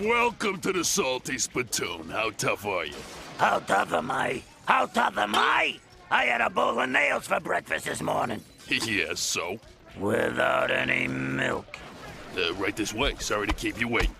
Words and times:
Welcome 0.00 0.58
to 0.62 0.72
the 0.72 0.84
Salty 0.84 1.36
Spittoon. 1.36 2.08
How 2.08 2.30
tough 2.30 2.64
are 2.64 2.86
you? 2.86 2.94
How 3.36 3.58
tough 3.58 3.92
am 3.92 4.10
I? 4.10 4.42
How 4.64 4.86
tough 4.86 5.18
am 5.18 5.34
I? 5.34 5.78
I 6.10 6.24
had 6.24 6.40
a 6.40 6.48
bowl 6.48 6.80
of 6.80 6.88
nails 6.88 7.26
for 7.26 7.38
breakfast 7.40 7.84
this 7.84 8.00
morning. 8.00 8.42
yeah, 8.68 9.12
so? 9.14 9.60
Without 10.00 10.70
any 10.70 11.08
milk. 11.08 11.76
Uh, 12.34 12.54
right 12.54 12.74
this 12.74 12.94
way. 12.94 13.16
Sorry 13.18 13.46
to 13.46 13.52
keep 13.52 13.78
you 13.78 13.86
waiting. 13.86 14.16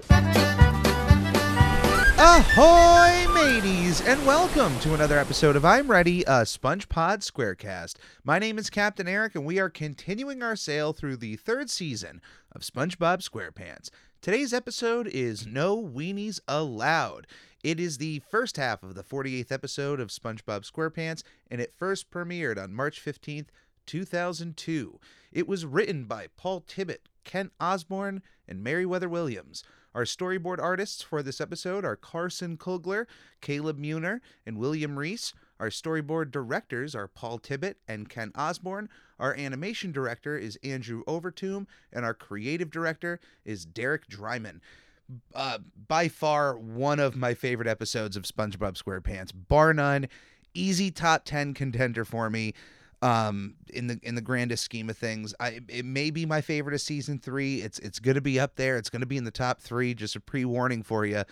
Ahoy, 2.18 3.32
mateys, 3.32 4.02
and 4.02 4.24
welcome 4.26 4.78
to 4.80 4.92
another 4.92 5.18
episode 5.18 5.56
of 5.56 5.64
I'm 5.64 5.90
Ready, 5.90 6.22
a 6.24 6.42
SpongePod 6.42 7.28
Squarecast. 7.28 7.94
My 8.22 8.38
name 8.38 8.58
is 8.58 8.68
Captain 8.68 9.08
Eric, 9.08 9.34
and 9.34 9.46
we 9.46 9.58
are 9.58 9.70
continuing 9.70 10.42
our 10.42 10.54
sail 10.54 10.92
through 10.92 11.16
the 11.16 11.36
third 11.36 11.70
season 11.70 12.20
of 12.54 12.60
SpongeBob 12.60 13.26
SquarePants. 13.26 13.88
Today's 14.22 14.54
episode 14.54 15.08
is 15.08 15.48
No 15.48 15.82
Weenies 15.82 16.38
Allowed. 16.46 17.26
It 17.64 17.80
is 17.80 17.98
the 17.98 18.22
first 18.30 18.56
half 18.56 18.84
of 18.84 18.94
the 18.94 19.02
48th 19.02 19.50
episode 19.50 19.98
of 19.98 20.10
SpongeBob 20.10 20.62
SquarePants, 20.62 21.24
and 21.50 21.60
it 21.60 21.74
first 21.76 22.08
premiered 22.08 22.56
on 22.56 22.72
March 22.72 23.04
15th, 23.04 23.48
2002. 23.84 25.00
It 25.32 25.48
was 25.48 25.66
written 25.66 26.04
by 26.04 26.28
Paul 26.36 26.60
Tibbitt, 26.60 27.08
Kent 27.24 27.50
Osborne, 27.60 28.22
and 28.46 28.62
Meriwether 28.62 29.08
Williams. 29.08 29.64
Our 29.92 30.04
storyboard 30.04 30.60
artists 30.60 31.02
for 31.02 31.20
this 31.24 31.40
episode 31.40 31.84
are 31.84 31.96
Carson 31.96 32.56
Kugler, 32.56 33.08
Caleb 33.40 33.76
Meurer, 33.76 34.20
and 34.46 34.56
William 34.56 35.00
Reese. 35.00 35.34
Our 35.58 35.68
storyboard 35.68 36.30
directors 36.30 36.94
are 36.94 37.08
Paul 37.08 37.40
Tibbitt 37.40 37.74
and 37.88 38.08
Kent 38.08 38.38
Osborne. 38.38 38.88
Our 39.22 39.36
animation 39.36 39.92
director 39.92 40.36
is 40.36 40.58
Andrew 40.64 41.04
Overtoom, 41.04 41.68
and 41.92 42.04
our 42.04 42.12
creative 42.12 42.72
director 42.72 43.20
is 43.44 43.64
Derek 43.64 44.08
Drymon. 44.08 44.58
Uh, 45.32 45.58
by 45.86 46.08
far 46.08 46.58
one 46.58 46.98
of 46.98 47.14
my 47.14 47.32
favorite 47.32 47.68
episodes 47.68 48.16
of 48.16 48.24
SpongeBob 48.24 48.74
SquarePants, 48.82 49.30
bar 49.32 49.72
none. 49.72 50.08
Easy 50.54 50.90
top 50.90 51.24
10 51.24 51.54
contender 51.54 52.04
for 52.04 52.28
me 52.28 52.52
um 53.00 53.54
in 53.74 53.88
the 53.88 53.98
in 54.04 54.14
the 54.14 54.20
grandest 54.20 54.64
scheme 54.64 54.88
of 54.88 54.96
things. 54.96 55.34
I 55.40 55.60
it 55.68 55.84
may 55.84 56.10
be 56.10 56.24
my 56.26 56.40
favorite 56.40 56.74
of 56.74 56.80
season 56.80 57.18
three. 57.18 57.60
It's 57.60 57.78
it's 57.80 57.98
gonna 57.98 58.20
be 58.20 58.38
up 58.38 58.56
there. 58.56 58.76
It's 58.76 58.90
gonna 58.90 59.06
be 59.06 59.16
in 59.16 59.24
the 59.24 59.32
top 59.32 59.60
three 59.60 59.92
just 59.94 60.14
a 60.14 60.20
pre-warning 60.20 60.82
for 60.84 61.04
you 61.04 61.24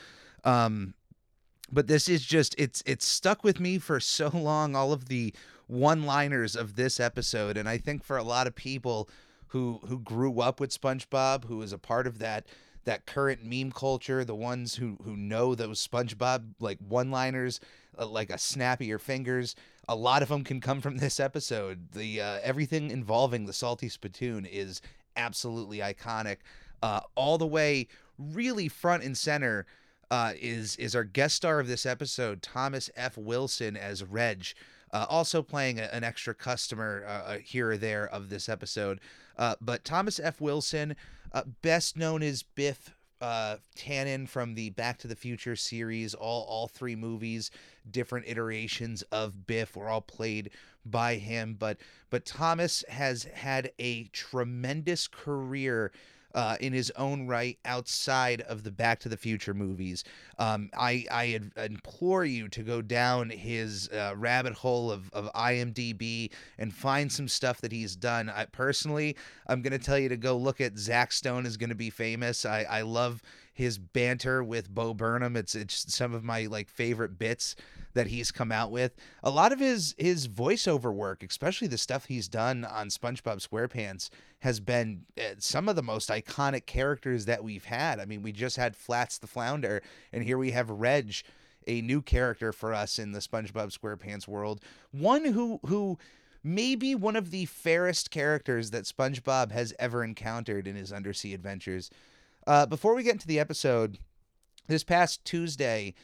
um 0.43 0.95
but 1.73 1.87
this 1.87 2.09
is 2.09 2.25
just 2.25 2.55
it's 2.59 2.83
it's 2.87 3.07
stuck 3.07 3.45
with 3.45 3.61
me 3.61 3.79
for 3.79 4.01
so 4.01 4.31
long. 4.33 4.75
All 4.75 4.93
of 4.93 5.07
the 5.07 5.33
one 5.71 6.05
liners 6.05 6.57
of 6.57 6.77
this 6.77 6.99
episode 6.99 7.57
and 7.57 7.69
i 7.69 7.79
think 7.79 8.03
for 8.03 8.17
a 8.17 8.23
lot 8.23 8.47
of 8.47 8.55
people 8.55 9.09
who 9.49 9.81
who 9.87 9.99
grew 9.99 10.41
up 10.41 10.61
with 10.61 10.79
spongebob 10.79 11.45
who 11.45 11.63
is 11.63 11.73
a 11.73 11.79
part 11.79 12.07
of 12.07 12.19
that 12.19 12.47
that 12.85 13.07
current 13.07 13.45
meme 13.45 13.71
culture 13.71 14.25
the 14.25 14.35
ones 14.35 14.77
who 14.77 14.97
who 15.05 15.17
know 15.17 15.55
those 15.55 15.87
spongebob 15.87 16.55
like 16.61 16.79
one 16.87 17.11
liners 17.11 17.61
uh, 17.99 18.07
like 18.07 18.31
a 18.31 18.39
snap 18.39 18.81
of 18.81 18.87
your 18.87 18.99
fingers 18.99 19.55
a 19.91 19.97
lot 19.97 20.23
of 20.23 20.29
them 20.29 20.45
can 20.45 20.61
come 20.61 20.81
from 20.81 20.97
this 20.99 21.21
episode. 21.21 21.93
The 21.93 22.21
uh, 22.21 22.39
everything 22.43 22.91
involving 22.91 23.45
the 23.45 23.53
salty 23.53 23.89
spittoon 23.89 24.47
is 24.47 24.81
absolutely 25.17 25.79
iconic. 25.79 26.37
Uh, 26.83 27.01
all 27.15 27.37
the 27.37 27.47
way 27.47 27.89
really 28.17 28.69
front 28.69 29.03
and 29.03 29.19
center 29.19 29.67
uh, 30.11 30.33
is 30.41 30.77
is 30.77 30.95
our 30.95 31.05
guest 31.05 31.35
star 31.35 31.59
of 31.61 31.67
this 31.67 31.85
episode, 31.85 32.41
Thomas 32.41 32.89
F. 32.97 33.19
Wilson 33.19 33.77
as 33.77 34.05
Reg, 34.05 34.47
uh, 34.93 35.07
also 35.09 35.43
playing 35.43 35.79
a, 35.79 35.85
an 35.93 36.05
extra 36.05 36.35
customer 36.35 37.05
uh, 37.07 37.39
here 37.39 37.71
or 37.71 37.77
there 37.77 38.09
of 38.09 38.29
this 38.29 38.49
episode. 38.49 39.01
Uh, 39.37 39.55
but 39.61 39.85
Thomas 39.85 40.21
F. 40.21 40.41
Wilson, 40.41 40.97
uh, 41.33 41.43
best 41.63 41.97
known 41.97 42.23
as 42.23 42.43
Biff 42.43 42.95
uh, 43.21 43.57
Tannen 43.77 44.29
from 44.29 44.55
the 44.55 44.71
Back 44.71 44.99
to 44.99 45.09
the 45.09 45.17
Future 45.17 45.57
series, 45.57 46.15
all 46.15 46.45
all 46.45 46.69
three 46.69 46.97
movies, 46.97 47.51
different 47.91 48.27
iterations 48.27 49.03
of 49.13 49.47
Biff 49.47 49.77
were 49.77 49.89
all 49.89 50.01
played 50.01 50.51
by 50.85 51.17
him. 51.17 51.55
But 51.59 51.79
but 52.09 52.25
Thomas 52.25 52.85
has 52.89 53.25
had 53.25 53.73
a 53.79 54.05
tremendous 54.05 55.07
career 55.07 55.93
uh, 56.35 56.57
in 56.61 56.73
his 56.73 56.91
own 56.97 57.27
right 57.27 57.59
outside 57.65 58.41
of 58.43 58.63
the 58.63 58.71
Back 58.71 59.01
to 59.01 59.09
the 59.09 59.17
Future 59.17 59.55
movies. 59.55 60.05
Um, 60.39 60.71
I, 60.77 61.07
I 61.11 61.41
implore 61.57 62.25
you 62.25 62.49
to 62.49 62.63
go 62.63 62.83
down 62.83 63.31
his 63.31 63.89
uh, 63.89 64.15
rabbit 64.17 64.55
hole 64.55 64.91
of, 64.91 65.11
of 65.13 65.33
IMDb 65.35 66.31
and 66.59 66.73
find 66.73 67.11
some 67.11 67.29
stuff 67.29 67.61
that 67.61 67.73
he's 67.73 67.97
done. 67.97 68.29
I, 68.29 68.47
personally, 68.47 69.17
I'm 69.47 69.63
going 69.63 69.73
to 69.73 69.85
tell 69.85 69.99
you 69.99 70.09
to 70.09 70.17
go 70.17 70.37
look 70.37 70.61
at 70.61 70.79
Zach 70.79 71.13
Stone 71.13 71.47
is 71.47 71.57
going 71.57 71.71
to 71.71 71.77
be 71.77 71.91
famous. 71.91 72.45
I, 72.45 72.67
I 72.69 72.83
love 72.83 73.23
his 73.53 73.79
banter 73.79 74.43
with 74.43 74.71
Bo 74.75 74.95
Burnham. 74.95 75.37
It's 75.37 75.55
it's 75.55 75.93
some 75.95 76.15
of 76.15 76.25
my 76.25 76.47
like 76.47 76.69
favorite 76.69 77.19
bits 77.19 77.57
that 77.95 78.09
he's 78.09 78.31
come 78.31 78.53
out 78.53 78.71
with. 78.71 78.95
A 79.23 79.31
lot 79.31 79.53
of 79.53 79.61
his 79.61 79.95
his 79.99 80.29
voiceover 80.29 80.93
work, 80.93 81.23
especially 81.23 81.69
the 81.69 81.79
stuff 81.79 82.07
he's 82.07 82.29
done 82.29 82.65
on 82.65 82.89
SpongeBob 82.89 83.47
SquarePants, 83.47 84.11
has 84.41 84.61
been 84.61 85.05
uh, 85.19 85.35
some 85.39 85.69
of 85.69 85.77
the 85.77 85.83
most 85.83 86.09
iconic 86.09 86.67
characters 86.67 87.25
that 87.27 87.45
we've 87.45 87.65
had. 87.65 88.01
I 88.01 88.05
mean, 88.05 88.23
we 88.23 88.33
just 88.33 88.57
had 88.57 88.77
Flats 88.77 89.19
the 89.19 89.27
Flounder, 89.27 89.83
and 90.13 90.25
here 90.25 90.39
we 90.39 90.53
have 90.53 90.71
Reg, 90.71 91.15
a 91.67 91.81
new 91.83 92.03
character 92.03 92.53
for 92.53 92.73
us 92.73 92.99
in 92.99 93.13
the 93.13 93.21
SpongeBob 93.21 93.77
SquarePants 93.77 94.29
world. 94.29 94.61
One 94.93 95.25
who 95.25 95.61
who 95.67 95.99
maybe 96.43 96.95
one 96.95 97.17
of 97.17 97.31
the 97.31 97.45
fairest 97.47 98.11
characters 98.11 98.71
that 98.71 98.85
SpongeBob 98.85 99.53
has 99.53 99.75
ever 99.79 100.03
encountered 100.03 100.67
in 100.67 100.77
his 100.77 100.93
undersea 100.93 101.35
adventures. 101.35 101.91
Uh, 102.47 102.65
before 102.67 102.95
we 102.95 103.03
get 103.03 103.13
into 103.13 103.27
the 103.27 103.39
episode, 103.39 103.99
this 104.67 104.85
past 104.85 105.25
Tuesday, 105.25 105.95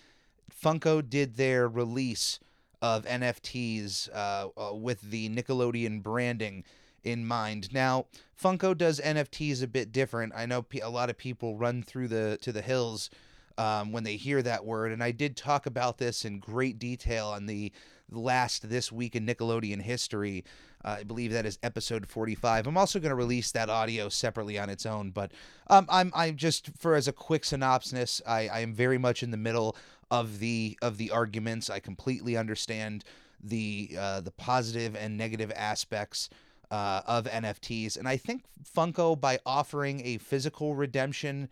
Funko 0.61 1.09
did 1.09 1.37
their 1.37 1.69
release 1.69 2.39
of 2.83 3.05
NFTs 3.05 4.09
uh, 4.15 4.49
uh, 4.57 4.75
with 4.75 5.01
the 5.01 5.29
Nickelodeon 5.29 6.03
branding 6.03 6.65
in 7.05 7.27
mind. 7.27 7.73
Now, 7.73 8.07
Funko 8.41 8.77
does 8.77 9.01
NFTs 9.01 9.63
a 9.63 9.67
bit 9.67 9.93
different. 9.93 10.33
I 10.37 10.47
know 10.47 10.65
a 10.83 10.91
lot 10.91 11.11
of 11.11 11.17
people 11.17 11.57
run 11.57 11.83
through 11.83 12.09
the 12.09 12.39
to 12.43 12.53
the 12.53 12.63
hills 12.63 13.11
um, 13.59 13.93
when 13.93 14.05
they 14.05 14.17
hear 14.17 14.43
that 14.43 14.65
word, 14.65 14.93
and 14.93 15.03
I 15.03 15.13
did 15.13 15.37
talk 15.37 15.67
about 15.67 15.99
this 15.99 16.25
in 16.25 16.41
great 16.41 16.79
detail 16.79 17.29
on 17.29 17.47
the 17.47 17.73
last 18.11 18.69
this 18.69 18.93
week 18.93 19.17
in 19.17 19.27
Nickelodeon 19.27 19.81
history. 19.81 20.45
Uh, 20.85 20.99
I 21.01 21.03
believe 21.05 21.33
that 21.33 21.47
is 21.47 21.59
episode 21.63 22.07
45. 22.07 22.67
I'm 22.67 22.77
also 22.77 23.01
going 23.01 23.11
to 23.11 23.17
release 23.17 23.51
that 23.53 23.69
audio 23.69 24.09
separately 24.09 24.59
on 24.59 24.69
its 24.69 24.87
own, 24.87 25.11
but 25.11 25.33
um, 25.69 25.87
I'm 25.89 26.13
I'm 26.15 26.37
just 26.37 26.71
for 26.79 26.95
as 26.95 27.09
a 27.09 27.13
quick 27.13 27.45
synopsis, 27.45 28.21
I, 28.27 28.49
I 28.49 28.61
am 28.61 28.75
very 28.75 28.99
much 28.99 29.23
in 29.23 29.31
the 29.31 29.37
middle 29.37 29.77
of 30.11 30.39
the 30.39 30.79
of 30.83 30.99
the 30.99 31.11
arguments. 31.11 31.71
I 31.71 31.81
completely 31.81 32.37
understand 32.37 33.05
the 33.43 33.97
uh, 33.99 34.21
the 34.21 34.31
positive 34.31 34.97
and 34.97 35.17
negative 35.17 35.53
aspects 35.55 36.29
uh, 36.71 37.03
of 37.07 37.27
NFTs, 37.27 37.97
and 37.97 38.09
I 38.09 38.17
think 38.17 38.45
Funko 38.77 39.19
by 39.21 39.39
offering 39.47 40.05
a 40.05 40.19
physical 40.19 40.75
redemption 40.75 41.49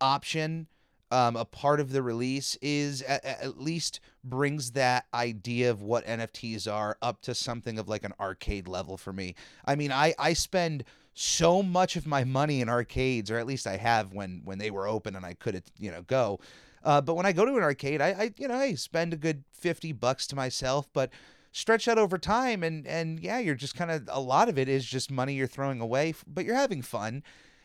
option 0.00 0.68
um, 1.10 1.36
a 1.36 1.44
part 1.44 1.80
of 1.80 1.92
the 1.92 2.02
release 2.02 2.56
is 2.60 3.02
at, 3.02 3.24
at, 3.24 3.60
least 3.60 4.00
brings 4.22 4.72
that 4.72 5.06
idea 5.14 5.70
of 5.70 5.80
what 5.80 6.06
NFTs 6.06 6.70
are 6.70 6.98
up 7.00 7.22
to 7.22 7.34
something 7.34 7.78
of 7.78 7.88
like 7.88 8.04
an 8.04 8.12
arcade 8.20 8.68
level 8.68 8.96
for 8.96 9.12
me. 9.12 9.34
I 9.64 9.74
mean, 9.74 9.90
I 9.90 10.14
I 10.18 10.34
spend 10.34 10.84
so 11.14 11.62
much 11.62 11.96
of 11.96 12.06
my 12.06 12.24
money 12.24 12.60
in 12.60 12.68
arcades, 12.68 13.30
or 13.30 13.38
at 13.38 13.46
least 13.46 13.66
I 13.66 13.76
have 13.78 14.12
when 14.12 14.42
when 14.44 14.58
they 14.58 14.70
were 14.70 14.86
open 14.86 15.16
and 15.16 15.24
I 15.24 15.34
could 15.34 15.62
you 15.78 15.90
know 15.90 16.02
go. 16.02 16.40
Uh, 16.84 17.00
but 17.00 17.14
when 17.14 17.26
I 17.26 17.32
go 17.32 17.44
to 17.44 17.56
an 17.56 17.62
arcade, 17.62 18.00
I, 18.00 18.08
I 18.08 18.30
you 18.36 18.48
know 18.48 18.54
I 18.54 18.74
spend 18.74 19.12
a 19.12 19.16
good 19.16 19.44
fifty 19.52 19.92
bucks 19.92 20.26
to 20.28 20.36
myself, 20.36 20.88
but 20.92 21.10
stretch 21.52 21.86
that 21.86 21.98
over 21.98 22.18
time 22.18 22.62
and 22.62 22.86
and 22.86 23.20
yeah, 23.20 23.38
you're 23.38 23.54
just 23.54 23.74
kind 23.74 23.90
of 23.90 24.08
a 24.10 24.20
lot 24.20 24.48
of 24.48 24.58
it 24.58 24.68
is 24.68 24.84
just 24.84 25.10
money 25.10 25.34
you're 25.34 25.46
throwing 25.46 25.80
away, 25.80 26.14
but 26.26 26.44
you're 26.44 26.54
having 26.54 26.82
fun, 26.82 27.22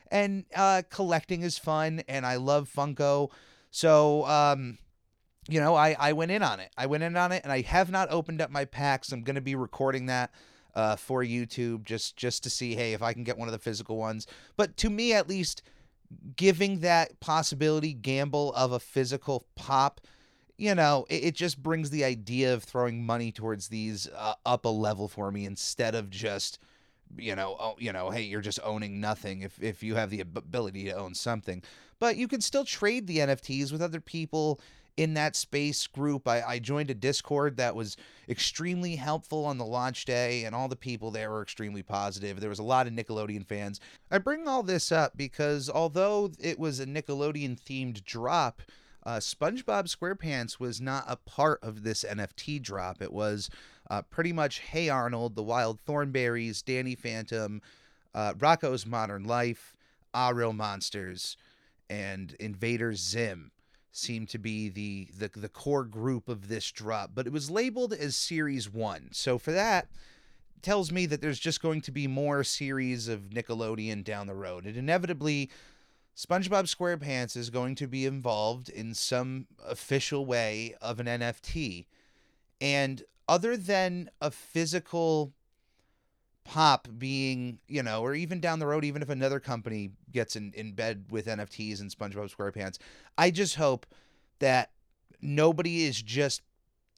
and 0.10 0.46
uh, 0.56 0.82
collecting 0.90 1.42
is 1.42 1.58
fun, 1.58 2.04
and 2.08 2.26
I 2.26 2.36
love 2.36 2.72
Funko, 2.76 3.32
so 3.72 4.26
um, 4.26 4.78
you 5.48 5.60
know 5.60 5.76
I 5.76 5.96
I 6.00 6.14
went 6.14 6.32
in 6.32 6.44
on 6.44 6.60
it. 6.60 6.72
I 6.78 6.86
went 6.86 7.04
in 7.04 7.16
on 7.16 7.32
it, 7.32 7.44
and 7.44 7.52
I 7.52 7.62
have 7.62 7.92
not 7.92 8.12
opened 8.12 8.42
up 8.42 8.50
my 8.50 8.66
packs. 8.66 9.12
I'm 9.12 9.24
gonna 9.24 9.42
be 9.42 9.56
recording 9.56 10.08
that. 10.08 10.32
Uh, 10.76 10.96
for 10.96 11.24
YouTube, 11.24 11.84
just 11.84 12.18
just 12.18 12.42
to 12.42 12.50
see, 12.50 12.74
hey, 12.74 12.94
if 12.94 13.04
I 13.04 13.14
can 13.14 13.24
get 13.24 13.38
one 13.38 13.48
of 13.48 13.52
the 13.52 13.60
physical 13.60 13.96
ones. 13.96 14.26
But 14.58 14.76
to 14.78 14.90
me, 14.90 15.14
at 15.14 15.30
least, 15.30 15.62
giving 16.36 16.80
that 16.80 17.20
possibility 17.20 17.94
gamble 17.94 18.54
of 18.54 18.72
a 18.72 18.80
physical 18.80 19.46
pop 19.56 20.02
you 20.58 20.76
know 20.76 21.06
it, 21.10 21.24
it 21.24 21.36
just 21.36 21.62
brings 21.62 21.90
the 21.90 22.04
idea 22.04 22.54
of 22.54 22.64
throwing 22.64 23.06
money 23.06 23.32
towards 23.32 23.68
these 23.68 24.08
uh, 24.16 24.34
up 24.46 24.66
a 24.66 24.70
level 24.70 25.08
for 25.08 25.32
me 25.32 25.46
instead 25.46 25.96
of 25.96 26.10
just 26.10 26.60
you 27.18 27.36
know 27.36 27.56
oh, 27.60 27.76
you 27.78 27.92
know 27.92 28.10
hey 28.10 28.22
you're 28.22 28.42
just 28.42 28.60
owning 28.64 29.00
nothing 29.00 29.42
if 29.42 29.62
if 29.62 29.84
you 29.84 29.96
have 29.96 30.10
the 30.10 30.22
ability 30.22 30.86
to 30.86 30.94
own 30.94 31.14
something. 31.14 31.62
But 32.00 32.18
you 32.18 32.28
can 32.28 32.42
still 32.42 32.66
trade 32.66 33.08
the 33.08 33.20
NFTs 33.20 33.72
with 33.72 33.82
other 33.82 34.02
people 34.02 34.60
in 34.98 35.16
that 35.16 35.36
space 35.36 35.88
group. 35.88 36.28
I, 36.28 36.42
I 36.42 36.60
joined 36.60 36.90
a 36.90 36.96
Discord 36.96 37.58
that 37.58 37.76
was 37.76 37.98
extremely 38.30 38.96
helpful 38.96 39.46
on 39.46 39.58
the 39.58 39.66
launch 39.66 40.06
day, 40.06 40.46
and 40.46 40.54
all 40.54 40.68
the 40.68 40.76
people 40.76 41.12
there 41.12 41.32
were 41.32 41.42
extremely 41.42 41.84
positive. 41.84 42.40
There 42.40 42.50
was 42.50 42.60
a 42.60 42.64
lot 42.64 42.88
of 42.88 42.94
Nickelodeon 42.94 43.46
fans. 43.46 43.80
I 44.12 44.20
bring 44.20 44.48
all 44.48 44.64
this 44.64 44.92
up 44.92 45.18
because 45.18 45.70
although 45.70 46.32
it 46.40 46.60
was 46.60 46.80
a 46.80 46.86
Nickelodeon 46.86 47.60
themed 47.60 48.04
drop, 48.04 48.62
uh, 49.06 49.18
SpongeBob 49.18 49.94
SquarePants 49.94 50.60
was 50.60 50.80
not 50.80 51.04
a 51.08 51.18
part 51.18 51.60
of 51.62 51.84
this 51.84 52.06
NFT 52.08 52.62
drop. 52.62 53.02
It 53.02 53.12
was 53.12 53.50
uh, 53.90 54.02
pretty 54.04 54.32
much 54.32 54.60
Hey 54.60 54.90
Arnold, 54.90 55.36
The 55.36 55.44
Wild 55.44 55.80
Thornberrys, 55.86 56.64
Danny 56.64 56.96
Phantom, 56.96 57.62
uh, 58.16 58.34
Rocko's 58.36 58.86
Modern 58.86 59.24
Life, 59.24 59.76
Ah 60.14 60.30
Real 60.30 60.54
Monsters, 60.54 61.36
and 61.90 62.34
Invader 62.40 62.94
Zim 62.94 63.52
seemed 63.94 64.28
to 64.30 64.40
be 64.40 64.70
the, 64.70 65.08
the 65.18 65.40
the 65.40 65.50
core 65.50 65.86
group 65.86 66.28
of 66.28 66.48
this 66.48 66.72
drop, 66.72 67.12
but 67.14 67.28
it 67.28 67.34
was 67.34 67.50
labeled 67.50 67.94
as 67.94 68.16
Series 68.16 68.70
One. 68.70 69.10
So 69.12 69.38
for 69.38 69.52
that, 69.52 69.88
tells 70.64 70.92
me 70.92 71.06
that 71.06 71.22
there's 71.22 71.40
just 71.40 71.62
going 71.62 71.82
to 71.82 71.92
be 71.92 72.08
more 72.08 72.44
series 72.44 73.08
of 73.08 73.30
Nickelodeon 73.30 74.04
down 74.04 74.28
the 74.28 74.34
road. 74.34 74.66
And 74.66 74.76
inevitably, 74.76 75.52
SpongeBob 76.16 76.66
SquarePants 76.66 77.38
is 77.38 77.50
going 77.50 77.76
to 77.76 77.88
be 77.88 78.06
involved 78.06 78.70
in 78.70 78.94
some 78.94 79.46
official 79.64 80.26
way 80.26 80.74
of 80.82 81.00
an 81.00 81.06
NFT. 81.06 81.86
And 82.62 83.04
other 83.28 83.58
than 83.58 84.10
a 84.22 84.32
physical 84.32 85.34
pop 86.44 86.88
being, 86.98 87.60
you 87.68 87.84
know, 87.84 88.02
or 88.02 88.16
even 88.16 88.40
down 88.40 88.60
the 88.60 88.68
road, 88.68 88.84
even 88.86 89.02
if 89.02 89.10
another 89.10 89.40
company 89.40 89.92
gets 90.12 90.36
in, 90.36 90.52
in 90.56 90.74
bed 90.74 91.06
with 91.10 91.28
NFTs 91.28 91.82
and 91.82 91.90
SpongeBob 91.90 92.34
SquarePants, 92.36 92.78
I 93.18 93.32
just 93.32 93.56
hope 93.56 93.86
that 94.40 94.72
nobody 95.22 95.86
is 95.86 96.02
just 96.02 96.42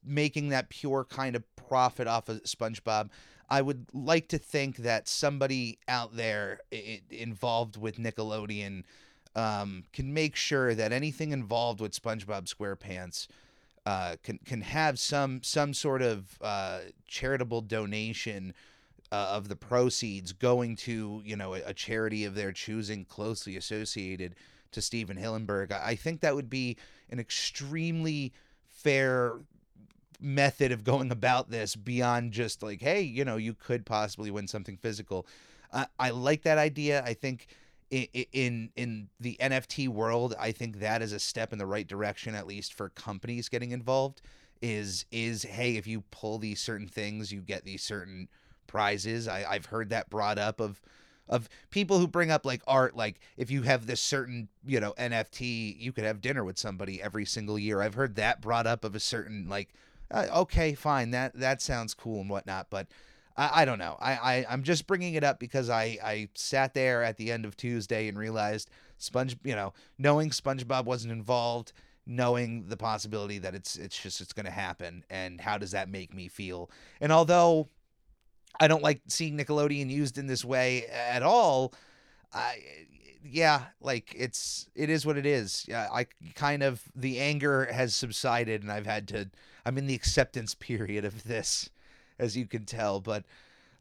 making 0.03 0.50
that 0.50 0.69
pure 0.69 1.06
kind 1.06 1.36
of 1.36 1.44
profit 1.56 2.07
off 2.07 2.30
of 2.30 2.44
SpongeBob. 2.44 3.09
I 3.50 3.62
would 3.62 3.86
like 3.94 4.27
to 4.30 4.38
think 4.38 4.77
that 4.77 5.07
somebody 5.07 5.77
out 5.88 6.15
there 6.15 6.59
involved 7.09 7.77
with 7.77 7.98
Nickelodeon 7.98 8.83
um, 9.36 9.83
can 9.94 10.13
make 10.13 10.36
sure 10.36 10.74
that 10.74 10.91
anything 10.91 11.31
involved 11.31 11.80
with 11.81 12.00
SpongeBob 12.00 12.53
SquarePants 12.53 13.27
uh, 13.86 14.15
can 14.24 14.39
can 14.39 14.62
have 14.62 14.98
some 14.98 15.44
some 15.44 15.74
sort 15.74 16.01
of 16.01 16.39
uh, 16.41 16.80
charitable 17.07 17.62
donation 17.62 18.53
uh, 19.15 19.29
of 19.31 19.47
the 19.47 19.56
proceeds 19.56 20.33
going 20.33 20.75
to 20.75 21.21
you 21.23 21.38
know 21.38 21.53
a, 21.53 21.62
a, 21.67 21.73
charity 21.73 22.25
of 22.25 22.35
their 22.35 22.51
choosing 22.51 23.06
closely 23.06 23.56
associated 23.56 24.35
to 24.71 24.81
Stephen 24.81 25.15
Hillenberg. 25.17 25.71
I, 25.71 25.91
I 25.91 25.95
think 25.95 26.19
that 26.19 26.35
would 26.35 26.50
be 26.50 26.75
an 27.09 27.19
extremely 27.19 28.33
fair 28.67 29.35
method 30.19 30.71
of 30.73 30.83
going 30.83 31.12
about 31.12 31.50
this 31.50 31.75
beyond 31.75 32.31
just 32.31 32.63
like 32.63 32.81
hey 32.81 33.01
you 33.01 33.23
know 33.23 33.38
you 33.38 33.53
could 33.53 33.85
possibly 33.85 34.31
win 34.31 34.47
something 34.47 34.75
physical. 34.75 35.25
I, 35.71 35.88
I 35.97 36.09
like 36.09 36.41
that 36.44 36.57
idea. 36.57 37.01
I 37.06 37.13
think 37.13 37.47
in 37.89 38.69
in 38.75 39.07
the 39.19 39.38
NFT 39.39 39.88
world, 39.88 40.35
I 40.38 40.51
think 40.51 40.79
that 40.79 41.01
is 41.01 41.13
a 41.13 41.19
step 41.19 41.53
in 41.53 41.59
the 41.59 41.65
right 41.65 41.88
direction, 41.88 42.35
at 42.35 42.47
least 42.47 42.73
for 42.73 42.89
companies 42.89 43.47
getting 43.47 43.71
involved. 43.71 44.21
Is 44.62 45.06
is 45.12 45.44
hey, 45.44 45.77
if 45.77 45.88
you 45.88 46.01
pull 46.12 46.38
these 46.38 46.62
certain 46.62 46.88
things, 46.88 47.31
you 47.31 47.41
get 47.41 47.63
these 47.63 47.83
certain 47.83 48.27
prizes. 48.67 49.27
I, 49.27 49.45
I've 49.47 49.65
heard 49.67 49.89
that 49.89 50.09
brought 50.09 50.38
up 50.38 50.59
of 50.59 50.81
of 51.27 51.50
people 51.71 51.97
who 51.97 52.07
bring 52.07 52.29
up 52.29 52.45
like 52.45 52.62
art, 52.67 52.95
like 52.95 53.19
if 53.35 53.50
you 53.50 53.63
have 53.63 53.88
this 53.88 54.01
certain 54.01 54.47
you 54.65 54.79
know 54.79 54.94
NFT, 54.97 55.79
you 55.79 55.91
could 55.91 56.03
have 56.03 56.21
dinner 56.21 56.44
with 56.44 56.57
somebody 56.57 57.01
every 57.01 57.25
single 57.25 57.57
year. 57.57 57.81
I've 57.81 57.95
heard 57.95 58.15
that 58.15 58.41
brought 58.41 58.67
up 58.67 58.83
of 58.83 58.95
a 58.95 59.00
certain 59.00 59.47
like, 59.50 59.73
uh, 60.12 60.27
okay, 60.35 60.73
fine, 60.75 61.12
that 61.12 61.33
that 61.39 61.62
sounds 61.62 61.94
cool 61.94 62.21
and 62.21 62.29
whatnot, 62.29 62.67
but 62.69 62.88
I, 63.38 63.62
I 63.62 63.65
don't 63.65 63.79
know. 63.79 63.97
I, 64.00 64.13
I 64.13 64.45
I'm 64.50 64.63
just 64.63 64.88
bringing 64.88 65.15
it 65.15 65.23
up 65.23 65.39
because 65.39 65.69
I 65.69 65.97
I 66.03 66.29
sat 66.35 66.73
there 66.73 67.03
at 67.03 67.17
the 67.17 67.31
end 67.31 67.45
of 67.45 67.57
Tuesday 67.57 68.07
and 68.07 68.17
realized 68.17 68.69
Sponge, 68.97 69.38
you 69.44 69.56
know, 69.56 69.73
knowing 69.97 70.29
SpongeBob 70.29 70.85
wasn't 70.85 71.12
involved, 71.12 71.73
knowing 72.06 72.67
the 72.67 72.77
possibility 72.77 73.39
that 73.39 73.56
it's 73.56 73.75
it's 73.75 74.01
just 74.01 74.21
it's 74.21 74.33
going 74.33 74.45
to 74.45 74.51
happen, 74.51 75.03
and 75.09 75.41
how 75.41 75.57
does 75.57 75.71
that 75.71 75.89
make 75.89 76.13
me 76.13 76.27
feel? 76.27 76.69
And 77.01 77.12
although 77.12 77.69
I 78.59 78.67
don't 78.67 78.83
like 78.83 79.01
seeing 79.07 79.37
Nickelodeon 79.37 79.89
used 79.89 80.17
in 80.17 80.27
this 80.27 80.45
way 80.45 80.85
at 80.87 81.23
all, 81.23 81.73
I 82.33 82.61
yeah, 83.27 83.63
like 83.81 84.13
it's 84.15 84.67
it 84.75 84.89
is 84.89 85.05
what 85.05 85.17
it 85.17 85.25
is. 85.25 85.65
Yeah, 85.67 85.87
I 85.91 86.05
kind 86.35 86.61
of 86.61 86.81
the 86.95 87.19
anger 87.19 87.65
has 87.71 87.95
subsided 87.95 88.61
and 88.61 88.71
I've 88.71 88.85
had 88.85 89.07
to 89.09 89.29
I'm 89.65 89.77
in 89.77 89.87
the 89.87 89.95
acceptance 89.95 90.53
period 90.53 91.05
of 91.05 91.23
this 91.23 91.69
as 92.19 92.37
you 92.37 92.45
can 92.45 92.65
tell. 92.65 92.99
But 92.99 93.23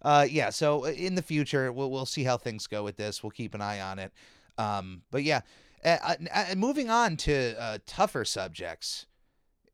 uh, 0.02 0.26
yeah, 0.28 0.50
so 0.50 0.86
uh, 0.86 0.90
in 0.90 1.14
the 1.14 1.22
future, 1.22 1.72
we'll 1.72 1.90
we'll 1.90 2.06
see 2.06 2.24
how 2.24 2.36
things 2.36 2.66
go 2.66 2.82
with 2.82 2.96
this. 2.96 3.22
We'll 3.22 3.30
keep 3.30 3.54
an 3.54 3.60
eye 3.60 3.80
on 3.80 3.98
it. 3.98 4.12
Um, 4.56 5.02
but 5.10 5.24
yeah, 5.24 5.40
uh, 5.84 6.14
uh, 6.32 6.54
moving 6.56 6.88
on 6.90 7.16
to 7.18 7.54
uh, 7.60 7.78
tougher 7.86 8.24
subjects, 8.24 9.06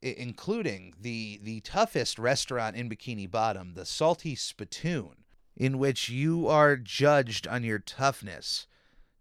including 0.03 0.95
the 1.01 1.41
the 1.43 1.61
toughest 1.61 2.19
restaurant 2.19 2.77
in 2.77 2.89
Bikini 2.89 3.31
Bottom, 3.31 3.75
the 3.75 3.85
Salty 3.85 4.35
Spittoon, 4.35 5.25
in 5.57 5.79
which 5.79 6.09
you 6.09 6.47
are 6.49 6.77
judged 6.77 7.47
on 7.47 7.65
your 7.65 7.79
toughness. 7.79 8.67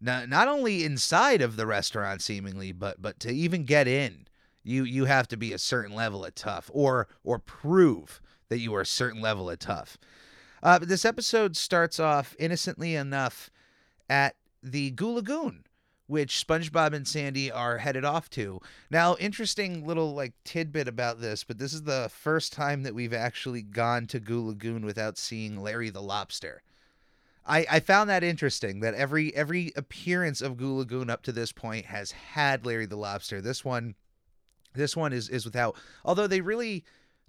Not, 0.02 0.30
not 0.30 0.48
only 0.48 0.86
inside 0.86 1.42
of 1.42 1.58
the 1.58 1.66
restaurant 1.66 2.22
seemingly, 2.22 2.72
but 2.72 3.02
but 3.02 3.20
to 3.22 3.32
even 3.32 3.66
get 3.66 3.88
in, 3.88 4.28
you 4.64 4.84
you 4.84 5.06
have 5.06 5.28
to 5.30 5.38
be 5.38 5.52
a 5.52 5.58
certain 5.58 5.96
level 5.96 6.24
of 6.24 6.36
tough 6.36 6.70
or 6.74 7.08
or 7.24 7.40
prove 7.40 8.22
that 8.48 8.60
you 8.60 8.74
are 8.76 8.82
a 8.82 8.86
certain 8.86 9.22
level 9.22 9.50
of 9.50 9.60
tough. 9.60 9.98
Uh, 10.62 10.80
this 10.80 11.06
episode 11.06 11.56
starts 11.56 12.00
off 12.00 12.36
innocently 12.40 12.96
enough 12.96 13.50
at 14.10 14.36
the 14.62 14.92
Goo 14.92 15.12
Lagoon, 15.12 15.64
which 16.10 16.44
SpongeBob 16.48 16.94
and 16.94 17.08
Sandy 17.08 17.52
are 17.52 17.78
headed 17.78 18.04
off 18.04 18.32
to. 18.32 18.60
Now, 18.90 19.16
interesting 19.20 19.86
little 19.86 20.16
like 20.16 20.34
tidbit 20.44 20.88
about 20.88 21.22
this, 21.22 21.44
but 21.44 21.60
this 21.60 21.72
is 21.72 21.84
the 21.84 22.10
first 22.12 22.52
time 22.52 22.82
that 22.82 22.96
we've 22.96 23.14
actually 23.14 23.62
gone 23.62 24.08
to 24.08 24.20
Goo 24.20 24.48
Lagoon 24.48 24.84
without 24.84 25.20
seeing 25.20 25.62
Larry 25.62 25.92
the 25.92 26.02
Lobster. 26.02 26.64
I, 27.46 27.64
I 27.70 27.80
found 27.80 28.10
that 28.10 28.24
interesting 28.24 28.80
that 28.80 28.96
every 28.96 29.36
every 29.36 29.72
appearance 29.76 30.42
of 30.42 30.58
Goo 30.58 30.78
Lagoon 30.78 31.12
up 31.12 31.22
to 31.24 31.32
this 31.32 31.52
point 31.52 31.86
has 31.86 32.12
had 32.12 32.66
Larry 32.66 32.88
the 32.88 32.98
Lobster. 32.98 33.40
This 33.40 33.64
one 33.64 33.94
this 34.74 34.98
one 34.98 35.14
is 35.14 35.30
is 35.30 35.46
without 35.46 35.76
although 36.04 36.28
they 36.28 36.42
really 36.42 36.84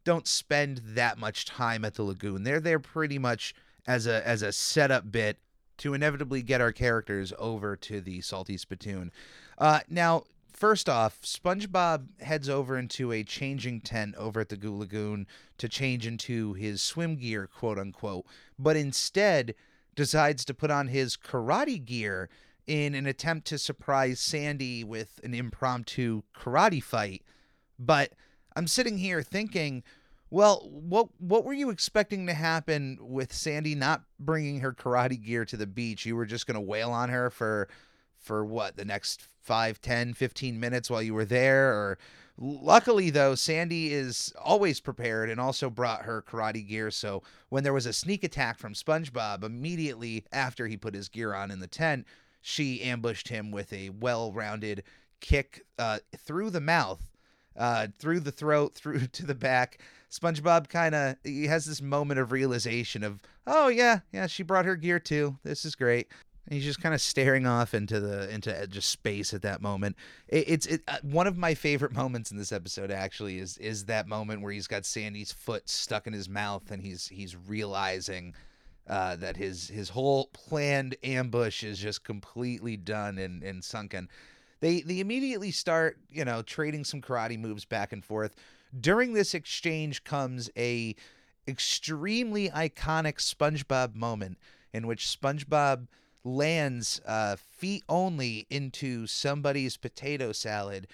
don't 0.04 0.26
spend 0.26 0.80
that 0.84 1.18
much 1.18 1.44
time 1.44 1.84
at 1.84 1.96
the 1.96 2.02
lagoon. 2.02 2.44
They're 2.44 2.60
there 2.60 2.78
pretty 2.78 3.18
much 3.18 3.54
as 3.86 4.06
a 4.06 4.26
as 4.26 4.40
a 4.40 4.52
setup 4.52 5.12
bit 5.12 5.38
to 5.80 5.94
inevitably 5.94 6.42
get 6.42 6.60
our 6.60 6.72
characters 6.72 7.32
over 7.38 7.74
to 7.74 8.00
the 8.00 8.20
salty 8.20 8.56
spittoon. 8.56 9.10
Uh, 9.58 9.80
now, 9.88 10.24
first 10.52 10.88
off, 10.88 11.22
SpongeBob 11.22 12.20
heads 12.20 12.48
over 12.48 12.78
into 12.78 13.12
a 13.12 13.24
changing 13.24 13.80
tent 13.80 14.14
over 14.16 14.40
at 14.40 14.50
the 14.50 14.56
Goo 14.56 14.76
Lagoon 14.76 15.26
to 15.56 15.68
change 15.68 16.06
into 16.06 16.52
his 16.52 16.82
swim 16.82 17.16
gear, 17.16 17.46
quote 17.46 17.78
unquote, 17.78 18.26
but 18.58 18.76
instead 18.76 19.54
decides 19.94 20.44
to 20.44 20.54
put 20.54 20.70
on 20.70 20.88
his 20.88 21.16
karate 21.16 21.82
gear 21.82 22.28
in 22.66 22.94
an 22.94 23.06
attempt 23.06 23.46
to 23.48 23.58
surprise 23.58 24.20
Sandy 24.20 24.84
with 24.84 25.18
an 25.24 25.32
impromptu 25.34 26.22
karate 26.36 26.82
fight. 26.82 27.22
But 27.78 28.12
I'm 28.54 28.66
sitting 28.66 28.98
here 28.98 29.22
thinking, 29.22 29.82
well, 30.30 30.68
what 30.70 31.08
what 31.18 31.44
were 31.44 31.52
you 31.52 31.70
expecting 31.70 32.26
to 32.26 32.34
happen 32.34 32.98
with 33.00 33.32
Sandy 33.32 33.74
not 33.74 34.02
bringing 34.18 34.60
her 34.60 34.72
karate 34.72 35.22
gear 35.22 35.44
to 35.44 35.56
the 35.56 35.66
beach? 35.66 36.06
You 36.06 36.16
were 36.16 36.26
just 36.26 36.46
going 36.46 36.54
to 36.54 36.60
wail 36.60 36.90
on 36.90 37.08
her 37.08 37.30
for 37.30 37.68
for 38.16 38.44
what, 38.44 38.76
the 38.76 38.84
next 38.84 39.22
5, 39.42 39.80
10, 39.80 40.12
15 40.12 40.60
minutes 40.60 40.90
while 40.90 41.02
you 41.02 41.14
were 41.14 41.24
there 41.24 41.72
or 41.72 41.98
Luckily, 42.42 43.10
though, 43.10 43.34
Sandy 43.34 43.92
is 43.92 44.32
always 44.42 44.80
prepared 44.80 45.28
and 45.28 45.38
also 45.38 45.68
brought 45.68 46.06
her 46.06 46.22
karate 46.22 46.66
gear. 46.66 46.90
So 46.90 47.22
when 47.50 47.64
there 47.64 47.74
was 47.74 47.84
a 47.84 47.92
sneak 47.92 48.24
attack 48.24 48.58
from 48.58 48.72
SpongeBob, 48.72 49.44
immediately 49.44 50.24
after 50.32 50.66
he 50.66 50.78
put 50.78 50.94
his 50.94 51.10
gear 51.10 51.34
on 51.34 51.50
in 51.50 51.60
the 51.60 51.66
tent, 51.66 52.06
she 52.40 52.80
ambushed 52.80 53.28
him 53.28 53.50
with 53.50 53.70
a 53.74 53.90
well 53.90 54.32
rounded 54.32 54.84
kick 55.20 55.66
uh, 55.78 55.98
through 56.16 56.48
the 56.48 56.62
mouth 56.62 57.09
uh, 57.56 57.88
through 57.98 58.20
the 58.20 58.32
throat, 58.32 58.74
through 58.74 59.06
to 59.08 59.26
the 59.26 59.34
back. 59.34 59.78
SpongeBob 60.10 60.68
kind 60.68 60.94
of 60.94 61.16
he 61.22 61.46
has 61.46 61.66
this 61.66 61.80
moment 61.80 62.18
of 62.18 62.32
realization 62.32 63.04
of, 63.04 63.20
oh 63.46 63.68
yeah, 63.68 64.00
yeah, 64.12 64.26
she 64.26 64.42
brought 64.42 64.64
her 64.64 64.76
gear 64.76 64.98
too. 64.98 65.38
This 65.44 65.64
is 65.64 65.74
great. 65.74 66.08
And 66.46 66.54
he's 66.54 66.64
just 66.64 66.82
kind 66.82 66.94
of 66.94 67.00
staring 67.00 67.46
off 67.46 67.74
into 67.74 68.00
the 68.00 68.28
into 68.28 68.66
just 68.66 68.90
space 68.90 69.32
at 69.32 69.42
that 69.42 69.62
moment. 69.62 69.94
It, 70.26 70.48
it's 70.48 70.66
it, 70.66 70.82
uh, 70.88 70.96
one 71.02 71.28
of 71.28 71.36
my 71.36 71.54
favorite 71.54 71.92
moments 71.96 72.32
in 72.32 72.38
this 72.38 72.50
episode. 72.50 72.90
Actually, 72.90 73.38
is 73.38 73.56
is 73.58 73.84
that 73.84 74.08
moment 74.08 74.42
where 74.42 74.52
he's 74.52 74.66
got 74.66 74.84
Sandy's 74.84 75.30
foot 75.30 75.68
stuck 75.68 76.08
in 76.08 76.12
his 76.12 76.28
mouth 76.28 76.70
and 76.70 76.82
he's 76.82 77.08
he's 77.08 77.36
realizing. 77.36 78.34
Uh, 78.88 79.14
that 79.14 79.36
his 79.36 79.68
his 79.68 79.90
whole 79.90 80.30
planned 80.32 80.96
ambush 81.04 81.62
is 81.62 81.78
just 81.78 82.02
completely 82.02 82.76
done 82.76 83.18
and, 83.18 83.44
and 83.44 83.62
sunken 83.62 84.08
They 84.60 84.80
they 84.82 85.00
immediately 85.00 85.50
start, 85.50 85.98
you 86.10 86.24
know, 86.24 86.42
trading 86.42 86.84
some 86.84 87.00
karate 87.00 87.38
moves 87.38 87.64
back 87.64 87.92
and 87.92 88.04
forth. 88.04 88.34
During 88.78 89.14
this 89.14 89.34
exchange 89.34 90.04
comes 90.04 90.50
a 90.56 90.94
extremely 91.48 92.50
iconic 92.50 93.16
SpongeBob 93.16 93.94
moment 93.94 94.38
in 94.72 94.86
which 94.86 95.06
SpongeBob 95.06 95.88
lands 96.22 97.00
uh, 97.06 97.36
feet 97.36 97.82
only 97.88 98.46
into 98.50 99.06
somebody's 99.06 99.76
potato 99.76 100.32
salad. 100.32 100.86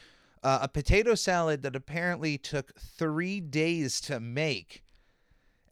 Uh, 0.42 0.60
a 0.62 0.68
potato 0.68 1.14
salad 1.14 1.62
that 1.62 1.74
apparently 1.74 2.38
took 2.38 2.74
three 2.78 3.40
days 3.40 4.00
to 4.00 4.20
make. 4.20 4.84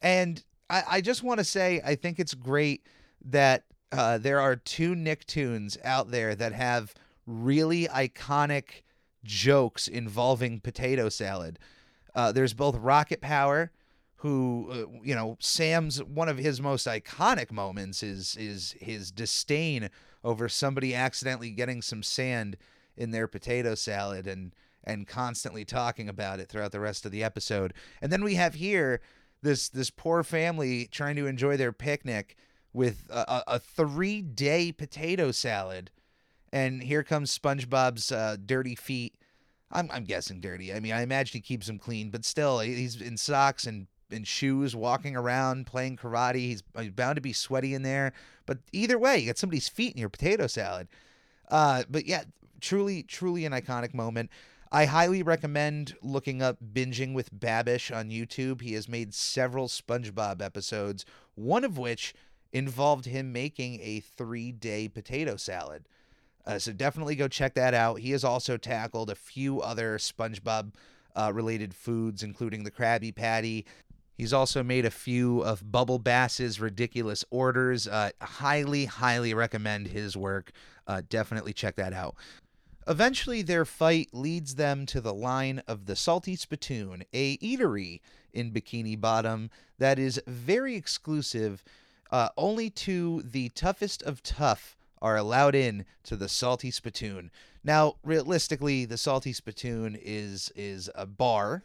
And 0.02 0.42
I, 0.68 0.82
I 0.90 1.00
just 1.00 1.22
want 1.22 1.38
to 1.38 1.44
say, 1.44 1.80
I 1.84 1.94
think 1.94 2.18
it's 2.18 2.34
great 2.34 2.84
that 3.24 3.64
uh, 3.92 4.18
there 4.18 4.40
are 4.40 4.56
two 4.56 4.94
Nicktoons 4.94 5.78
out 5.84 6.10
there 6.10 6.34
that 6.34 6.52
have 6.52 6.92
really 7.26 7.86
iconic 7.86 8.82
jokes 9.24 9.88
involving 9.88 10.60
potato 10.60 11.08
salad. 11.08 11.58
Uh, 12.14 12.32
there's 12.32 12.54
both 12.54 12.76
Rocket 12.76 13.20
Power, 13.20 13.72
who 14.16 14.68
uh, 14.70 15.00
you 15.02 15.14
know 15.14 15.36
Sam's 15.40 16.02
one 16.02 16.28
of 16.28 16.38
his 16.38 16.60
most 16.60 16.86
iconic 16.86 17.50
moments 17.50 18.02
is 18.02 18.36
is 18.36 18.74
his 18.80 19.10
disdain 19.10 19.90
over 20.22 20.48
somebody 20.48 20.94
accidentally 20.94 21.50
getting 21.50 21.82
some 21.82 22.02
sand 22.02 22.56
in 22.96 23.10
their 23.10 23.26
potato 23.26 23.74
salad 23.74 24.26
and 24.26 24.54
and 24.84 25.06
constantly 25.06 25.64
talking 25.64 26.08
about 26.08 26.40
it 26.40 26.48
throughout 26.48 26.72
the 26.72 26.80
rest 26.80 27.04
of 27.04 27.12
the 27.12 27.24
episode. 27.24 27.72
And 28.00 28.12
then 28.12 28.22
we 28.22 28.34
have 28.34 28.54
here 28.54 29.00
this 29.42 29.68
this 29.68 29.90
poor 29.90 30.22
family 30.22 30.86
trying 30.86 31.16
to 31.16 31.26
enjoy 31.26 31.56
their 31.56 31.72
picnic 31.72 32.36
with 32.72 33.06
a, 33.10 33.42
a 33.46 33.58
three 33.58 34.20
day 34.22 34.72
potato 34.72 35.30
salad. 35.30 35.90
And 36.54 36.84
here 36.84 37.02
comes 37.02 37.36
SpongeBob's 37.36 38.12
uh, 38.12 38.36
dirty 38.46 38.76
feet. 38.76 39.16
I'm, 39.72 39.90
I'm 39.92 40.04
guessing 40.04 40.40
dirty. 40.40 40.72
I 40.72 40.78
mean, 40.78 40.92
I 40.92 41.02
imagine 41.02 41.32
he 41.32 41.40
keeps 41.40 41.66
them 41.66 41.80
clean, 41.80 42.10
but 42.10 42.24
still, 42.24 42.60
he's 42.60 43.00
in 43.00 43.16
socks 43.16 43.66
and 43.66 43.88
in 44.08 44.22
shoes, 44.22 44.76
walking 44.76 45.16
around, 45.16 45.66
playing 45.66 45.96
karate. 45.96 46.36
He's, 46.36 46.62
he's 46.78 46.92
bound 46.92 47.16
to 47.16 47.20
be 47.20 47.32
sweaty 47.32 47.74
in 47.74 47.82
there. 47.82 48.12
But 48.46 48.58
either 48.70 48.96
way, 49.00 49.18
you 49.18 49.26
got 49.26 49.36
somebody's 49.36 49.68
feet 49.68 49.94
in 49.94 49.98
your 49.98 50.08
potato 50.08 50.46
salad. 50.46 50.86
Uh, 51.50 51.82
but 51.90 52.06
yeah, 52.06 52.22
truly, 52.60 53.02
truly 53.02 53.44
an 53.44 53.52
iconic 53.52 53.92
moment. 53.92 54.30
I 54.70 54.84
highly 54.84 55.24
recommend 55.24 55.96
looking 56.02 56.40
up 56.40 56.58
Binging 56.72 57.14
with 57.14 57.34
Babish 57.34 57.92
on 57.92 58.10
YouTube. 58.10 58.60
He 58.60 58.74
has 58.74 58.88
made 58.88 59.12
several 59.12 59.66
SpongeBob 59.66 60.40
episodes, 60.40 61.04
one 61.34 61.64
of 61.64 61.78
which 61.78 62.14
involved 62.52 63.06
him 63.06 63.32
making 63.32 63.80
a 63.82 63.98
three 63.98 64.52
day 64.52 64.86
potato 64.86 65.34
salad. 65.34 65.88
Uh, 66.46 66.58
so 66.58 66.72
definitely 66.72 67.16
go 67.16 67.28
check 67.28 67.54
that 67.54 67.74
out. 67.74 68.00
He 68.00 68.10
has 68.10 68.24
also 68.24 68.56
tackled 68.56 69.10
a 69.10 69.14
few 69.14 69.60
other 69.60 69.98
SpongeBob 69.98 70.72
uh, 71.16 71.32
related 71.32 71.74
foods, 71.74 72.22
including 72.22 72.64
the 72.64 72.70
Krabby 72.70 73.14
Patty, 73.14 73.64
He's 74.16 74.32
also 74.32 74.62
made 74.62 74.84
a 74.84 74.90
few 74.90 75.40
of 75.40 75.72
Bubble 75.72 75.98
Bass's 75.98 76.60
ridiculous 76.60 77.24
orders. 77.30 77.88
Uh, 77.88 78.10
highly, 78.22 78.84
highly 78.84 79.34
recommend 79.34 79.88
his 79.88 80.16
work. 80.16 80.52
Uh, 80.86 81.02
definitely 81.08 81.52
check 81.52 81.74
that 81.76 81.92
out. 81.92 82.14
Eventually, 82.86 83.42
their 83.42 83.64
fight 83.64 84.10
leads 84.12 84.54
them 84.54 84.86
to 84.86 85.00
the 85.00 85.14
line 85.14 85.62
of 85.66 85.86
the 85.86 85.96
Salty 85.96 86.36
Spittoon, 86.36 87.04
a 87.12 87.38
eatery 87.38 88.00
in 88.32 88.52
Bikini 88.52 89.00
Bottom 89.00 89.50
that 89.78 89.98
is 89.98 90.20
very 90.26 90.76
exclusive. 90.76 91.64
Uh, 92.10 92.28
only 92.36 92.70
to 92.70 93.22
the 93.22 93.48
toughest 93.48 94.02
of 94.02 94.22
tough 94.22 94.76
are 95.04 95.18
allowed 95.18 95.54
in 95.54 95.84
to 96.02 96.16
the 96.16 96.30
Salty 96.30 96.70
Spittoon. 96.70 97.30
Now, 97.62 97.96
realistically, 98.02 98.86
the 98.86 98.96
Salty 98.96 99.34
Spittoon 99.34 99.98
is 100.00 100.50
is 100.56 100.88
a 100.94 101.04
bar 101.04 101.64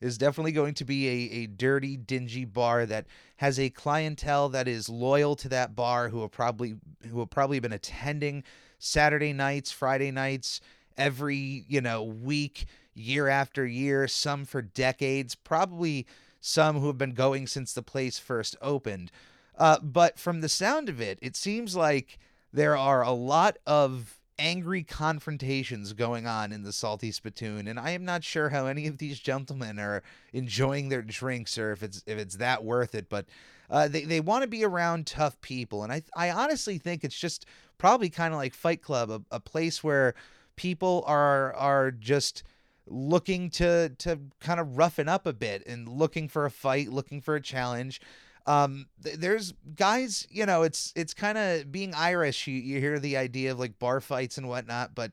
is 0.00 0.18
definitely 0.18 0.52
going 0.52 0.74
to 0.74 0.84
be 0.84 1.08
a, 1.08 1.34
a 1.38 1.46
dirty, 1.46 1.96
dingy 1.96 2.44
bar 2.44 2.86
that 2.86 3.06
has 3.38 3.58
a 3.58 3.70
clientele 3.70 4.48
that 4.50 4.68
is 4.68 4.88
loyal 4.88 5.34
to 5.34 5.48
that 5.48 5.74
bar 5.74 6.10
who 6.10 6.20
have 6.20 6.30
probably 6.30 6.76
who 7.10 7.18
have 7.18 7.30
probably 7.30 7.58
been 7.58 7.72
attending 7.72 8.44
Saturday 8.78 9.32
nights, 9.32 9.72
Friday 9.72 10.12
nights, 10.12 10.60
every, 10.96 11.64
you 11.66 11.80
know, 11.80 12.04
week, 12.04 12.66
year 12.94 13.26
after 13.26 13.66
year, 13.66 14.06
some 14.06 14.44
for 14.44 14.62
decades, 14.62 15.34
probably 15.34 16.06
some 16.40 16.78
who 16.78 16.86
have 16.86 16.98
been 16.98 17.14
going 17.14 17.48
since 17.48 17.72
the 17.72 17.82
place 17.82 18.18
first 18.18 18.54
opened. 18.62 19.10
Uh, 19.58 19.80
but 19.80 20.20
from 20.20 20.40
the 20.40 20.48
sound 20.48 20.88
of 20.88 21.00
it, 21.00 21.18
it 21.20 21.34
seems 21.34 21.74
like 21.74 22.18
there 22.56 22.76
are 22.76 23.02
a 23.02 23.12
lot 23.12 23.58
of 23.66 24.18
angry 24.38 24.82
confrontations 24.82 25.92
going 25.92 26.26
on 26.26 26.52
in 26.52 26.62
the 26.62 26.72
Salty 26.72 27.12
Spittoon, 27.12 27.68
and 27.68 27.78
I 27.78 27.90
am 27.90 28.06
not 28.06 28.24
sure 28.24 28.48
how 28.48 28.64
any 28.64 28.86
of 28.86 28.96
these 28.96 29.20
gentlemen 29.20 29.78
are 29.78 30.02
enjoying 30.32 30.88
their 30.88 31.02
drinks 31.02 31.58
or 31.58 31.72
if 31.72 31.82
it's 31.82 32.02
if 32.06 32.18
it's 32.18 32.36
that 32.36 32.64
worth 32.64 32.94
it. 32.94 33.10
But 33.10 33.26
uh, 33.68 33.88
they 33.88 34.04
they 34.04 34.20
want 34.20 34.42
to 34.42 34.48
be 34.48 34.64
around 34.64 35.06
tough 35.06 35.38
people, 35.42 35.82
and 35.82 35.92
I 35.92 36.02
I 36.16 36.30
honestly 36.30 36.78
think 36.78 37.04
it's 37.04 37.18
just 37.18 37.44
probably 37.76 38.08
kind 38.08 38.32
of 38.32 38.38
like 38.38 38.54
Fight 38.54 38.82
Club, 38.82 39.10
a, 39.10 39.20
a 39.30 39.38
place 39.40 39.84
where 39.84 40.14
people 40.56 41.04
are 41.06 41.52
are 41.54 41.90
just 41.90 42.42
looking 42.86 43.50
to 43.50 43.90
to 43.98 44.18
kind 44.40 44.60
of 44.60 44.78
roughen 44.78 45.10
up 45.10 45.26
a 45.26 45.34
bit 45.34 45.62
and 45.66 45.86
looking 45.86 46.26
for 46.26 46.46
a 46.46 46.50
fight, 46.50 46.88
looking 46.88 47.20
for 47.20 47.34
a 47.34 47.42
challenge. 47.42 48.00
Um, 48.46 48.86
th- 49.02 49.16
there's 49.16 49.54
guys, 49.74 50.26
you 50.30 50.46
know, 50.46 50.62
it's 50.62 50.92
it's 50.96 51.14
kind 51.14 51.36
of 51.36 51.72
being 51.72 51.94
Irish. 51.94 52.46
You, 52.46 52.54
you 52.54 52.80
hear 52.80 52.98
the 52.98 53.16
idea 53.16 53.52
of 53.52 53.58
like 53.58 53.78
bar 53.78 54.00
fights 54.00 54.38
and 54.38 54.48
whatnot, 54.48 54.94
but 54.94 55.12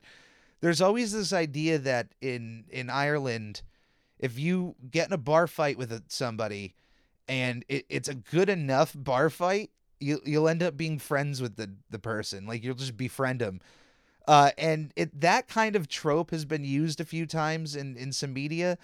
there's 0.60 0.80
always 0.80 1.12
this 1.12 1.32
idea 1.32 1.78
that 1.78 2.08
in 2.20 2.64
in 2.70 2.90
Ireland, 2.90 3.62
if 4.18 4.38
you 4.38 4.76
get 4.90 5.08
in 5.08 5.12
a 5.12 5.18
bar 5.18 5.46
fight 5.46 5.76
with 5.76 6.04
somebody, 6.08 6.74
and 7.28 7.64
it, 7.68 7.84
it's 7.88 8.08
a 8.08 8.14
good 8.14 8.48
enough 8.48 8.94
bar 8.96 9.30
fight, 9.30 9.70
you 10.00 10.20
you'll 10.24 10.48
end 10.48 10.62
up 10.62 10.76
being 10.76 10.98
friends 10.98 11.42
with 11.42 11.56
the 11.56 11.70
the 11.90 11.98
person. 11.98 12.46
Like 12.46 12.62
you'll 12.62 12.74
just 12.76 12.96
befriend 12.96 13.40
them. 13.40 13.60
Uh, 14.26 14.50
and 14.56 14.92
it 14.96 15.20
that 15.20 15.48
kind 15.48 15.76
of 15.76 15.88
trope 15.88 16.30
has 16.30 16.44
been 16.44 16.64
used 16.64 17.00
a 17.00 17.04
few 17.04 17.26
times 17.26 17.74
in 17.76 17.96
in 17.96 18.12
some 18.12 18.32
media. 18.32 18.78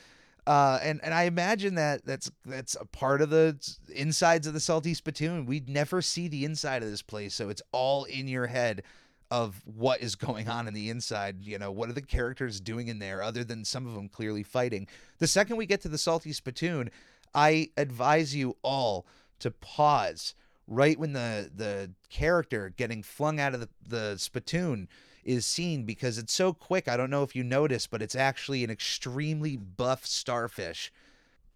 Uh, 0.46 0.78
and 0.82 1.00
and 1.02 1.12
I 1.12 1.24
imagine 1.24 1.74
that 1.76 2.04
that's 2.04 2.30
that's 2.44 2.76
a 2.80 2.84
part 2.84 3.20
of 3.20 3.30
the 3.30 3.58
insides 3.94 4.46
of 4.46 4.54
the 4.54 4.60
Salty 4.60 4.94
Spittoon. 4.94 5.46
We'd 5.46 5.68
never 5.68 6.02
see 6.02 6.28
the 6.28 6.44
inside 6.44 6.82
of 6.82 6.90
this 6.90 7.02
place, 7.02 7.34
so 7.34 7.48
it's 7.48 7.62
all 7.72 8.04
in 8.04 8.28
your 8.28 8.46
head 8.46 8.82
of 9.30 9.62
what 9.64 10.00
is 10.00 10.16
going 10.16 10.48
on 10.48 10.66
in 10.66 10.74
the 10.74 10.90
inside. 10.90 11.42
You 11.42 11.58
know, 11.58 11.70
what 11.70 11.88
are 11.88 11.94
the 11.94 12.02
characters 12.02 12.60
doing 12.60 12.88
in 12.88 12.98
there, 12.98 13.22
other 13.22 13.44
than 13.44 13.64
some 13.64 13.86
of 13.86 13.94
them 13.94 14.08
clearly 14.08 14.42
fighting. 14.42 14.86
The 15.18 15.26
second 15.26 15.56
we 15.56 15.66
get 15.66 15.82
to 15.82 15.88
the 15.88 15.98
Salty 15.98 16.32
Spittoon, 16.32 16.90
I 17.34 17.70
advise 17.76 18.34
you 18.34 18.56
all 18.62 19.06
to 19.40 19.50
pause 19.50 20.34
right 20.66 20.98
when 20.98 21.12
the 21.12 21.50
the 21.54 21.90
character 22.08 22.72
getting 22.76 23.02
flung 23.02 23.40
out 23.40 23.54
of 23.54 23.60
the, 23.60 23.68
the 23.86 24.16
spittoon 24.16 24.88
is 25.24 25.46
seen 25.46 25.84
because 25.84 26.18
it's 26.18 26.32
so 26.32 26.52
quick. 26.52 26.88
I 26.88 26.96
don't 26.96 27.10
know 27.10 27.22
if 27.22 27.36
you 27.36 27.44
noticed, 27.44 27.90
but 27.90 28.02
it's 28.02 28.14
actually 28.14 28.64
an 28.64 28.70
extremely 28.70 29.56
buff 29.56 30.06
starfish. 30.06 30.92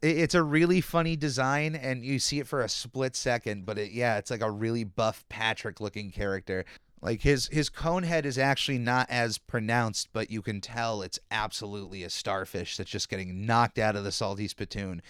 It's 0.03 0.35
a 0.35 0.43
really 0.43 0.81
funny 0.81 1.17
design, 1.17 1.75
and 1.75 2.05
you 2.05 2.19
see 2.19 2.39
it 2.39 2.47
for 2.47 2.61
a 2.61 2.69
split 2.69 3.17
second, 3.17 3.65
but 3.65 3.79
it, 3.79 3.93
yeah, 3.93 4.19
it's 4.19 4.31
like 4.31 4.43
a 4.43 4.51
really 4.51 4.85
buff 4.85 5.25
Patrick 5.29 5.81
looking 5.81 6.11
character. 6.11 6.65
Like 7.01 7.21
his 7.21 7.49
his 7.49 7.69
cone 7.69 8.03
head 8.03 8.25
is 8.25 8.39
actually 8.39 8.79
not 8.79 9.09
as 9.11 9.37
pronounced, 9.37 10.09
but 10.13 10.31
you 10.31 10.41
can 10.41 10.61
tell 10.61 11.03
it's 11.03 11.19
absolutely 11.31 12.03
a 12.03 12.11
starfish 12.11 12.77
that's 12.77 12.91
just 12.91 13.11
getting 13.11 13.45
knocked 13.45 13.79
out 13.79 13.95
of 13.95 14.05
the 14.05 14.13
salty 14.13 14.49
spittoon. 14.49 15.03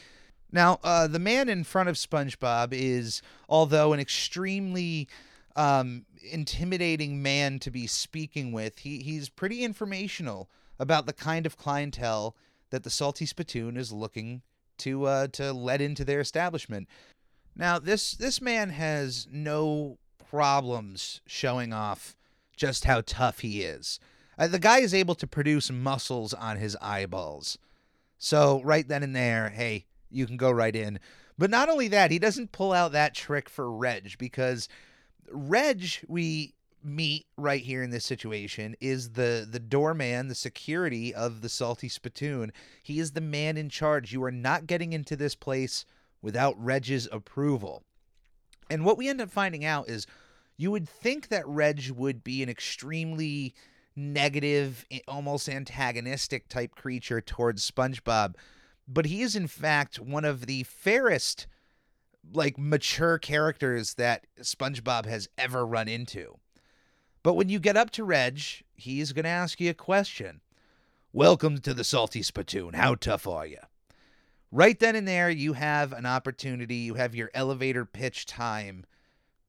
Now, 0.50 0.78
uh, 0.84 1.08
the 1.08 1.18
man 1.18 1.48
in 1.48 1.64
front 1.64 1.88
of 1.88 1.96
SpongeBob 1.96 2.68
is, 2.72 3.22
although 3.48 3.92
an 3.92 4.00
extremely 4.00 5.08
um, 5.56 6.04
intimidating 6.30 7.22
man 7.22 7.58
to 7.60 7.70
be 7.70 7.86
speaking 7.86 8.52
with. 8.52 8.78
He 8.80 8.98
he's 8.98 9.28
pretty 9.28 9.64
informational 9.64 10.50
about 10.78 11.06
the 11.06 11.12
kind 11.12 11.46
of 11.46 11.56
clientele 11.56 12.36
that 12.70 12.82
the 12.82 12.90
Salty 12.90 13.26
Spittoon 13.26 13.76
is 13.76 13.92
looking 13.92 14.42
to 14.78 15.04
uh, 15.04 15.26
to 15.28 15.52
let 15.52 15.80
into 15.80 16.04
their 16.04 16.20
establishment. 16.20 16.88
Now 17.56 17.78
this 17.78 18.12
this 18.12 18.40
man 18.40 18.70
has 18.70 19.28
no 19.30 19.98
problems 20.30 21.20
showing 21.26 21.72
off 21.72 22.16
just 22.56 22.84
how 22.84 23.02
tough 23.04 23.40
he 23.40 23.62
is. 23.62 24.00
Uh, 24.38 24.48
the 24.48 24.58
guy 24.58 24.78
is 24.78 24.94
able 24.94 25.14
to 25.14 25.26
produce 25.26 25.70
muscles 25.70 26.34
on 26.34 26.56
his 26.56 26.76
eyeballs. 26.80 27.58
So 28.18 28.60
right 28.64 28.86
then 28.86 29.02
and 29.02 29.14
there, 29.14 29.50
hey, 29.50 29.86
you 30.10 30.26
can 30.26 30.36
go 30.36 30.50
right 30.50 30.74
in. 30.74 30.98
But 31.36 31.50
not 31.50 31.68
only 31.68 31.88
that, 31.88 32.10
he 32.10 32.18
doesn't 32.18 32.52
pull 32.52 32.72
out 32.72 32.92
that 32.92 33.14
trick 33.14 33.48
for 33.48 33.70
Reg 33.70 34.16
because 34.18 34.68
Reg, 35.30 35.84
we 36.08 36.54
meet 36.82 37.26
right 37.38 37.62
here 37.62 37.82
in 37.82 37.90
this 37.90 38.04
situation 38.04 38.76
is 38.80 39.10
the 39.10 39.46
the 39.50 39.58
doorman, 39.58 40.28
the 40.28 40.34
security 40.34 41.14
of 41.14 41.40
the 41.40 41.48
Salty 41.48 41.88
Spittoon. 41.88 42.52
He 42.82 43.00
is 43.00 43.12
the 43.12 43.20
man 43.20 43.56
in 43.56 43.68
charge. 43.70 44.12
You 44.12 44.22
are 44.24 44.30
not 44.30 44.66
getting 44.66 44.92
into 44.92 45.16
this 45.16 45.34
place 45.34 45.86
without 46.20 46.62
Reg's 46.62 47.08
approval. 47.10 47.82
And 48.70 48.84
what 48.84 48.98
we 48.98 49.08
end 49.08 49.20
up 49.20 49.30
finding 49.30 49.64
out 49.64 49.88
is 49.88 50.06
you 50.56 50.70
would 50.70 50.88
think 50.88 51.28
that 51.28 51.46
Reg 51.46 51.90
would 51.90 52.22
be 52.22 52.42
an 52.42 52.48
extremely 52.48 53.54
negative, 53.96 54.84
almost 55.06 55.48
antagonistic 55.48 56.48
type 56.48 56.74
creature 56.74 57.20
towards 57.20 57.68
SpongeBob, 57.70 58.34
but 58.88 59.06
he 59.06 59.22
is 59.22 59.36
in 59.36 59.46
fact 59.46 60.00
one 60.00 60.24
of 60.24 60.46
the 60.46 60.62
fairest, 60.64 61.46
like 62.32 62.58
mature 62.58 63.18
characters 63.18 63.94
that 63.94 64.26
SpongeBob 64.40 65.06
has 65.06 65.28
ever 65.36 65.66
run 65.66 65.88
into. 65.88 66.38
But 67.22 67.34
when 67.34 67.48
you 67.48 67.58
get 67.58 67.76
up 67.76 67.90
to 67.92 68.04
Reg, 68.04 68.40
he's 68.74 69.12
going 69.12 69.24
to 69.24 69.30
ask 69.30 69.60
you 69.60 69.70
a 69.70 69.74
question. 69.74 70.40
Welcome 71.12 71.58
to 71.58 71.74
the 71.74 71.84
Salty 71.84 72.22
Spittoon. 72.22 72.74
How 72.74 72.94
tough 72.94 73.26
are 73.26 73.46
you? 73.46 73.58
Right 74.50 74.78
then 74.78 74.94
and 74.94 75.08
there, 75.08 75.30
you 75.30 75.54
have 75.54 75.92
an 75.92 76.06
opportunity, 76.06 76.76
you 76.76 76.94
have 76.94 77.14
your 77.14 77.30
elevator 77.34 77.84
pitch 77.84 78.26
time 78.26 78.84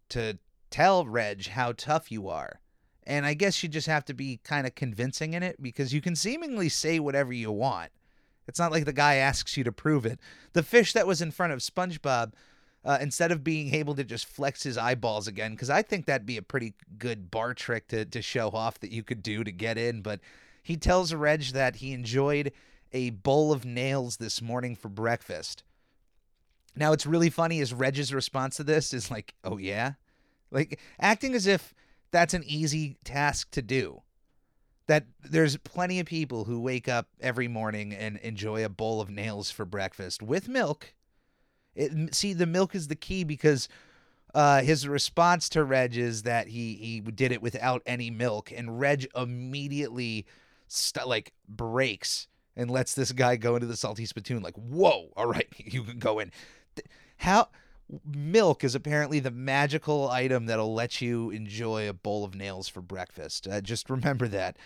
to 0.09 0.39
tell 0.69 1.05
Reg 1.05 1.47
how 1.47 1.73
tough 1.73 2.11
you 2.11 2.27
are. 2.29 2.59
And 3.05 3.25
I 3.25 3.35
guess 3.35 3.61
you 3.61 3.69
just 3.69 3.87
have 3.87 4.05
to 4.05 4.13
be 4.13 4.39
kind 4.43 4.65
of 4.65 4.73
convincing 4.73 5.33
in 5.33 5.43
it 5.43 5.61
because 5.61 5.93
you 5.93 6.01
can 6.01 6.15
seemingly 6.15 6.69
say 6.69 6.99
whatever 6.99 7.33
you 7.33 7.51
want. 7.51 7.91
It's 8.47 8.59
not 8.59 8.71
like 8.71 8.85
the 8.85 8.93
guy 8.93 9.15
asks 9.15 9.57
you 9.57 9.63
to 9.63 9.71
prove 9.71 10.05
it. 10.05 10.19
The 10.53 10.63
fish 10.63 10.93
that 10.93 11.07
was 11.07 11.21
in 11.21 11.31
front 11.31 11.53
of 11.53 11.59
SpongeBob, 11.59 12.33
uh, 12.85 12.99
instead 13.01 13.31
of 13.31 13.43
being 13.43 13.73
able 13.73 13.95
to 13.95 14.03
just 14.03 14.27
flex 14.27 14.63
his 14.63 14.77
eyeballs 14.77 15.27
again, 15.27 15.51
because 15.51 15.71
I 15.71 15.81
think 15.81 16.05
that'd 16.05 16.25
be 16.25 16.37
a 16.37 16.43
pretty 16.43 16.73
good 16.97 17.31
bar 17.31 17.53
trick 17.53 17.87
to, 17.89 18.05
to 18.05 18.21
show 18.21 18.49
off 18.49 18.79
that 18.79 18.91
you 18.91 19.03
could 19.03 19.23
do 19.23 19.43
to 19.43 19.51
get 19.51 19.77
in, 19.77 20.01
but 20.01 20.19
he 20.61 20.77
tells 20.77 21.13
Reg 21.13 21.41
that 21.53 21.77
he 21.77 21.93
enjoyed 21.93 22.51
a 22.93 23.09
bowl 23.09 23.51
of 23.51 23.65
nails 23.65 24.17
this 24.17 24.41
morning 24.41 24.75
for 24.75 24.89
breakfast. 24.89 25.63
Now, 26.75 26.93
it's 26.93 27.05
really 27.05 27.29
funny 27.29 27.59
is 27.59 27.73
Reg's 27.73 28.13
response 28.13 28.57
to 28.57 28.63
this 28.63 28.93
is 28.93 29.09
like, 29.09 29.33
oh, 29.43 29.57
yeah? 29.57 29.93
Like, 30.51 30.79
acting 30.99 31.33
as 31.33 31.47
if 31.47 31.73
that's 32.11 32.33
an 32.33 32.43
easy 32.45 32.97
task 33.03 33.51
to 33.51 33.61
do. 33.61 34.01
That 34.87 35.05
there's 35.23 35.57
plenty 35.57 35.99
of 35.99 36.05
people 36.05 36.43
who 36.43 36.59
wake 36.59 36.87
up 36.87 37.07
every 37.19 37.47
morning 37.47 37.93
and 37.93 38.17
enjoy 38.17 38.63
a 38.63 38.69
bowl 38.69 39.01
of 39.01 39.09
nails 39.09 39.49
for 39.49 39.65
breakfast 39.65 40.21
with 40.21 40.47
milk. 40.47 40.93
It, 41.75 42.15
see, 42.15 42.33
the 42.33 42.45
milk 42.45 42.75
is 42.75 42.87
the 42.87 42.95
key 42.95 43.23
because 43.23 43.67
uh, 44.33 44.61
his 44.61 44.87
response 44.87 45.49
to 45.49 45.63
Reg 45.63 45.97
is 45.97 46.23
that 46.23 46.47
he 46.47 46.75
he 46.75 46.99
did 46.99 47.31
it 47.31 47.41
without 47.41 47.81
any 47.85 48.09
milk, 48.09 48.51
and 48.55 48.79
Reg 48.79 49.07
immediately 49.15 50.25
st- 50.67 51.07
like 51.07 51.33
breaks 51.47 52.27
and 52.55 52.71
lets 52.71 52.93
this 52.93 53.11
guy 53.11 53.35
go 53.35 53.55
into 53.55 53.67
the 53.67 53.77
salty 53.77 54.05
spittoon. 54.05 54.41
Like, 54.41 54.55
whoa, 54.55 55.09
all 55.15 55.27
right, 55.27 55.47
you 55.57 55.83
can 55.83 55.99
go 55.99 56.19
in. 56.19 56.31
How 57.17 57.49
milk 58.05 58.63
is 58.63 58.75
apparently 58.75 59.19
the 59.19 59.31
magical 59.31 60.09
item 60.09 60.47
that'll 60.47 60.73
let 60.73 61.01
you 61.01 61.29
enjoy 61.29 61.87
a 61.87 61.93
bowl 61.93 62.23
of 62.23 62.35
nails 62.35 62.67
for 62.67 62.81
breakfast. 62.81 63.47
Uh, 63.47 63.61
just 63.61 63.89
remember 63.89 64.27
that. 64.27 64.57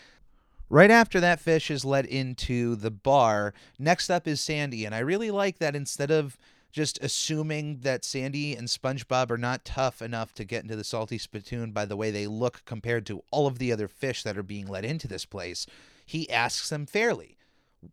Right 0.69 0.91
after 0.91 1.19
that 1.19 1.39
fish 1.39 1.71
is 1.71 1.83
let 1.83 2.05
into 2.05 2.75
the 2.75 2.91
bar, 2.91 3.53
next 3.77 4.09
up 4.09 4.27
is 4.27 4.39
Sandy. 4.39 4.85
And 4.85 4.93
I 4.93 4.99
really 4.99 5.31
like 5.31 5.57
that 5.57 5.75
instead 5.75 6.11
of 6.11 6.37
just 6.71 6.99
assuming 7.01 7.79
that 7.79 8.05
Sandy 8.05 8.55
and 8.55 8.67
SpongeBob 8.67 9.31
are 9.31 9.37
not 9.37 9.65
tough 9.65 10.01
enough 10.01 10.33
to 10.35 10.43
get 10.43 10.63
into 10.63 10.75
the 10.75 10.83
salty 10.83 11.17
spittoon 11.17 11.71
by 11.71 11.85
the 11.85 11.95
way 11.95 12.11
they 12.11 12.27
look 12.27 12.63
compared 12.65 13.05
to 13.07 13.23
all 13.31 13.47
of 13.47 13.59
the 13.59 13.71
other 13.71 13.87
fish 13.87 14.23
that 14.23 14.37
are 14.37 14.43
being 14.43 14.67
let 14.67 14.85
into 14.85 15.07
this 15.07 15.25
place, 15.25 15.65
he 16.05 16.29
asks 16.29 16.69
them 16.69 16.85
fairly. 16.85 17.37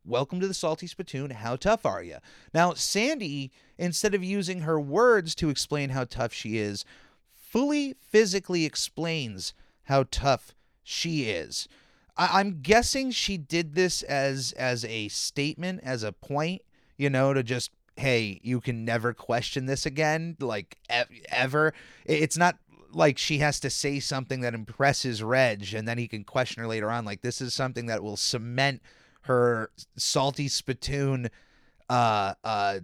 Welcome 0.04 0.40
to 0.40 0.48
the 0.48 0.54
Salty 0.54 0.88
Spittoon. 0.88 1.30
How 1.30 1.54
tough 1.54 1.86
are 1.86 2.02
you? 2.02 2.16
Now, 2.52 2.74
Sandy, 2.74 3.52
instead 3.78 4.14
of 4.14 4.24
using 4.24 4.62
her 4.62 4.80
words 4.80 5.34
to 5.36 5.48
explain 5.48 5.90
how 5.90 6.04
tough 6.04 6.32
she 6.32 6.58
is, 6.58 6.84
fully 7.32 7.94
physically 8.00 8.64
explains 8.64 9.54
how 9.84 10.04
tough 10.10 10.54
she 10.82 11.24
is. 11.30 11.68
I- 12.16 12.40
I'm 12.40 12.62
guessing 12.62 13.12
she 13.12 13.36
did 13.36 13.74
this 13.74 14.02
as 14.02 14.52
as 14.52 14.84
a 14.84 15.08
statement, 15.08 15.80
as 15.84 16.02
a 16.02 16.12
point, 16.12 16.62
you 16.96 17.08
know, 17.10 17.32
to 17.32 17.42
just 17.44 17.70
hey, 17.96 18.40
you 18.42 18.60
can 18.60 18.84
never 18.84 19.12
question 19.14 19.66
this 19.66 19.86
again, 19.86 20.36
like 20.40 20.76
e- 20.92 21.22
ever. 21.30 21.72
It's 22.04 22.36
not 22.36 22.58
like 22.92 23.18
she 23.18 23.38
has 23.38 23.60
to 23.60 23.70
say 23.70 24.00
something 24.00 24.40
that 24.40 24.54
impresses 24.54 25.22
Reg, 25.22 25.74
and 25.74 25.86
then 25.86 25.98
he 25.98 26.08
can 26.08 26.24
question 26.24 26.62
her 26.62 26.68
later 26.68 26.90
on. 26.90 27.04
Like 27.04 27.22
this 27.22 27.40
is 27.40 27.54
something 27.54 27.86
that 27.86 28.02
will 28.02 28.16
cement 28.16 28.80
her 29.22 29.70
salty 29.96 30.46
spittoon 30.48 31.28
uh 31.88 32.34
uh 32.44 32.78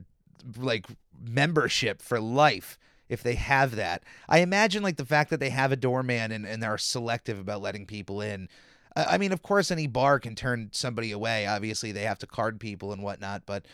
like 0.58 0.86
membership 1.24 2.02
for 2.02 2.20
life 2.20 2.78
if 3.08 3.22
they 3.22 3.34
have 3.34 3.76
that 3.76 4.02
i 4.28 4.38
imagine 4.38 4.82
like 4.82 4.96
the 4.96 5.04
fact 5.04 5.30
that 5.30 5.40
they 5.40 5.50
have 5.50 5.70
a 5.72 5.76
doorman 5.76 6.32
and, 6.32 6.46
and 6.46 6.62
they're 6.62 6.78
selective 6.78 7.38
about 7.38 7.62
letting 7.62 7.86
people 7.86 8.20
in 8.20 8.48
I 8.96 9.14
I 9.14 9.18
mean, 9.18 9.32
of 9.32 9.42
course, 9.42 9.70
any 9.70 9.86
bar 9.86 10.20
can 10.20 10.34
turn 10.34 10.68
somebody 10.72 11.12
away. 11.12 11.46
Obviously, 11.46 11.92
they 11.92 12.02
have 12.02 12.18
to 12.18 12.26
card 12.26 12.60
people 12.60 12.92
and 12.92 13.02
whatnot, 13.02 13.42
but 13.46 13.64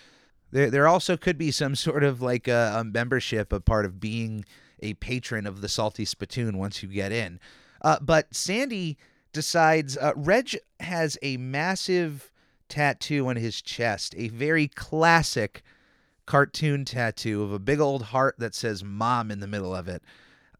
there 0.50 0.70
there 0.70 0.88
also 0.88 1.16
could 1.16 1.38
be 1.38 1.50
some 1.50 1.74
sort 1.74 2.04
of 2.04 2.22
like 2.22 2.48
a, 2.48 2.74
a 2.76 2.84
membership, 2.84 3.52
a 3.52 3.60
part 3.60 3.84
of 3.84 4.00
being 4.00 4.44
a 4.80 4.94
patron 4.94 5.46
of 5.46 5.60
the 5.60 5.68
Salty 5.68 6.04
Spittoon 6.04 6.58
once 6.58 6.82
you 6.82 6.88
get 6.88 7.12
in. 7.12 7.40
Uh, 7.82 7.98
but 8.00 8.34
Sandy 8.34 8.96
decides 9.32 9.96
uh, 9.96 10.12
Reg 10.16 10.56
has 10.80 11.18
a 11.22 11.36
massive 11.36 12.30
tattoo 12.68 13.28
on 13.28 13.36
his 13.36 13.60
chest, 13.62 14.14
a 14.16 14.28
very 14.28 14.68
classic 14.68 15.62
cartoon 16.26 16.84
tattoo 16.84 17.42
of 17.42 17.52
a 17.52 17.58
big 17.58 17.80
old 17.80 18.02
heart 18.02 18.36
that 18.38 18.54
says 18.54 18.84
"Mom" 18.84 19.30
in 19.30 19.40
the 19.40 19.46
middle 19.46 19.74
of 19.74 19.88
it. 19.88 20.02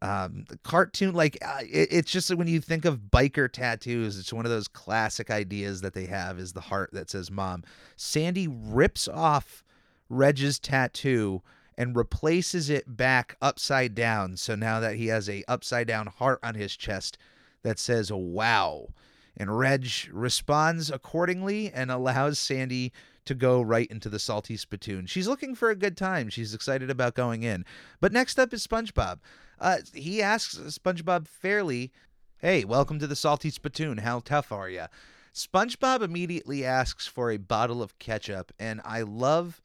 Um, 0.01 0.44
the 0.48 0.59
cartoon, 0.59 1.12
like 1.12 1.38
uh, 1.44 1.59
it, 1.62 1.88
it's 1.90 2.11
just 2.11 2.35
when 2.35 2.46
you 2.46 2.61
think 2.61 2.85
of 2.85 3.11
biker 3.11 3.51
tattoos, 3.51 4.18
it's 4.18 4.33
one 4.33 4.44
of 4.44 4.51
those 4.51 4.68
classic 4.68 5.31
ideas 5.31 5.81
that 5.81 5.92
they 5.92 6.07
have 6.07 6.38
is 6.38 6.53
the 6.53 6.61
heart 6.61 6.90
that 6.92 7.11
says 7.11 7.31
"Mom." 7.31 7.64
Sandy 7.96 8.48
rips 8.48 9.09
off 9.09 9.64
Reg's 10.09 10.59
tattoo 10.59 11.42
and 11.77 11.94
replaces 11.94 12.68
it 12.68 12.97
back 12.97 13.37
upside 13.40 13.94
down. 13.94 14.37
So 14.37 14.55
now 14.55 14.81
that 14.81 14.97
he 14.97 15.07
has 15.07 15.29
a 15.29 15.44
upside 15.47 15.87
down 15.87 16.07
heart 16.07 16.40
on 16.42 16.55
his 16.55 16.77
chest 16.77 17.18
that 17.62 17.79
says 17.79 18.11
"Wow," 18.12 18.88
and 19.37 19.57
Reg 19.57 19.88
responds 20.11 20.90
accordingly 20.90 21.73
and 21.73 21.90
allows 21.90 22.38
Sandy 22.38 22.92
to 23.25 23.35
go 23.35 23.61
right 23.61 23.87
into 23.90 24.09
the 24.09 24.18
salty 24.18 24.57
spittoon. 24.57 25.07
She's 25.07 25.29
looking 25.29 25.55
for 25.55 25.71
a 25.71 25.77
good 25.77 25.97
time. 25.97 26.31
She's 26.31 26.55
excited 26.55 26.90
about 26.90 27.14
going 27.14 27.42
in. 27.42 27.64
But 28.01 28.12
next 28.12 28.38
up 28.38 28.55
is 28.55 28.66
SpongeBob. 28.66 29.18
Uh, 29.61 29.79
he 29.92 30.23
asks 30.23 30.57
SpongeBob 30.57 31.29
fairly, 31.29 31.92
"Hey, 32.38 32.64
welcome 32.64 32.99
to 32.99 33.07
the 33.07 33.14
salty 33.14 33.51
spittoon. 33.51 33.99
How 33.99 34.21
tough 34.21 34.51
are 34.51 34.71
you?" 34.71 34.87
SpongeBob 35.35 36.01
immediately 36.01 36.64
asks 36.64 37.07
for 37.07 37.31
a 37.31 37.37
bottle 37.37 37.83
of 37.83 37.99
ketchup, 37.99 38.51
and 38.59 38.81
I 38.85 39.03
love 39.03 39.61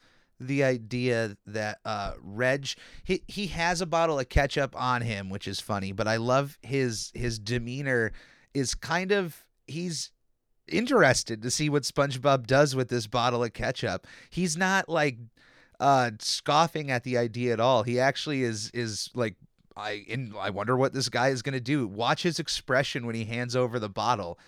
the 0.48 0.64
idea 0.64 1.38
that 1.48 1.80
uh, 1.86 2.14
Reg 2.22 2.68
he 3.04 3.24
he 3.28 3.48
has 3.48 3.82
a 3.82 3.86
bottle 3.86 4.20
of 4.20 4.30
ketchup 4.30 4.76
on 4.80 5.02
him, 5.02 5.30
which 5.30 5.48
is 5.48 5.60
funny. 5.60 5.92
But 5.92 6.08
I 6.08 6.18
love 6.18 6.58
his 6.62 7.12
his 7.14 7.40
demeanor 7.40 8.12
is 8.54 8.76
kind 8.76 9.12
of 9.12 9.44
he's 9.68 10.12
interested 10.68 11.42
to 11.42 11.52
see 11.52 11.70
what 11.70 11.84
SpongeBob 11.84 12.48
does 12.48 12.76
with 12.76 12.90
this 12.90 13.08
bottle 13.08 13.44
of 13.44 13.54
ketchup. 13.54 14.08
He's 14.30 14.56
not 14.58 14.90
like 14.90 15.18
uh 15.80 16.12
scoffing 16.20 16.92
at 16.92 17.04
the 17.04 17.18
idea 17.18 17.54
at 17.54 17.60
all. 17.60 17.84
He 17.84 18.00
actually 18.00 18.44
is 18.44 18.70
is 18.74 19.10
like 19.14 19.36
I 19.76 20.04
in 20.08 20.34
I 20.40 20.50
wonder 20.50 20.78
what 20.78 20.94
this 20.94 21.10
guy 21.10 21.30
is 21.30 21.42
going 21.42 21.54
to 21.54 21.60
do. 21.60 21.88
Watch 21.88 22.24
his 22.24 22.40
expression 22.40 23.06
when 23.06 23.16
he 23.16 23.26
hands 23.26 23.56
over 23.56 23.80
the 23.80 23.90
bottle. 23.90 24.40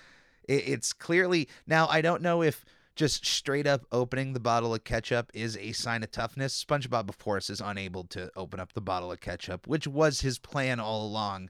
It, 0.48 0.68
it's 0.68 0.94
clearly 0.94 1.50
now 1.68 1.88
I 1.88 2.02
don't 2.02 2.22
know 2.22 2.42
if 2.42 2.64
just 2.96 3.26
straight 3.26 3.68
up 3.68 3.86
opening 3.92 4.34
the 4.34 4.40
bottle 4.40 4.74
of 4.74 4.84
ketchup 4.84 5.30
is 5.34 5.58
a 5.58 5.74
sign 5.74 6.04
of 6.04 6.12
toughness. 6.12 6.64
SpongeBob, 6.64 7.10
of 7.10 7.20
course, 7.20 7.50
is 7.50 7.62
unable 7.62 8.06
to 8.06 8.32
open 8.36 8.60
up 8.60 8.74
the 8.74 8.82
bottle 8.82 9.12
of 9.12 9.20
ketchup, 9.20 9.68
which 9.68 9.86
was 9.86 10.22
his 10.22 10.40
plan 10.40 10.80
all 10.80 11.06
along 11.06 11.50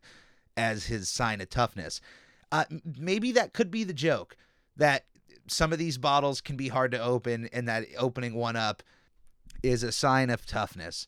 as 0.58 0.86
his 0.86 1.08
sign 1.10 1.42
of 1.42 1.50
toughness. 1.50 2.02
Uh, 2.52 2.66
maybe 2.98 3.32
that 3.32 3.54
could 3.54 3.70
be 3.70 3.84
the 3.84 3.94
joke 3.94 4.36
that 4.78 5.06
some 5.48 5.72
of 5.72 5.80
these 5.80 5.98
bottles 5.98 6.42
can 6.42 6.56
be 6.56 6.70
hard 6.70 6.92
to 6.92 7.02
open, 7.02 7.48
and 7.54 7.68
that 7.68 7.86
opening 7.98 8.34
one 8.34 8.56
up 8.56 8.82
is 9.62 9.84
a 9.84 9.92
sign 9.92 10.30
of 10.30 10.46
toughness. 10.46 11.08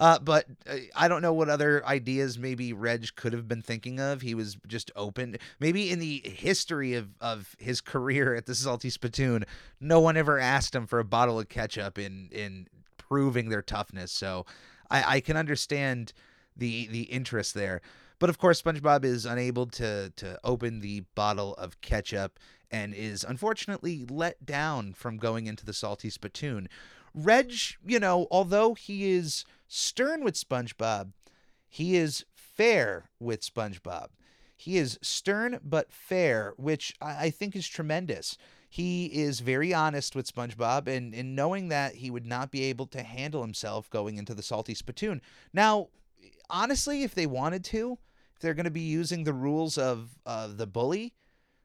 Uh, 0.00 0.18
but 0.18 0.46
uh, 0.66 0.76
I 0.96 1.08
don't 1.08 1.20
know 1.20 1.34
what 1.34 1.50
other 1.50 1.86
ideas 1.86 2.38
maybe 2.38 2.72
Reg 2.72 3.14
could 3.16 3.34
have 3.34 3.46
been 3.46 3.60
thinking 3.60 4.00
of. 4.00 4.22
He 4.22 4.34
was 4.34 4.56
just 4.66 4.90
open. 4.96 5.36
Maybe 5.60 5.90
in 5.90 5.98
the 5.98 6.22
history 6.24 6.94
of, 6.94 7.10
of 7.20 7.54
his 7.58 7.82
career 7.82 8.34
at 8.34 8.46
the 8.46 8.54
Salty 8.54 8.88
Spittoon, 8.88 9.44
no 9.78 10.00
one 10.00 10.16
ever 10.16 10.38
asked 10.38 10.74
him 10.74 10.86
for 10.86 11.00
a 11.00 11.04
bottle 11.04 11.38
of 11.38 11.50
ketchup 11.50 11.98
in 11.98 12.30
in 12.32 12.66
proving 12.96 13.50
their 13.50 13.60
toughness. 13.60 14.10
So 14.10 14.46
I, 14.90 15.16
I 15.16 15.20
can 15.20 15.36
understand 15.36 16.14
the 16.56 16.86
the 16.86 17.02
interest 17.02 17.52
there. 17.52 17.82
But 18.18 18.30
of 18.30 18.38
course, 18.38 18.62
SpongeBob 18.62 19.04
is 19.04 19.26
unable 19.26 19.66
to 19.66 20.10
to 20.16 20.40
open 20.42 20.80
the 20.80 21.00
bottle 21.14 21.54
of 21.54 21.78
ketchup 21.82 22.38
and 22.70 22.94
is 22.94 23.22
unfortunately 23.24 24.06
let 24.08 24.46
down 24.46 24.94
from 24.94 25.18
going 25.18 25.46
into 25.46 25.66
the 25.66 25.74
Salty 25.74 26.08
Spittoon. 26.08 26.68
Reg, 27.14 27.52
you 27.84 27.98
know, 27.98 28.26
although 28.30 28.74
he 28.74 29.12
is 29.12 29.44
stern 29.66 30.22
with 30.24 30.34
SpongeBob, 30.34 31.12
he 31.68 31.96
is 31.96 32.24
fair 32.34 33.10
with 33.18 33.42
SpongeBob. 33.42 34.08
He 34.56 34.76
is 34.76 34.98
stern 35.00 35.58
but 35.64 35.90
fair, 35.90 36.52
which 36.56 36.94
I, 37.00 37.30
think 37.30 37.56
is 37.56 37.66
tremendous. 37.66 38.36
He 38.68 39.06
is 39.06 39.40
very 39.40 39.72
honest 39.72 40.14
with 40.14 40.32
SpongeBob 40.32 40.86
and, 40.86 41.14
and 41.14 41.34
knowing 41.34 41.68
that 41.68 41.94
he 41.94 42.10
would 42.10 42.26
not 42.26 42.50
be 42.50 42.64
able 42.64 42.86
to 42.88 43.02
handle 43.02 43.40
himself 43.40 43.88
going 43.88 44.18
into 44.18 44.34
the 44.34 44.42
salty 44.42 44.74
spittoon. 44.74 45.22
Now, 45.54 45.88
honestly, 46.50 47.02
if 47.02 47.14
they 47.14 47.26
wanted 47.26 47.64
to, 47.64 47.98
if 48.34 48.40
they're 48.40 48.54
going 48.54 48.64
to 48.64 48.70
be 48.70 48.80
using 48.80 49.24
the 49.24 49.32
rules 49.32 49.78
of 49.78 50.10
uh, 50.26 50.48
the 50.48 50.66
bully, 50.66 51.14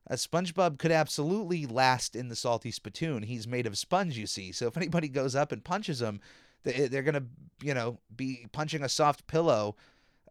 uh, 0.10 0.16
SpongeBob 0.16 0.78
could 0.78 0.92
absolutely 0.92 1.66
last 1.66 2.16
in 2.16 2.28
the 2.28 2.36
salty 2.36 2.72
spittoon. 2.72 3.24
He's 3.24 3.48
made 3.48 3.66
of 3.66 3.78
sponge, 3.78 4.18
you 4.18 4.28
see. 4.28 4.52
So 4.52 4.68
if 4.68 4.78
anybody 4.78 5.08
goes 5.08 5.36
up 5.36 5.52
and 5.52 5.64
punches 5.64 6.02
him, 6.02 6.22
they, 6.64 6.88
they're 6.88 7.04
to, 7.04 7.24
you 7.62 7.74
know, 7.74 8.00
be 8.16 8.46
punching 8.52 8.84
a 8.84 8.90
soft 8.90 9.28
pillow 9.28 9.76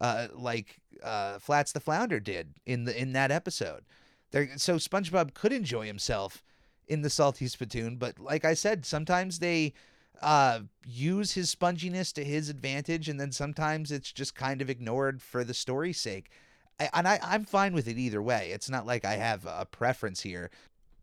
uh, 0.01 0.29
like 0.33 0.79
uh, 1.03 1.39
Flats 1.39 1.73
the 1.73 1.81
Flounder 1.81 2.21
did 2.21 2.55
in 2.67 2.85
the 2.85 3.01
in 3.01 3.13
that 3.13 3.31
episode. 3.31 3.85
There, 4.31 4.49
so 4.57 4.77
SpongeBob 4.77 5.35
could 5.35 5.53
enjoy 5.53 5.87
himself 5.87 6.43
in 6.87 7.03
the 7.03 7.11
salty 7.11 7.47
spittoon, 7.47 7.97
but 7.97 8.19
like 8.19 8.45
I 8.45 8.55
said, 8.55 8.85
sometimes 8.85 9.39
they 9.39 9.73
uh, 10.21 10.61
use 10.87 11.33
his 11.33 11.55
sponginess 11.55 12.13
to 12.15 12.25
his 12.25 12.49
advantage, 12.49 13.09
and 13.09 13.19
then 13.19 13.33
sometimes 13.33 13.91
it's 13.91 14.13
just 14.13 14.35
kind 14.35 14.61
of 14.61 14.69
ignored 14.69 15.23
for 15.23 15.45
the 15.45 15.55
story's 15.55 16.01
sake. 16.01 16.31
And 16.79 17.07
I, 17.07 17.19
I'm 17.23 17.45
fine 17.45 17.73
with 17.73 17.89
it 17.89 17.99
either 17.99 18.23
way. 18.23 18.51
It's 18.53 18.69
not 18.69 18.87
like 18.87 19.05
I 19.05 19.15
have 19.15 19.47
a 19.47 19.67
preference 19.71 20.23
here, 20.23 20.51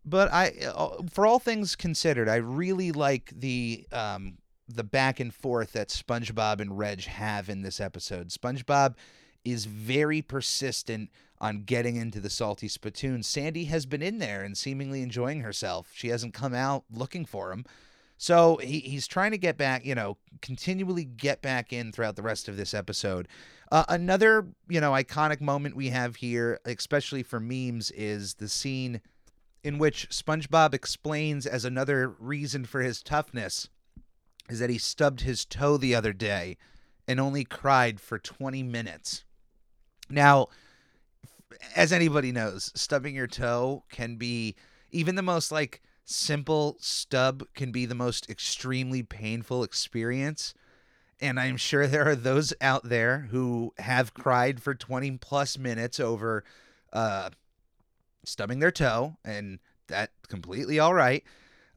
but 0.05 0.31
I, 0.31 0.53
uh, 0.65 1.03
for 1.09 1.25
all 1.25 1.39
things 1.39 1.75
considered, 1.75 2.27
I 2.27 2.35
really 2.35 2.91
like 2.91 3.31
the 3.35 3.85
um, 3.91 4.37
the 4.67 4.83
back 4.83 5.19
and 5.19 5.33
forth 5.33 5.73
that 5.73 5.89
SpongeBob 5.89 6.59
and 6.59 6.77
Reg 6.77 7.05
have 7.05 7.49
in 7.49 7.61
this 7.61 7.79
episode. 7.79 8.29
SpongeBob 8.29 8.95
is 9.43 9.65
very 9.65 10.21
persistent 10.21 11.09
on 11.39 11.63
getting 11.63 11.95
into 11.95 12.19
the 12.19 12.29
salty 12.29 12.67
spittoon. 12.67 13.23
Sandy 13.23 13.65
has 13.65 13.85
been 13.85 14.01
in 14.01 14.19
there 14.19 14.43
and 14.43 14.57
seemingly 14.57 15.01
enjoying 15.01 15.41
herself. 15.41 15.89
She 15.93 16.09
hasn't 16.09 16.33
come 16.33 16.53
out 16.53 16.83
looking 16.91 17.25
for 17.25 17.51
him. 17.51 17.65
So 18.21 18.57
he, 18.57 18.81
he's 18.81 19.07
trying 19.07 19.31
to 19.31 19.39
get 19.39 19.57
back, 19.57 19.83
you 19.83 19.95
know, 19.95 20.15
continually 20.43 21.05
get 21.05 21.41
back 21.41 21.73
in 21.73 21.91
throughout 21.91 22.15
the 22.15 22.21
rest 22.21 22.47
of 22.47 22.55
this 22.55 22.71
episode. 22.71 23.27
Uh, 23.71 23.83
another, 23.89 24.45
you 24.69 24.79
know, 24.79 24.91
iconic 24.91 25.41
moment 25.41 25.75
we 25.75 25.89
have 25.89 26.17
here, 26.17 26.59
especially 26.65 27.23
for 27.23 27.39
memes, 27.39 27.89
is 27.89 28.35
the 28.35 28.47
scene 28.47 29.01
in 29.63 29.79
which 29.79 30.07
SpongeBob 30.09 30.75
explains 30.75 31.47
as 31.47 31.65
another 31.65 32.09
reason 32.19 32.63
for 32.63 32.81
his 32.81 33.01
toughness 33.01 33.69
is 34.49 34.59
that 34.59 34.69
he 34.69 34.77
stubbed 34.77 35.21
his 35.21 35.43
toe 35.43 35.77
the 35.77 35.95
other 35.95 36.13
day 36.13 36.57
and 37.07 37.19
only 37.19 37.43
cried 37.43 37.99
for 37.99 38.19
20 38.19 38.61
minutes. 38.61 39.23
Now, 40.11 40.49
as 41.75 41.91
anybody 41.91 42.31
knows, 42.31 42.71
stubbing 42.75 43.15
your 43.15 43.25
toe 43.25 43.83
can 43.89 44.17
be 44.17 44.55
even 44.91 45.15
the 45.15 45.23
most 45.23 45.51
like 45.51 45.81
simple 46.05 46.77
stub 46.79 47.43
can 47.53 47.71
be 47.71 47.85
the 47.85 47.95
most 47.95 48.29
extremely 48.29 49.03
painful 49.03 49.63
experience. 49.63 50.53
And 51.19 51.39
I'm 51.39 51.57
sure 51.57 51.87
there 51.87 52.07
are 52.07 52.15
those 52.15 52.53
out 52.61 52.83
there 52.83 53.27
who 53.31 53.73
have 53.77 54.13
cried 54.13 54.61
for 54.61 54.73
20 54.73 55.17
plus 55.17 55.57
minutes 55.57 55.99
over 55.99 56.43
uh, 56.91 57.29
stubbing 58.25 58.59
their 58.59 58.71
toe, 58.71 59.17
and 59.23 59.59
that's 59.87 60.11
completely 60.27 60.79
all 60.79 60.93
right. 60.93 61.23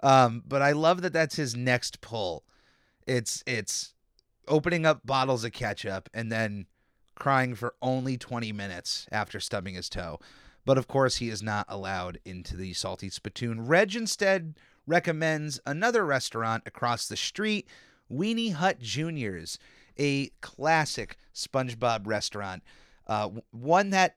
Um, 0.03 0.43
but 0.47 0.63
I 0.63 0.73
love 0.73 1.03
that 1.03 1.13
that's 1.13 1.37
his 1.37 1.55
next 1.55 2.01
pull. 2.01 2.45
It's 3.07 3.43
it's 3.47 3.95
opening 4.49 4.85
up 4.85 5.07
bottles 5.07 5.45
of 5.45 5.53
ketchup 5.53 6.09
and 6.13 6.31
then 6.31 6.67
crying 7.15 7.55
for 7.55 7.75
only 7.81 8.19
20 8.19 8.53
minutes 8.53 9.07
after 9.11 9.41
stubbing 9.41 9.75
his 9.75 9.89
toe. 9.89 10.19
But 10.65 10.79
of 10.79 10.89
course, 10.89 11.17
he 11.17 11.29
is 11.29 11.43
not 11.43 11.67
allowed 11.69 12.19
into 12.25 12.57
the 12.57 12.73
salty 12.73 13.11
spittoon. 13.11 13.67
Reg 13.67 13.95
instead 13.95 14.55
recommends 14.87 15.61
another 15.67 16.05
restaurant 16.05 16.63
across 16.67 17.07
the 17.07 17.17
street, 17.17 17.69
Weenie 18.11 18.53
Hut 18.53 18.79
Juniors, 18.81 19.59
a 19.99 20.29
classic 20.41 21.17
SpongeBob 21.35 22.07
restaurant, 22.07 22.63
uh, 23.07 23.31
one 23.51 23.91
that 23.91 24.17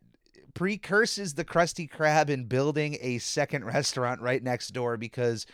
precurses 0.54 1.36
the 1.36 1.46
Krusty 1.46 1.90
Krab 1.90 2.30
in 2.30 2.46
building 2.46 2.98
a 3.02 3.20
second 3.20 3.66
restaurant 3.74 4.22
right 4.22 4.42
next 4.42 4.70
door 4.70 4.98
because 4.98 5.46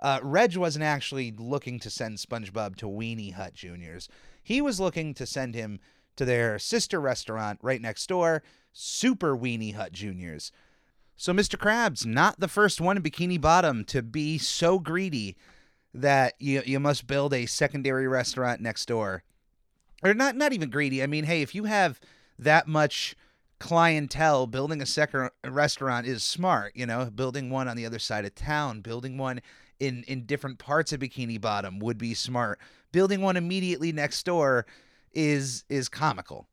uh, 0.00 0.20
Reg 0.22 0.56
wasn't 0.56 0.84
actually 0.84 1.32
looking 1.36 1.78
to 1.80 1.90
send 1.90 2.18
SpongeBob 2.18 2.76
to 2.76 2.86
Weenie 2.86 3.34
Hut 3.34 3.54
Juniors. 3.54 4.08
He 4.42 4.60
was 4.60 4.80
looking 4.80 5.14
to 5.14 5.26
send 5.26 5.54
him 5.54 5.80
to 6.16 6.24
their 6.24 6.58
sister 6.58 7.00
restaurant 7.00 7.58
right 7.62 7.80
next 7.80 8.06
door, 8.08 8.42
Super 8.72 9.36
Weenie 9.36 9.74
Hut 9.74 9.92
Juniors. 9.92 10.52
So 11.16 11.32
Mr. 11.32 11.56
Krabs, 11.56 12.04
not 12.04 12.40
the 12.40 12.48
first 12.48 12.80
one 12.80 12.96
in 12.96 13.02
Bikini 13.02 13.40
Bottom 13.40 13.84
to 13.86 14.02
be 14.02 14.38
so 14.38 14.78
greedy 14.78 15.36
that 15.94 16.34
you 16.38 16.62
you 16.64 16.80
must 16.80 17.06
build 17.06 17.34
a 17.34 17.46
secondary 17.46 18.08
restaurant 18.08 18.60
next 18.60 18.86
door. 18.86 19.22
Or 20.02 20.14
not 20.14 20.36
not 20.36 20.52
even 20.52 20.70
greedy. 20.70 21.02
I 21.02 21.06
mean, 21.06 21.24
hey, 21.24 21.42
if 21.42 21.54
you 21.54 21.64
have 21.64 22.00
that 22.38 22.66
much 22.66 23.14
clientele, 23.60 24.46
building 24.46 24.82
a 24.82 24.86
second 24.86 25.30
restaurant 25.44 26.06
is 26.06 26.24
smart, 26.24 26.72
you 26.74 26.86
know, 26.86 27.08
building 27.14 27.50
one 27.50 27.68
on 27.68 27.76
the 27.76 27.86
other 27.86 28.00
side 28.00 28.24
of 28.24 28.34
town, 28.34 28.80
building 28.80 29.18
one 29.18 29.40
in 29.78 30.02
in 30.08 30.24
different 30.24 30.58
parts 30.58 30.92
of 30.92 31.00
Bikini 31.00 31.40
Bottom 31.40 31.78
would 31.78 31.98
be 31.98 32.14
smart. 32.14 32.58
Building 32.90 33.20
one 33.20 33.36
immediately 33.36 33.92
next 33.92 34.24
door 34.24 34.66
is 35.14 35.64
is 35.68 35.88
comical. 35.88 36.48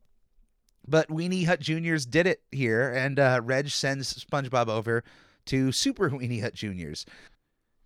But 0.86 1.08
Weenie 1.08 1.46
Hut 1.46 1.60
Juniors 1.60 2.06
did 2.06 2.26
it 2.26 2.42
here, 2.50 2.90
and 2.90 3.18
uh, 3.18 3.40
Reg 3.42 3.68
sends 3.68 4.24
SpongeBob 4.24 4.68
over 4.68 5.04
to 5.46 5.72
Super 5.72 6.10
Weenie 6.10 6.40
Hut 6.40 6.54
Juniors. 6.54 7.06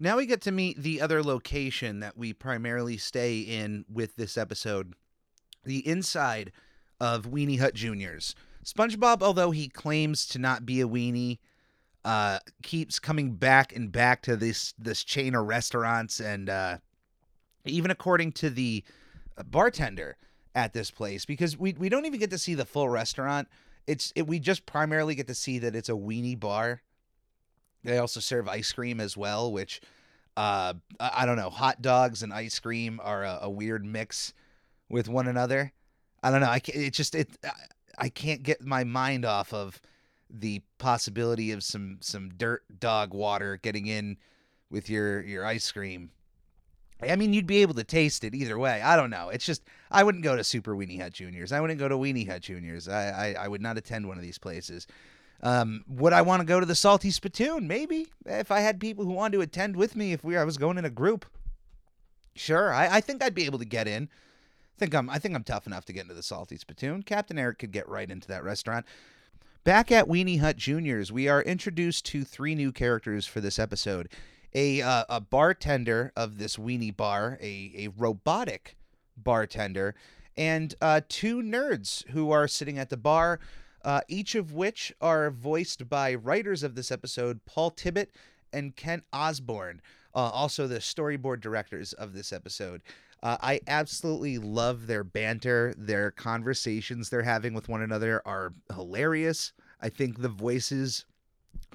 Now 0.01 0.17
we 0.17 0.27
get 0.27 0.41
to 0.43 0.53
meet 0.53 0.83
the 0.83 1.01
other 1.01 1.23
location 1.23 2.01
that 2.01 2.17
we 2.17 2.33
primarily 2.33 2.97
stay 2.97 3.41
in 3.41 3.85
with 3.93 4.17
this 4.17 4.37
episode 4.37 4.95
the 5.65 5.87
inside 5.87 6.53
of 7.01 7.31
Weenie 7.31 7.59
Hut 7.59 7.75
Juniors. 7.75 8.35
SpongeBob, 8.65 9.23
although 9.23 9.51
he 9.51 9.69
claims 9.69 10.27
to 10.29 10.39
not 10.39 10.67
be 10.67 10.81
a 10.81 10.89
weenie, 10.89 11.39
uh, 12.05 12.39
keeps 12.63 12.99
coming 12.99 13.35
back 13.35 13.75
and 13.75 13.91
back 13.91 14.23
to 14.23 14.37
this 14.37 14.75
this 14.79 15.05
chain 15.05 15.35
of 15.35 15.47
restaurants, 15.47 16.21
and 16.21 16.51
uh, 16.51 16.79
even 17.65 17.91
according 17.91 18.33
to 18.33 18.51
the 18.51 18.85
bartender, 19.47 20.17
at 20.55 20.73
this 20.73 20.91
place 20.91 21.25
because 21.25 21.59
we 21.59 21.75
we 21.75 21.89
don't 21.89 22.07
even 22.07 22.21
get 22.21 22.31
to 22.31 22.39
see 22.39 22.55
the 22.55 22.65
full 22.65 22.89
restaurant. 22.89 23.49
It's 23.87 24.13
it, 24.15 24.27
we 24.27 24.39
just 24.39 24.67
primarily 24.67 25.15
get 25.15 25.27
to 25.27 25.35
see 25.35 25.59
that 25.59 25.75
it's 25.75 25.89
a 25.89 25.93
weenie 25.93 26.39
bar. 26.39 26.83
They 27.83 27.99
also 27.99 28.21
serve 28.21 28.49
ice 28.49 28.73
cream 28.73 29.01
as 29.01 29.17
well, 29.17 29.51
which 29.53 29.81
uh 30.37 30.75
I 31.01 31.27
don't 31.27 31.37
know, 31.37 31.51
hot 31.51 31.83
dogs 31.83 32.23
and 32.23 32.33
ice 32.33 32.59
cream 32.59 33.01
are 33.03 33.25
a, 33.25 33.41
a 33.43 33.51
weird 33.51 33.85
mix 33.85 34.33
with 34.89 35.09
one 35.09 35.27
another. 35.27 35.73
I 36.23 36.31
don't 36.31 36.41
know. 36.41 36.49
I 36.49 36.61
can't, 36.61 36.79
it 36.79 36.95
just 36.95 37.15
it 37.15 37.29
I 37.99 38.09
can't 38.09 38.43
get 38.43 38.63
my 38.63 38.85
mind 38.85 39.25
off 39.25 39.53
of 39.53 39.81
the 40.31 40.63
possibility 40.79 41.53
of 41.53 41.63
some 41.63 41.99
some 42.01 42.31
dirt 42.31 42.65
dog 42.81 43.13
water 43.13 43.59
getting 43.61 43.87
in 43.87 44.17
with 44.71 44.89
your 44.89 45.21
your 45.23 45.45
ice 45.45 45.71
cream 45.71 46.11
I 47.11 47.17
mean, 47.17 47.33
you'd 47.33 47.47
be 47.47 47.63
able 47.63 47.75
to 47.75 47.85
taste 47.85 48.25
it 48.25 48.35
either 48.35 48.59
way. 48.59 48.83
I 48.83 48.97
don't 48.97 49.11
know. 49.11 49.29
It's 49.29 49.47
just 49.47 49.63
I 49.91 50.03
wouldn't 50.05 50.25
go 50.25 50.37
to 50.37 50.45
Super 50.45 50.75
Weenie 50.75 51.01
Hut 51.01 51.13
Juniors. 51.13 51.53
I 51.53 51.61
wouldn't 51.61 51.79
go 51.79 51.89
to 51.89 51.97
Weenie 51.97 52.29
Hut 52.29 52.43
Juniors. 52.43 52.89
I 52.89 53.35
I, 53.37 53.45
I 53.45 53.49
would 53.49 53.63
not 53.63 53.79
attend 53.79 54.07
one 54.07 54.17
of 54.17 54.23
these 54.23 54.39
places. 54.39 54.87
Um, 55.43 55.85
would 55.89 56.13
I 56.13 56.23
want 56.23 56.41
to 56.41 56.47
go 56.47 56.61
to 56.61 56.67
the 56.67 56.75
Salty 56.75 57.11
Spittoon? 57.11 57.69
Maybe 57.69 58.07
if 58.25 58.51
I 58.51 58.61
had 58.61 58.81
people 58.81 59.05
who 59.05 59.13
wanted 59.13 59.37
to 59.37 59.43
attend 59.43 59.77
with 59.77 59.95
me. 59.95 60.13
If 60.13 60.25
we 60.25 60.37
I 60.37 60.45
was 60.45 60.57
going 60.57 60.79
in 60.79 60.85
a 60.85 60.91
group, 60.91 61.27
sure. 62.35 62.73
I, 62.73 62.97
I 62.97 63.01
think 63.01 63.23
I'd 63.23 63.35
be 63.35 63.47
able 63.47 63.59
to 63.59 63.65
get 63.65 63.87
in. 63.87 64.05
I 64.05 64.79
think 64.79 64.95
I'm 64.95 65.11
I 65.11 65.19
think 65.19 65.35
I'm 65.35 65.45
tough 65.45 65.67
enough 65.67 65.85
to 65.87 65.93
get 65.93 66.03
into 66.03 66.15
the 66.15 66.23
Salty 66.23 66.57
Spittoon. 66.57 67.03
Captain 67.03 67.39
Eric 67.39 67.59
could 67.59 67.73
get 67.73 67.89
right 67.89 68.11
into 68.11 68.29
that 68.29 68.45
restaurant. 68.45 68.87
Back 69.65 69.91
at 69.91 70.09
Weenie 70.09 70.41
Hut 70.41 70.57
Juniors, 70.57 71.11
we 71.11 71.27
are 71.27 71.41
introduced 71.41 72.05
to 72.07 72.23
three 72.23 72.55
new 72.55 72.71
characters 72.71 73.27
for 73.27 73.41
this 73.41 73.59
episode 73.59 74.11
a 74.55 74.83
uh, 74.83 75.05
a 75.09 75.21
bartender 75.21 76.13
of 76.17 76.39
this 76.39 76.57
weenie 76.57 76.97
bar, 76.97 77.39
a 77.41 77.73
a 77.77 77.89
robotic 77.97 78.77
bartender, 79.17 79.95
and 80.37 80.75
uh, 80.81 81.01
two 81.09 81.43
nerds 81.43 82.07
who 82.09 82.31
are 82.31 82.49
sitting 82.49 82.79
at 82.79 82.91
the 82.91 82.97
bar. 82.97 83.41
Uh, 83.85 84.01
each 84.09 84.35
of 84.35 84.55
which 84.55 84.95
are 85.03 85.31
voiced 85.31 85.91
by 85.91 86.15
writers 86.15 86.63
of 86.63 86.75
this 86.75 86.91
episode, 86.91 87.45
Paul 87.45 87.71
Tibbitt 87.71 88.09
and 88.51 88.75
Kent 88.75 89.05
Osborne, 89.13 89.83
uh, 90.15 90.21
also 90.21 90.67
the 90.67 90.79
storyboard 90.79 91.43
directors 91.43 91.93
of 91.93 92.15
this 92.15 92.33
episode. 92.33 92.81
Uh, 93.23 93.37
I 93.41 93.61
absolutely 93.67 94.39
love 94.39 94.87
their 94.87 95.05
banter. 95.05 95.75
Their 95.77 96.11
conversations 96.11 97.11
they're 97.11 97.23
having 97.23 97.53
with 97.55 97.69
one 97.69 97.83
another 97.83 98.23
are 98.25 98.55
hilarious. 98.75 99.53
I 99.81 99.91
think 99.91 100.21
the 100.21 100.29
voices 100.29 101.05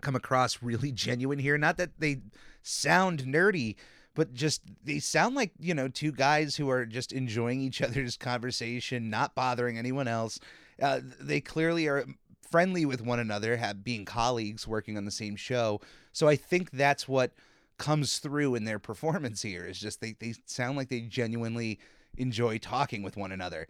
come 0.02 0.16
across 0.16 0.62
really 0.62 0.92
genuine 0.94 1.40
here. 1.40 1.58
Not 1.58 1.78
that 1.78 2.00
they 2.00 2.22
sound 2.62 3.24
nerdy, 3.24 3.76
but 4.16 4.34
just 4.34 4.62
they 4.84 5.00
sound 5.00 5.36
like, 5.36 5.52
you 5.60 5.74
know, 5.74 5.88
two 5.88 6.12
guys 6.12 6.56
who 6.56 6.70
are 6.70 6.86
just 6.86 7.14
enjoying 7.14 7.62
each 7.62 7.82
other's 7.82 8.18
conversation, 8.18 9.10
not 9.10 9.36
bothering 9.36 9.78
anyone 9.78 10.08
else. 10.08 10.40
Uh, 10.82 11.00
they 11.20 11.42
clearly 11.42 11.88
are 11.88 12.06
friendly 12.50 12.86
with 12.86 13.02
one 13.02 13.20
another, 13.20 13.58
have 13.58 13.84
being 13.84 14.06
colleagues 14.06 14.68
working 14.68 14.98
on 14.98 15.06
the 15.06 15.12
same 15.12 15.36
show. 15.36 15.82
So 16.12 16.28
I 16.28 16.36
think 16.36 16.72
that's 16.72 17.08
what 17.08 17.32
comes 17.78 18.18
through 18.20 18.56
in 18.56 18.66
their 18.66 18.80
performance 18.80 19.42
here 19.42 19.66
is 19.66 19.80
just 19.80 20.02
they, 20.02 20.16
they 20.20 20.34
sound 20.46 20.78
like 20.78 20.90
they 20.90 21.02
genuinely 21.02 21.80
enjoy 22.18 22.58
talking 22.58 23.04
with 23.04 23.18
one 23.18 23.32
another. 23.32 23.68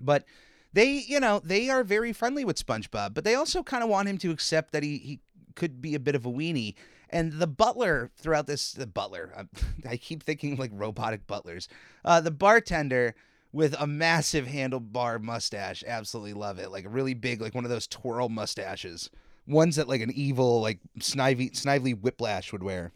But 0.00 0.24
they, 0.72 1.04
you 1.06 1.20
know, 1.20 1.40
they 1.44 1.70
are 1.70 1.84
very 1.84 2.12
friendly 2.12 2.44
with 2.44 2.64
SpongeBob, 2.64 3.14
but 3.14 3.24
they 3.24 3.36
also 3.36 3.62
kind 3.62 3.84
of 3.84 3.88
want 3.88 4.08
him 4.08 4.18
to 4.18 4.32
accept 4.32 4.72
that 4.72 4.82
he, 4.82 4.98
he 4.98 5.20
could 5.54 5.80
be 5.80 5.94
a 5.94 6.00
bit 6.00 6.16
of 6.16 6.26
a 6.26 6.30
weenie. 6.30 6.74
And 7.14 7.34
the 7.34 7.46
butler 7.46 8.10
throughout 8.16 8.48
this, 8.48 8.72
the 8.72 8.88
butler, 8.88 9.32
I, 9.36 9.44
I 9.92 9.96
keep 9.96 10.24
thinking 10.24 10.56
like 10.56 10.72
robotic 10.74 11.26
butlers, 11.28 11.68
uh, 12.04 12.20
the 12.20 12.32
bartender 12.32 13.14
with 13.52 13.76
a 13.78 13.86
massive 13.86 14.46
handlebar 14.46 15.22
mustache, 15.22 15.84
absolutely 15.86 16.34
love 16.34 16.58
it. 16.58 16.72
Like 16.72 16.84
really 16.88 17.14
big, 17.14 17.40
like 17.40 17.54
one 17.54 17.64
of 17.64 17.70
those 17.70 17.86
twirl 17.86 18.28
mustaches, 18.28 19.10
ones 19.46 19.76
that 19.76 19.88
like 19.88 20.00
an 20.00 20.10
evil, 20.12 20.60
like 20.60 20.80
Snidely, 20.98 21.52
Snidely 21.52 21.98
Whiplash 21.98 22.50
would 22.50 22.64
wear. 22.64 22.90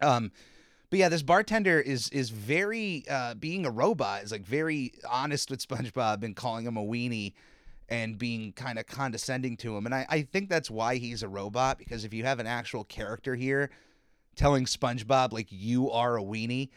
Um, 0.00 0.30
but 0.90 1.00
yeah, 1.00 1.08
this 1.08 1.22
bartender 1.22 1.80
is 1.80 2.08
is 2.10 2.30
very 2.30 3.04
uh, 3.10 3.34
being 3.34 3.66
a 3.66 3.70
robot 3.70 4.22
is 4.22 4.30
like 4.30 4.44
very 4.44 4.92
honest 5.10 5.50
with 5.50 5.66
SpongeBob 5.66 6.22
and 6.22 6.36
calling 6.36 6.66
him 6.66 6.76
a 6.76 6.84
weenie 6.84 7.32
and 7.90 8.16
being 8.16 8.52
kind 8.52 8.78
of 8.78 8.86
condescending 8.86 9.56
to 9.58 9.76
him. 9.76 9.84
And 9.84 9.94
I, 9.94 10.06
I 10.08 10.22
think 10.22 10.48
that's 10.48 10.70
why 10.70 10.96
he's 10.96 11.22
a 11.22 11.28
robot 11.28 11.78
because 11.78 12.04
if 12.04 12.14
you 12.14 12.24
have 12.24 12.38
an 12.38 12.46
actual 12.46 12.84
character 12.84 13.34
here 13.34 13.70
telling 14.36 14.64
SpongeBob 14.64 15.32
like 15.32 15.48
you 15.50 15.90
are 15.90 16.16
a 16.16 16.22
weenie, 16.22 16.70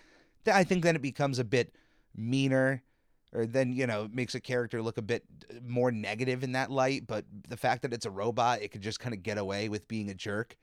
I 0.52 0.64
think 0.64 0.84
then 0.84 0.96
it 0.96 1.02
becomes 1.02 1.40
a 1.40 1.44
bit 1.44 1.74
meaner 2.16 2.84
or 3.34 3.46
then 3.46 3.74
you 3.74 3.88
know 3.88 4.08
makes 4.12 4.36
a 4.36 4.40
character 4.40 4.82
look 4.82 4.98
a 4.98 5.02
bit 5.02 5.24
uh, 5.50 5.56
more 5.66 5.92
negative 5.92 6.44
in 6.44 6.52
that 6.52 6.70
light 6.70 7.08
but 7.08 7.26
the 7.48 7.58
fact 7.58 7.82
that 7.82 7.94
it's 7.94 8.06
a 8.06 8.12
robot 8.12 8.62
it 8.62 8.70
could 8.70 8.82
just 8.82 9.00
kind 9.00 9.14
of 9.14 9.24
get 9.24 9.38
away 9.38 9.70
with 9.70 9.88
being 9.88 10.10
a 10.10 10.14
jerk 10.14 10.56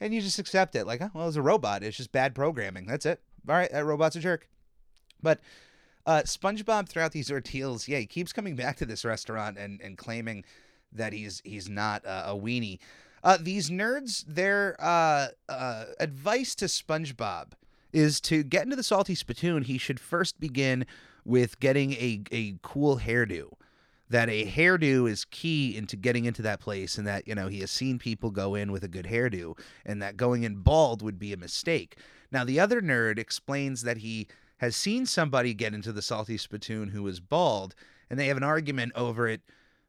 and 0.00 0.14
you 0.14 0.20
just 0.20 0.38
accept 0.38 0.74
it 0.74 0.86
like 0.86 1.02
oh, 1.02 1.10
well 1.14 1.28
it's 1.28 1.36
a 1.36 1.42
robot 1.42 1.82
it's 1.82 1.96
just 1.96 2.12
bad 2.12 2.34
programming 2.34 2.86
that's 2.86 3.06
it 3.06 3.20
all 3.48 3.54
right 3.54 3.70
that 3.72 3.84
robot's 3.84 4.16
a 4.16 4.20
jerk 4.20 4.48
but 5.22 5.40
uh, 6.06 6.22
spongebob 6.24 6.88
throughout 6.88 7.12
these 7.12 7.30
ordeals 7.30 7.88
yeah 7.88 7.98
he 7.98 8.06
keeps 8.06 8.32
coming 8.32 8.56
back 8.56 8.76
to 8.76 8.86
this 8.86 9.04
restaurant 9.04 9.58
and, 9.58 9.80
and 9.80 9.98
claiming 9.98 10.44
that 10.96 11.12
he's 11.12 11.40
he's 11.44 11.68
not 11.68 12.04
uh, 12.06 12.24
a 12.26 12.34
weenie. 12.34 12.78
Uh, 13.22 13.38
these 13.40 13.70
nerds 13.70 14.24
their 14.26 14.76
uh, 14.78 15.28
uh, 15.48 15.84
advice 15.98 16.54
to 16.54 16.66
spongebob 16.66 17.52
is 17.92 18.20
to 18.20 18.42
get 18.42 18.64
into 18.64 18.76
the 18.76 18.82
salty 18.82 19.14
spittoon 19.14 19.62
he 19.62 19.78
should 19.78 20.00
first 20.00 20.38
begin 20.38 20.84
with 21.24 21.58
getting 21.60 21.92
a, 21.94 22.22
a 22.30 22.56
cool 22.62 22.98
hairdo. 22.98 23.52
That 24.08 24.28
a 24.28 24.46
hairdo 24.46 25.10
is 25.10 25.24
key 25.24 25.76
into 25.76 25.96
getting 25.96 26.26
into 26.26 26.42
that 26.42 26.60
place 26.60 26.96
and 26.96 27.06
that 27.06 27.26
you 27.26 27.34
know 27.34 27.48
he 27.48 27.60
has 27.60 27.70
seen 27.70 27.98
people 27.98 28.30
go 28.30 28.54
in 28.54 28.70
with 28.70 28.84
a 28.84 28.88
good 28.88 29.06
hairdo 29.06 29.58
and 29.84 30.00
that 30.02 30.16
going 30.16 30.44
in 30.44 30.56
bald 30.56 31.02
would 31.02 31.18
be 31.18 31.32
a 31.32 31.36
mistake. 31.36 31.96
Now 32.30 32.44
the 32.44 32.60
other 32.60 32.80
nerd 32.80 33.18
explains 33.18 33.82
that 33.82 33.98
he 33.98 34.28
has 34.58 34.76
seen 34.76 35.06
somebody 35.06 35.54
get 35.54 35.74
into 35.74 35.92
the 35.92 36.02
salty 36.02 36.36
spittoon 36.36 36.88
who 36.88 37.06
is 37.06 37.20
bald 37.20 37.74
and 38.08 38.18
they 38.18 38.28
have 38.28 38.36
an 38.36 38.42
argument 38.42 38.92
over 38.94 39.28
it 39.28 39.40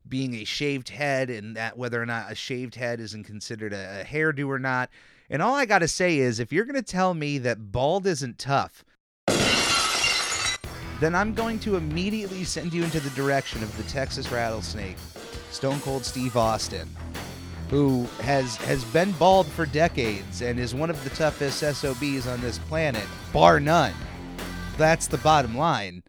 being 0.08 0.36
a 0.36 0.44
shaved 0.44 0.90
head 0.90 1.30
and 1.30 1.56
that 1.56 1.78
whether 1.78 2.02
or 2.02 2.06
not 2.06 2.32
a 2.32 2.36
shaved 2.36 2.76
head 2.76 3.00
isn't 3.00 3.24
considered 3.26 3.74
a, 3.74 4.02
a 4.02 4.04
hairdo 4.06 4.48
or 4.48 4.60
not 4.60 4.90
and 5.30 5.42
all 5.42 5.56
i 5.56 5.66
got 5.66 5.80
to 5.80 5.88
say 5.88 6.18
is 6.18 6.40
if 6.40 6.52
you're 6.54 6.66
going 6.66 6.76
to 6.76 6.82
tell 6.82 7.14
me 7.14 7.38
that 7.38 7.72
bald 7.72 8.08
isn't 8.08 8.38
tough 8.38 8.84
then 11.00 11.14
I'm 11.14 11.34
going 11.34 11.60
to 11.60 11.76
immediately 11.76 12.44
send 12.44 12.74
you 12.74 12.84
into 12.84 13.00
the 13.00 13.12
direction 13.12 13.62
of 13.62 13.76
the 13.78 13.84
Texas 13.84 14.32
Rattlesnake, 14.32 14.98
Stone 15.52 15.80
Cold 15.82 16.04
Steve 16.04 16.36
Austin, 16.36 16.90
who 17.70 18.08
has 18.22 18.56
has 18.58 18.84
been 18.86 19.12
bald 19.14 19.46
for 19.46 19.68
decades 19.68 20.42
and 20.42 20.60
is 20.60 20.74
one 20.74 20.90
of 20.90 21.04
the 21.04 21.12
toughest 21.12 21.60
SOBs 21.60 22.26
on 22.26 22.42
this 22.42 22.58
planet, 22.60 23.06
bar 23.32 23.60
none. 23.60 23.94
That's 24.78 25.08
the 25.08 25.18
bottom 25.18 25.58
line. 25.58 26.04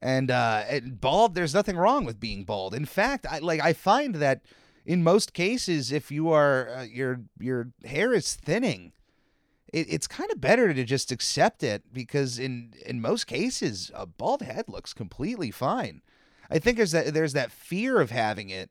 And 0.00 0.30
uh, 0.30 0.62
and 0.68 1.00
bald, 1.00 1.34
there's 1.34 1.54
nothing 1.54 1.76
wrong 1.76 2.04
with 2.04 2.20
being 2.20 2.44
bald. 2.44 2.72
In 2.72 2.84
fact, 2.84 3.26
I 3.28 3.40
like 3.40 3.60
I 3.60 3.72
find 3.72 4.16
that 4.16 4.42
in 4.86 5.02
most 5.02 5.34
cases, 5.34 5.90
if 5.90 6.12
you 6.12 6.30
are 6.30 6.68
uh, 6.68 6.82
your 6.84 7.22
your 7.40 7.72
hair 7.84 8.14
is 8.14 8.36
thinning, 8.36 8.92
it, 9.72 9.86
it's 9.90 10.06
kind 10.06 10.30
of 10.30 10.40
better 10.40 10.72
to 10.72 10.84
just 10.84 11.10
accept 11.10 11.64
it 11.64 11.92
because 11.92 12.38
in 12.38 12.74
in 12.86 13.00
most 13.00 13.26
cases 13.26 13.90
a 13.92 14.06
bald 14.06 14.42
head 14.42 14.66
looks 14.68 14.94
completely 14.94 15.50
fine. 15.50 16.00
I 16.48 16.60
think 16.60 16.76
there's 16.76 16.92
that 16.92 17.12
there's 17.12 17.32
that 17.32 17.50
fear 17.50 18.00
of 18.00 18.12
having 18.12 18.48
it, 18.50 18.70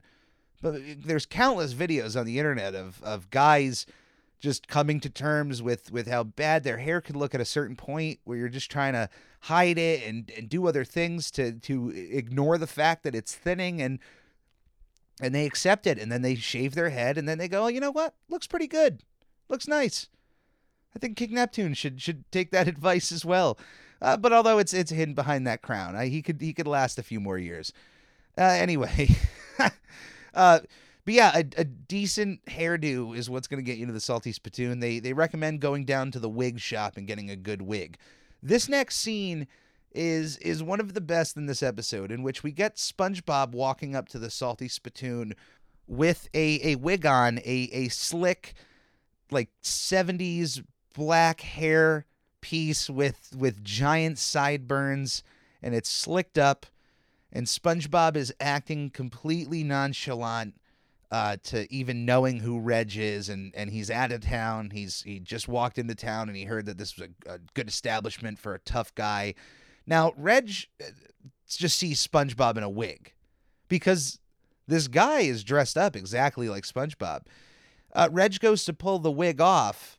but 0.61 0.79
there's 1.03 1.25
countless 1.25 1.73
videos 1.73 2.17
on 2.17 2.25
the 2.25 2.39
internet 2.39 2.73
of 2.73 3.03
of 3.03 3.29
guys 3.29 3.85
just 4.39 4.67
coming 4.67 4.99
to 4.99 5.09
terms 5.09 5.61
with 5.61 5.91
with 5.91 6.07
how 6.07 6.23
bad 6.23 6.63
their 6.63 6.77
hair 6.77 7.01
can 7.01 7.17
look 7.17 7.33
at 7.33 7.41
a 7.41 7.45
certain 7.45 7.75
point 7.75 8.19
where 8.23 8.37
you're 8.37 8.49
just 8.49 8.69
trying 8.69 8.93
to 8.93 9.09
hide 9.41 9.77
it 9.77 10.07
and 10.07 10.31
and 10.37 10.49
do 10.49 10.67
other 10.67 10.85
things 10.85 11.31
to 11.31 11.53
to 11.53 11.89
ignore 11.95 12.57
the 12.57 12.67
fact 12.67 13.03
that 13.03 13.15
it's 13.15 13.35
thinning 13.35 13.81
and 13.81 13.99
and 15.21 15.33
they 15.33 15.45
accept 15.45 15.87
it 15.87 15.97
and 15.97 16.11
then 16.11 16.21
they 16.21 16.35
shave 16.35 16.75
their 16.75 16.89
head 16.89 17.17
and 17.17 17.27
then 17.27 17.37
they 17.37 17.47
go, 17.47 17.65
oh, 17.65 17.67
you 17.67 17.79
know 17.79 17.91
what? 17.91 18.13
Looks 18.29 18.47
pretty 18.47 18.67
good. 18.67 19.01
Looks 19.49 19.67
nice. 19.67 20.07
I 20.95 20.99
think 20.99 21.17
King 21.17 21.33
Neptune 21.33 21.73
should 21.73 22.01
should 22.01 22.29
take 22.31 22.51
that 22.51 22.67
advice 22.67 23.11
as 23.11 23.25
well. 23.25 23.57
Uh, 24.01 24.17
but 24.17 24.31
although 24.31 24.59
it's 24.59 24.73
it's 24.73 24.91
hidden 24.91 25.15
behind 25.15 25.47
that 25.47 25.61
crown, 25.61 25.95
I, 25.95 26.07
he 26.07 26.21
could 26.21 26.41
he 26.41 26.53
could 26.53 26.67
last 26.67 26.99
a 26.99 27.03
few 27.03 27.19
more 27.19 27.37
years. 27.37 27.73
Uh, 28.37 28.43
anyway, 28.43 29.09
uh, 30.35 30.59
but 31.07 31.13
yeah, 31.13 31.31
a, 31.33 31.45
a, 31.55 31.63
decent 31.63 32.43
hairdo 32.47 33.15
is 33.15 33.29
what's 33.29 33.47
going 33.47 33.63
to 33.63 33.65
get 33.65 33.77
you 33.77 33.85
to 33.85 33.93
the 33.93 34.01
salty 34.01 34.33
spittoon. 34.33 34.81
They 34.81 34.99
they 34.99 35.13
recommend 35.13 35.61
going 35.61 35.85
down 35.85 36.11
to 36.11 36.19
the 36.19 36.27
wig 36.27 36.59
shop 36.59 36.97
and 36.97 37.07
getting 37.07 37.29
a 37.29 37.37
good 37.37 37.61
wig. 37.61 37.97
This 38.43 38.67
next 38.67 38.97
scene 38.97 39.47
is 39.93 40.35
is 40.39 40.61
one 40.61 40.81
of 40.81 40.93
the 40.93 40.99
best 40.99 41.37
in 41.37 41.45
this 41.45 41.63
episode, 41.63 42.11
in 42.11 42.23
which 42.23 42.43
we 42.43 42.51
get 42.51 42.75
SpongeBob 42.75 43.51
walking 43.51 43.95
up 43.95 44.09
to 44.09 44.19
the 44.19 44.29
salty 44.29 44.67
spittoon 44.67 45.33
with 45.87 46.27
a 46.33 46.73
a 46.73 46.75
wig 46.75 47.05
on, 47.05 47.37
a 47.37 47.69
a 47.71 47.87
slick 47.87 48.53
like 49.31 49.47
70s 49.63 50.61
black 50.93 51.39
hair 51.39 52.05
piece 52.41 52.89
with 52.89 53.33
with 53.33 53.63
giant 53.63 54.17
sideburns 54.17 55.23
and 55.63 55.73
it's 55.73 55.89
slicked 55.89 56.37
up 56.37 56.65
and 57.31 57.47
SpongeBob 57.47 58.17
is 58.17 58.33
acting 58.41 58.89
completely 58.89 59.63
nonchalant 59.63 60.55
uh, 61.11 61.37
to 61.43 61.71
even 61.73 62.05
knowing 62.05 62.39
who 62.39 62.59
Reg 62.59 62.97
is 62.97 63.29
and 63.29 63.53
and 63.55 63.69
he's 63.69 63.89
out 63.89 64.11
of 64.11 64.21
town. 64.21 64.71
He's 64.71 65.01
he 65.01 65.19
just 65.19 65.47
walked 65.47 65.77
into 65.77 65.95
town 65.95 66.27
and 66.27 66.37
he 66.37 66.45
heard 66.45 66.65
that 66.65 66.77
this 66.77 66.97
was 66.97 67.09
a, 67.27 67.35
a 67.35 67.39
good 67.53 67.67
establishment 67.67 68.39
for 68.39 68.53
a 68.53 68.59
tough 68.59 68.93
guy. 68.95 69.33
Now 69.85 70.13
Reg 70.17 70.51
uh, 70.81 70.87
just 71.47 71.77
sees 71.79 72.05
SpongeBob 72.05 72.57
in 72.57 72.63
a 72.63 72.69
wig 72.69 73.13
because 73.69 74.19
this 74.67 74.87
guy 74.87 75.21
is 75.21 75.43
dressed 75.43 75.77
up 75.77 75.95
exactly 75.95 76.49
like 76.49 76.63
SpongeBob. 76.63 77.21
Uh, 77.93 78.09
Reg 78.11 78.39
goes 78.39 78.65
to 78.65 78.73
pull 78.73 78.99
the 78.99 79.11
wig 79.11 79.39
off 79.39 79.97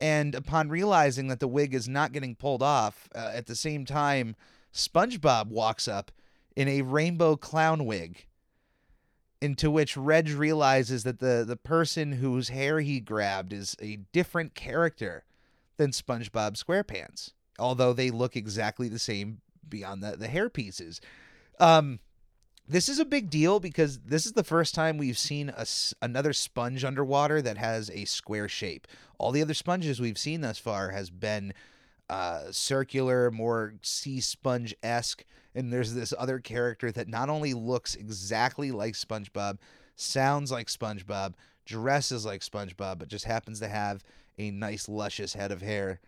and 0.00 0.34
upon 0.34 0.68
realizing 0.68 1.28
that 1.28 1.40
the 1.40 1.48
wig 1.48 1.74
is 1.74 1.88
not 1.88 2.12
getting 2.12 2.34
pulled 2.34 2.62
off, 2.62 3.08
uh, 3.14 3.30
at 3.34 3.46
the 3.46 3.56
same 3.56 3.84
time, 3.84 4.36
SpongeBob 4.72 5.48
walks 5.48 5.88
up 5.88 6.12
in 6.54 6.68
a 6.68 6.82
rainbow 6.82 7.36
clown 7.36 7.84
wig. 7.86 8.26
Into 9.46 9.70
which 9.70 9.96
Reg 9.96 10.28
realizes 10.30 11.04
that 11.04 11.20
the, 11.20 11.44
the 11.46 11.56
person 11.56 12.10
whose 12.14 12.48
hair 12.48 12.80
he 12.80 12.98
grabbed 12.98 13.52
is 13.52 13.76
a 13.80 14.00
different 14.10 14.56
character 14.56 15.22
than 15.76 15.92
SpongeBob 15.92 16.60
SquarePants, 16.60 17.30
although 17.56 17.92
they 17.92 18.10
look 18.10 18.34
exactly 18.34 18.88
the 18.88 18.98
same 18.98 19.40
beyond 19.68 20.02
the, 20.02 20.16
the 20.16 20.26
hair 20.26 20.50
pieces. 20.50 21.00
Um, 21.60 22.00
this 22.66 22.88
is 22.88 22.98
a 22.98 23.04
big 23.04 23.30
deal 23.30 23.60
because 23.60 24.00
this 24.00 24.26
is 24.26 24.32
the 24.32 24.42
first 24.42 24.74
time 24.74 24.98
we've 24.98 25.16
seen 25.16 25.50
a, 25.50 25.64
another 26.02 26.32
sponge 26.32 26.82
underwater 26.82 27.40
that 27.40 27.56
has 27.56 27.88
a 27.90 28.04
square 28.04 28.48
shape. 28.48 28.88
All 29.16 29.30
the 29.30 29.42
other 29.42 29.54
sponges 29.54 30.00
we've 30.00 30.18
seen 30.18 30.40
thus 30.40 30.58
far 30.58 30.90
has 30.90 31.08
been 31.08 31.54
uh, 32.08 32.50
circular, 32.50 33.30
more 33.30 33.74
sea 33.82 34.20
sponge 34.20 34.74
esque. 34.82 35.24
And 35.54 35.72
there's 35.72 35.94
this 35.94 36.12
other 36.18 36.38
character 36.38 36.92
that 36.92 37.08
not 37.08 37.30
only 37.30 37.54
looks 37.54 37.94
exactly 37.94 38.70
like 38.70 38.94
SpongeBob, 38.94 39.58
sounds 39.96 40.52
like 40.52 40.68
SpongeBob, 40.68 41.34
dresses 41.64 42.24
like 42.26 42.42
SpongeBob, 42.42 42.98
but 42.98 43.08
just 43.08 43.24
happens 43.24 43.60
to 43.60 43.68
have 43.68 44.04
a 44.38 44.50
nice, 44.50 44.88
luscious 44.88 45.32
head 45.32 45.50
of 45.50 45.62
hair, 45.62 46.00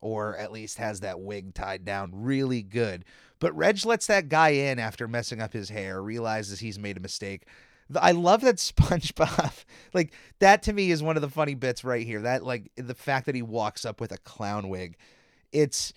or 0.00 0.36
at 0.36 0.52
least 0.52 0.78
has 0.78 1.00
that 1.00 1.20
wig 1.20 1.54
tied 1.54 1.84
down 1.84 2.10
really 2.12 2.62
good. 2.62 3.04
But 3.38 3.56
Reg 3.56 3.84
lets 3.84 4.06
that 4.08 4.28
guy 4.28 4.50
in 4.50 4.78
after 4.78 5.06
messing 5.06 5.40
up 5.40 5.52
his 5.52 5.68
hair, 5.68 6.02
realizes 6.02 6.58
he's 6.58 6.78
made 6.78 6.96
a 6.96 7.00
mistake. 7.00 7.46
I 7.96 8.12
love 8.12 8.42
that 8.42 8.56
SpongeBob. 8.56 9.64
like 9.94 10.12
that 10.40 10.62
to 10.64 10.72
me 10.72 10.90
is 10.90 11.02
one 11.02 11.16
of 11.16 11.22
the 11.22 11.28
funny 11.28 11.54
bits 11.54 11.84
right 11.84 12.04
here. 12.04 12.22
That 12.22 12.44
like 12.44 12.70
the 12.76 12.94
fact 12.94 13.26
that 13.26 13.34
he 13.34 13.42
walks 13.42 13.84
up 13.84 14.00
with 14.00 14.12
a 14.12 14.18
clown 14.18 14.68
wig. 14.68 14.96
It's 15.52 15.92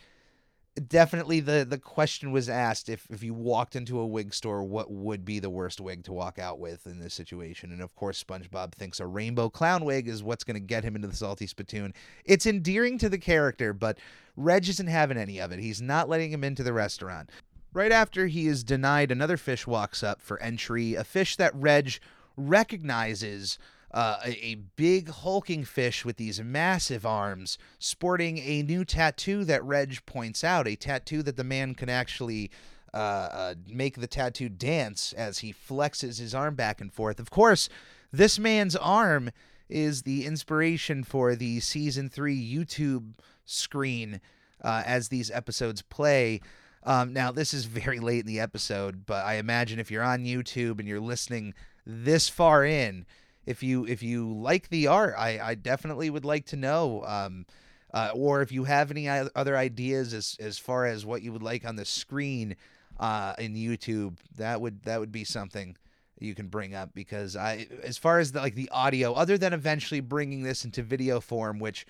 definitely 0.88 1.42
the 1.42 1.66
the 1.70 1.78
question 1.78 2.32
was 2.32 2.48
asked 2.48 2.88
if 2.88 3.06
if 3.10 3.22
you 3.22 3.34
walked 3.34 3.76
into 3.76 4.00
a 4.00 4.08
wig 4.08 4.34
store 4.34 4.64
what 4.64 4.90
would 4.90 5.26
be 5.26 5.38
the 5.38 5.50
worst 5.50 5.82
wig 5.82 6.04
to 6.06 6.14
walk 6.14 6.40
out 6.40 6.60
with 6.60 6.88
in 6.88 7.00
this 7.00 7.14
situation? 7.14 7.72
And 7.72 7.82
of 7.82 7.96
course 7.96 8.24
SpongeBob 8.24 8.74
thinks 8.74 9.00
a 9.00 9.06
rainbow 9.06 9.50
clown 9.50 9.84
wig 9.84 10.08
is 10.08 10.24
what's 10.24 10.44
going 10.44 10.56
to 10.56 10.62
get 10.62 10.84
him 10.84 10.96
into 10.96 11.08
the 11.08 11.16
salty 11.16 11.46
spittoon. 11.46 11.94
It's 12.24 12.46
endearing 12.46 12.98
to 13.00 13.10
the 13.10 13.18
character 13.18 13.74
but 13.74 13.98
Reg 14.38 14.70
isn't 14.70 14.88
having 14.88 15.18
any 15.18 15.40
of 15.40 15.52
it. 15.52 15.60
He's 15.60 15.82
not 15.82 16.08
letting 16.08 16.32
him 16.32 16.44
into 16.44 16.64
the 16.64 16.74
restaurant. 16.74 17.30
Right 17.74 17.92
after 17.92 18.28
he 18.28 18.48
is 18.48 18.64
denied 18.64 19.12
another 19.12 19.38
fish 19.38 19.68
walks 19.68 20.04
up 20.04 20.22
for 20.22 20.42
entry 20.42 20.96
a 20.96 21.04
fish 21.04 21.36
that 21.36 21.56
Reg 21.56 22.00
recognizes 22.38 23.60
uh, 23.94 24.18
a, 24.24 24.46
a, 24.46 24.56
big 24.56 25.10
hulking 25.10 25.66
fish 25.66 26.06
with 26.06 26.16
these 26.16 26.42
massive 26.42 27.06
arms, 27.06 27.58
sporting 27.78 28.38
a 28.38 28.64
new 28.64 28.86
tattoo 28.86 29.44
that 29.44 29.64
Reg 29.66 30.06
points 30.06 30.44
out, 30.44 30.68
a 30.68 30.76
tattoo 30.76 31.22
that 31.24 31.36
the 31.36 31.44
man 31.44 31.76
can 31.76 31.90
actually 31.90 32.50
uh, 32.94 32.98
uh, 32.98 33.54
make 33.68 34.00
the 34.00 34.08
tattoo 34.08 34.50
dance 34.50 35.14
as 35.14 35.40
he 35.40 35.54
flexes 35.54 36.20
his 36.20 36.34
arm 36.34 36.56
back 36.56 36.80
and 36.80 36.94
forth. 36.94 37.20
Of 37.20 37.32
course, 37.32 37.68
this 38.12 38.40
man's 38.40 38.76
arm 38.76 39.32
is 39.70 40.04
the 40.04 40.26
inspiration 40.26 41.04
for 41.04 41.36
the 41.36 41.60
season 41.60 42.10
three 42.10 42.38
YouTube 42.38 43.14
screen 43.46 44.22
uh, 44.62 44.84
as 44.86 45.10
these 45.10 45.32
episodes 45.32 45.82
play. 45.82 46.42
Um, 46.84 47.14
now, 47.14 47.32
this 47.32 47.54
is 47.54 47.66
very 47.66 48.00
late 48.00 48.22
in 48.22 48.28
the 48.28 48.40
episode, 48.40 49.06
but 49.06 49.26
I 49.26 49.36
imagine 49.36 49.80
if 49.80 49.92
you're 49.92 50.04
on 50.04 50.26
YouTube 50.26 50.80
and 50.80 50.88
you're 50.88 51.00
listening 51.00 51.54
this 51.86 52.28
far 52.28 52.66
in, 52.66 53.06
if 53.52 53.62
you 53.62 53.86
if 53.86 54.02
you 54.02 54.34
like 54.34 54.70
the 54.70 54.88
art, 54.88 55.14
I, 55.18 55.40
I 55.40 55.56
definitely 55.56 56.10
would 56.10 56.26
like 56.26 56.48
to 56.48 56.56
know. 56.56 57.04
Um, 57.06 57.46
uh, 57.94 58.12
or 58.16 58.42
if 58.42 58.54
you 58.54 58.64
have 58.64 58.90
any 58.90 59.08
other 59.08 59.56
ideas 59.58 60.14
as 60.14 60.38
as 60.40 60.58
far 60.58 60.86
as 60.86 61.06
what 61.06 61.22
you 61.22 61.32
would 61.34 61.44
like 61.44 61.66
on 61.66 61.76
the 61.76 61.86
screen 61.86 62.56
uh, 63.00 63.34
in 63.38 63.54
YouTube, 63.54 64.18
that 64.38 64.62
would 64.62 64.82
that 64.84 65.00
would 65.00 65.12
be 65.12 65.24
something 65.24 65.76
you 66.20 66.34
can 66.34 66.48
bring 66.48 66.74
up 66.74 66.94
because 66.94 67.36
I 67.36 67.68
as 67.84 67.98
far 67.98 68.20
as 68.20 68.32
the, 68.32 68.40
like 68.40 68.56
the 68.56 68.70
audio, 68.70 69.14
other 69.14 69.38
than 69.38 69.54
eventually 69.54 70.00
bringing 70.00 70.44
this 70.44 70.64
into 70.64 70.84
video 70.84 71.20
form, 71.20 71.60
which 71.60 71.86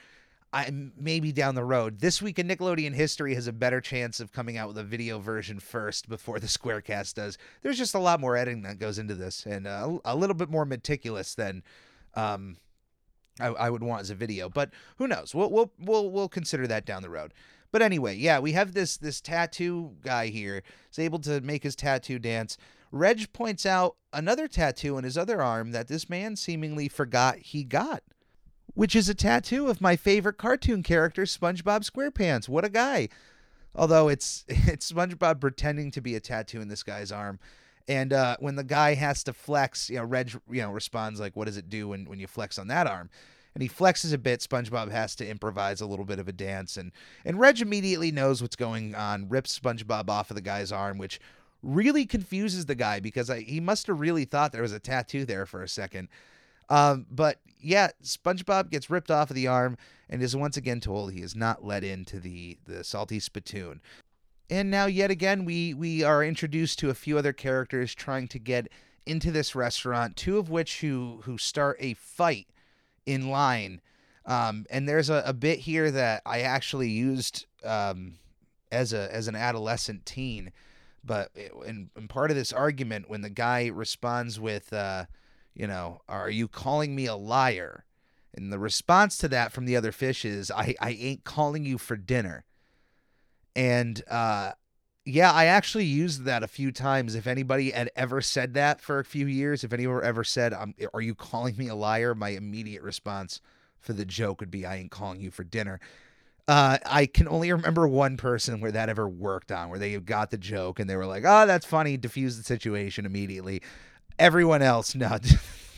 I 0.54 0.70
maybe 0.98 1.32
down 1.32 1.56
the 1.56 1.64
road. 1.64 2.00
This 2.00 2.22
week 2.22 2.38
in 2.38 2.48
Nickelodeon 2.48 2.94
history 2.94 3.36
has 3.36 3.48
a 3.48 3.54
better 3.54 3.80
chance 3.80 4.20
of 4.20 4.34
coming 4.34 4.58
out 4.58 4.68
with 4.68 4.78
a 4.78 4.84
video 4.84 5.20
version 5.20 5.60
first 5.60 6.10
before 6.10 6.40
the 6.40 6.48
Squarecast 6.48 7.14
does. 7.14 7.38
There's 7.62 7.78
just 7.78 7.96
a 7.96 8.00
lot 8.00 8.20
more 8.20 8.36
editing 8.36 8.64
that 8.64 8.78
goes 8.78 9.00
into 9.00 9.16
this, 9.16 9.46
and 9.46 9.66
uh, 9.66 10.00
a 10.04 10.16
little 10.16 10.34
bit 10.34 10.50
more 10.50 10.66
meticulous 10.66 11.36
than 11.36 11.64
um, 12.16 12.58
I, 13.40 13.48
I, 13.48 13.70
would 13.70 13.82
want 13.82 14.02
as 14.02 14.10
a 14.10 14.16
video. 14.16 14.50
But 14.50 14.72
who 14.98 15.08
knows? 15.08 15.34
We'll 15.34 15.50
we'll 15.50 15.72
we'll 15.80 16.12
we'll 16.12 16.30
consider 16.30 16.68
that 16.68 16.86
down 16.86 17.02
the 17.02 17.10
road. 17.10 17.34
But 17.72 17.82
anyway, 17.82 18.18
yeah, 18.18 18.40
we 18.40 18.52
have 18.52 18.74
this 18.74 18.98
this 18.98 19.22
tattoo 19.22 19.96
guy 20.02 20.28
here. 20.28 20.64
Is 20.92 21.00
able 21.00 21.20
to 21.20 21.40
make 21.40 21.64
his 21.64 21.78
tattoo 21.78 22.20
dance. 22.20 22.58
Reg 22.92 23.32
points 23.32 23.66
out 23.66 23.96
another 24.12 24.50
tattoo 24.50 24.98
on 24.98 25.06
his 25.06 25.18
other 25.18 25.42
arm 25.42 25.72
that 25.72 25.88
this 25.88 26.10
man 26.10 26.36
seemingly 26.36 26.90
forgot 26.90 27.38
he 27.38 27.64
got 27.64 28.04
which 28.74 28.96
is 28.96 29.10
a 29.10 29.14
tattoo 29.14 29.68
of 29.68 29.82
my 29.82 29.96
favorite 29.96 30.38
cartoon 30.38 30.84
character, 30.84 31.24
SpongeBob 31.24 31.90
SquarePants. 31.90 32.50
What 32.50 32.66
a 32.66 32.70
guy! 32.70 33.10
Although 33.76 34.10
it's 34.10 34.46
it's 34.48 34.92
SpongeBob 34.92 35.40
pretending 35.40 35.92
to 35.92 36.02
be 36.02 36.16
a 36.16 36.20
tattoo 36.20 36.62
in 36.62 36.68
this 36.68 36.84
guy's 36.84 37.12
arm. 37.12 37.40
And 37.88 38.14
uh, 38.14 38.38
when 38.40 38.56
the 38.56 38.64
guy 38.64 38.94
has 38.94 39.24
to 39.24 39.34
flex, 39.34 39.90
you 39.90 39.98
know, 39.98 40.06
Reg, 40.06 40.32
you 40.50 40.62
know, 40.62 40.72
responds 40.72 41.20
like, 41.20 41.36
"What 41.36 41.46
does 41.46 41.58
it 41.58 41.70
do 41.70 41.90
when 41.90 42.06
when 42.06 42.20
you 42.20 42.28
flex 42.28 42.58
on 42.58 42.68
that 42.68 42.88
arm?" 42.88 43.10
And 43.54 43.62
he 43.62 43.68
flexes 43.68 44.14
a 44.14 44.18
bit. 44.18 44.40
SpongeBob 44.40 44.92
has 44.92 45.14
to 45.18 45.28
improvise 45.28 45.82
a 45.82 45.86
little 45.86 46.06
bit 46.06 46.20
of 46.20 46.28
a 46.28 46.32
dance, 46.32 46.78
and 46.78 46.92
and 47.26 47.40
Reg 47.40 47.60
immediately 47.60 48.12
knows 48.12 48.42
what's 48.42 48.56
going 48.56 48.96
on. 48.96 49.30
Rips 49.30 49.58
SpongeBob 49.58 50.10
off 50.10 50.32
of 50.32 50.36
the 50.36 50.42
guy's 50.42 50.72
arm, 50.72 50.98
which 50.98 51.20
really 51.64 52.06
confuses 52.06 52.66
the 52.66 52.76
guy 52.76 53.00
because 53.00 53.30
I, 53.30 53.42
he 53.42 53.60
must 53.60 53.88
have 53.88 54.00
really 54.00 54.26
thought 54.26 54.52
there 54.52 54.62
was 54.62 54.72
a 54.72 54.80
tattoo 54.80 55.26
there 55.26 55.46
for 55.46 55.62
a 55.62 55.68
second. 55.70 56.08
Um, 56.72 57.06
but 57.12 57.38
yeah, 57.60 57.90
SpongeBob 58.02 58.72
gets 58.72 58.90
ripped 58.90 59.12
off 59.12 59.30
of 59.30 59.36
the 59.36 59.48
arm 59.48 59.78
and 60.10 60.24
is 60.24 60.36
once 60.36 60.56
again 60.56 60.80
told 60.80 61.12
he 61.12 61.22
is 61.22 61.36
not 61.36 61.66
let 61.66 61.84
into 61.84 62.20
the 62.20 62.58
the 62.66 62.84
salty 62.84 63.20
spittoon. 63.20 63.82
And 64.50 64.72
now 64.72 64.86
yet 64.86 65.12
again 65.12 65.44
we 65.44 65.74
we 65.74 66.02
are 66.02 66.24
introduced 66.24 66.80
to 66.80 66.90
a 66.90 66.96
few 66.96 67.18
other 67.18 67.34
characters 67.34 67.94
trying 67.94 68.30
to 68.30 68.40
get 68.40 68.70
into 69.06 69.32
this 69.32 69.54
restaurant, 69.54 70.16
two 70.16 70.38
of 70.38 70.50
which 70.50 70.80
who 70.80 71.20
who 71.26 71.38
start 71.38 71.76
a 71.80 71.94
fight 71.96 72.48
in 73.06 73.30
line. 73.30 73.82
Um, 74.26 74.66
and 74.70 74.88
there's 74.88 75.10
a, 75.10 75.24
a 75.26 75.34
bit 75.34 75.60
here 75.60 75.92
that 75.92 76.22
I 76.26 76.42
actually 76.42 76.90
used 76.90 77.48
um, 77.66 78.14
as 78.72 78.94
a 78.94 79.14
as 79.14 79.28
an 79.28 79.36
adolescent 79.36 80.06
teen, 80.06 80.54
but 81.04 81.32
in, 81.66 81.90
in 81.98 82.08
part 82.08 82.32
of 82.32 82.38
this 82.38 82.54
argument 82.54 83.10
when 83.10 83.22
the 83.22 83.30
guy 83.30 83.68
responds 83.68 84.40
with 84.40 84.72
uh, 84.72 85.06
you 85.54 85.68
know, 85.68 86.02
are 86.08 86.30
you 86.30 86.48
calling 86.48 86.96
me 86.96 87.06
a 87.06 87.16
liar? 87.16 87.86
And 88.34 88.52
the 88.52 88.60
response 88.60 89.18
to 89.18 89.28
that 89.30 89.52
from 89.52 89.66
the 89.66 89.76
other 89.76 89.92
fish 89.92 90.24
is, 90.24 90.50
I, 90.52 90.76
I 90.80 90.92
ain't 90.92 91.24
calling 91.24 91.66
you 91.66 91.78
for 91.78 91.98
dinner. 91.98 92.46
And 93.56 94.02
uh, 94.10 94.52
yeah, 95.06 95.32
I 95.32 95.46
actually 95.46 95.86
used 95.86 96.24
that 96.24 96.44
a 96.44 96.48
few 96.48 96.72
times. 96.72 97.16
If 97.16 97.28
anybody 97.28 97.72
had 97.72 97.92
ever 97.96 98.22
said 98.22 98.54
that 98.54 98.80
for 98.80 99.00
a 99.00 99.06
few 99.06 99.26
years, 99.28 99.64
if 99.64 99.74
anyone 99.74 100.04
ever 100.04 100.24
said, 100.24 100.54
Are 100.94 101.02
you 101.02 101.16
calling 101.16 101.58
me 101.58 101.68
a 101.68 101.76
liar? 101.76 102.16
My 102.16 102.30
immediate 102.30 102.84
response 102.84 103.42
for 103.80 103.94
the 103.94 104.06
joke 104.06 104.40
would 104.40 104.52
be, 104.52 104.66
I 104.66 104.78
ain't 104.78 104.92
calling 104.92 105.20
you 105.20 105.32
for 105.32 105.44
dinner. 105.44 105.80
Uh, 106.48 106.78
I 106.86 107.06
can 107.06 107.28
only 107.28 107.52
remember 107.52 107.88
one 107.88 108.18
person 108.18 108.62
where 108.62 108.72
that 108.72 108.90
ever 108.90 109.08
worked 109.08 109.52
on, 109.52 109.70
where 109.70 109.80
they 109.80 109.98
got 110.00 110.32
the 110.32 110.38
joke 110.38 110.80
and 110.80 110.90
they 110.90 110.96
were 110.96 111.06
like, 111.06 111.24
"Oh, 111.26 111.46
that's 111.46 111.66
funny," 111.66 111.98
diffuse 111.98 112.36
the 112.36 112.44
situation 112.44 113.06
immediately. 113.06 113.62
Everyone 114.22 114.62
else, 114.62 114.94
no, 114.96 115.18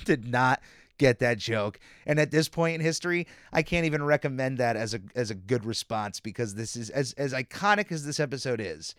did 0.06 0.27
not 0.27 0.62
get 0.97 1.19
that 1.19 1.38
joke. 1.38 1.79
And 2.06 2.19
at 2.19 2.32
this 2.32 2.49
point 2.49 2.75
in 2.75 2.82
history, 2.82 3.27
I 3.51 3.63
can't 3.63 3.86
even 3.86 4.03
recommend 4.03 4.58
that 4.58 4.75
as 4.75 4.93
a 4.93 4.99
as 5.15 5.32
a 5.32 5.36
good 5.36 5.65
response 5.65 6.19
because 6.19 6.56
this 6.56 6.75
is 6.75 6.89
as 6.89 7.13
as 7.13 7.34
iconic 7.34 7.91
as 7.91 8.06
this 8.06 8.19
episode 8.19 8.60
is. 8.62 8.95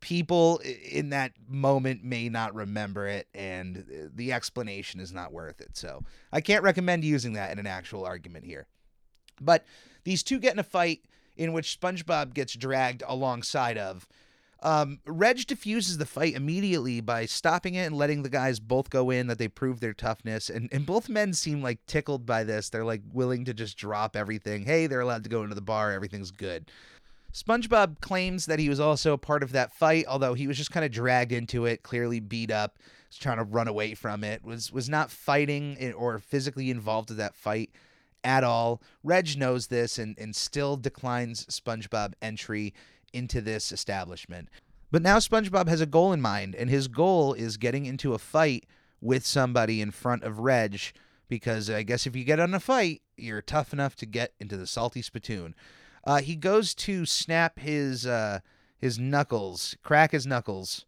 People 0.00 0.60
in 0.90 1.10
that 1.10 1.32
moment 1.48 2.02
may 2.02 2.28
not 2.28 2.56
remember 2.56 3.06
it, 3.06 3.28
and 3.34 4.10
the 4.12 4.32
explanation 4.32 4.98
is 4.98 5.12
not 5.12 5.32
worth 5.32 5.60
it. 5.60 5.76
So 5.76 6.02
I 6.32 6.40
can't 6.40 6.64
recommend 6.64 7.04
using 7.04 7.34
that 7.34 7.52
in 7.52 7.60
an 7.60 7.68
actual 7.68 8.04
argument 8.04 8.44
here. 8.44 8.66
But 9.40 9.64
these 10.02 10.24
two 10.24 10.40
get 10.40 10.54
in 10.54 10.58
a 10.58 10.64
fight 10.64 11.04
in 11.36 11.52
which 11.52 11.80
SpongeBob 11.80 12.34
gets 12.34 12.54
dragged 12.54 13.04
alongside 13.06 13.78
of 13.78 14.08
um, 14.62 15.00
Reg 15.04 15.46
diffuses 15.46 15.98
the 15.98 16.06
fight 16.06 16.34
immediately 16.34 17.00
by 17.00 17.26
stopping 17.26 17.74
it 17.74 17.86
and 17.86 17.96
letting 17.96 18.22
the 18.22 18.28
guys 18.28 18.60
both 18.60 18.90
go 18.90 19.10
in 19.10 19.26
that 19.26 19.38
they 19.38 19.48
prove 19.48 19.80
their 19.80 19.92
toughness. 19.92 20.48
And, 20.48 20.68
and 20.72 20.86
both 20.86 21.08
men 21.08 21.32
seem 21.32 21.62
like 21.62 21.84
tickled 21.86 22.24
by 22.24 22.44
this. 22.44 22.68
They're 22.68 22.84
like 22.84 23.02
willing 23.12 23.44
to 23.46 23.54
just 23.54 23.76
drop 23.76 24.14
everything. 24.14 24.64
Hey, 24.64 24.86
they're 24.86 25.00
allowed 25.00 25.24
to 25.24 25.30
go 25.30 25.42
into 25.42 25.56
the 25.56 25.60
bar. 25.60 25.90
Everything's 25.90 26.30
good. 26.30 26.70
SpongeBob 27.32 28.00
claims 28.00 28.46
that 28.46 28.58
he 28.58 28.68
was 28.68 28.78
also 28.78 29.14
a 29.14 29.18
part 29.18 29.42
of 29.42 29.52
that 29.52 29.72
fight, 29.72 30.04
although 30.06 30.34
he 30.34 30.46
was 30.46 30.58
just 30.58 30.70
kind 30.70 30.84
of 30.84 30.92
dragged 30.92 31.32
into 31.32 31.64
it, 31.64 31.82
clearly 31.82 32.20
beat 32.20 32.50
up, 32.50 32.78
was 33.08 33.16
trying 33.18 33.38
to 33.38 33.44
run 33.44 33.68
away 33.68 33.94
from 33.94 34.22
it, 34.22 34.44
was 34.44 34.70
was 34.70 34.88
not 34.88 35.10
fighting 35.10 35.92
or 35.94 36.18
physically 36.18 36.70
involved 36.70 37.10
in 37.10 37.16
that 37.16 37.34
fight 37.34 37.70
at 38.22 38.44
all. 38.44 38.82
Reg 39.02 39.36
knows 39.36 39.68
this 39.68 39.98
and, 39.98 40.16
and 40.18 40.36
still 40.36 40.76
declines 40.76 41.46
SpongeBob 41.46 42.12
entry 42.20 42.74
into 43.12 43.40
this 43.40 43.72
establishment. 43.72 44.48
But 44.90 45.02
now 45.02 45.18
SpongeBob 45.18 45.68
has 45.68 45.80
a 45.80 45.86
goal 45.86 46.12
in 46.12 46.20
mind, 46.20 46.54
and 46.54 46.68
his 46.68 46.86
goal 46.86 47.32
is 47.32 47.56
getting 47.56 47.86
into 47.86 48.12
a 48.12 48.18
fight 48.18 48.66
with 49.00 49.26
somebody 49.26 49.80
in 49.80 49.90
front 49.90 50.22
of 50.22 50.40
Reg, 50.40 50.78
because 51.28 51.70
I 51.70 51.82
guess 51.82 52.06
if 52.06 52.14
you 52.14 52.24
get 52.24 52.38
on 52.38 52.54
a 52.54 52.60
fight, 52.60 53.00
you're 53.16 53.42
tough 53.42 53.72
enough 53.72 53.96
to 53.96 54.06
get 54.06 54.34
into 54.38 54.56
the 54.56 54.66
salty 54.66 55.00
spittoon. 55.00 55.54
Uh, 56.04 56.20
he 56.20 56.36
goes 56.36 56.74
to 56.74 57.06
snap 57.06 57.58
his 57.58 58.06
uh, 58.06 58.40
his 58.78 58.98
knuckles, 58.98 59.76
crack 59.82 60.12
his 60.12 60.26
knuckles. 60.26 60.84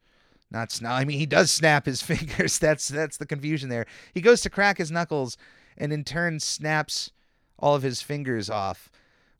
Not 0.50 0.70
snap. 0.70 0.92
I 0.92 1.04
mean, 1.04 1.18
he 1.18 1.26
does 1.26 1.50
snap 1.50 1.86
his 1.86 2.02
fingers. 2.02 2.58
That's 2.58 2.88
that's 2.88 3.16
the 3.16 3.26
confusion 3.26 3.70
there. 3.70 3.86
He 4.12 4.20
goes 4.20 4.42
to 4.42 4.50
crack 4.50 4.78
his 4.78 4.90
knuckles, 4.90 5.36
and 5.78 5.92
in 5.92 6.04
turn 6.04 6.40
snaps 6.40 7.10
all 7.58 7.74
of 7.74 7.82
his 7.82 8.02
fingers 8.02 8.50
off 8.50 8.90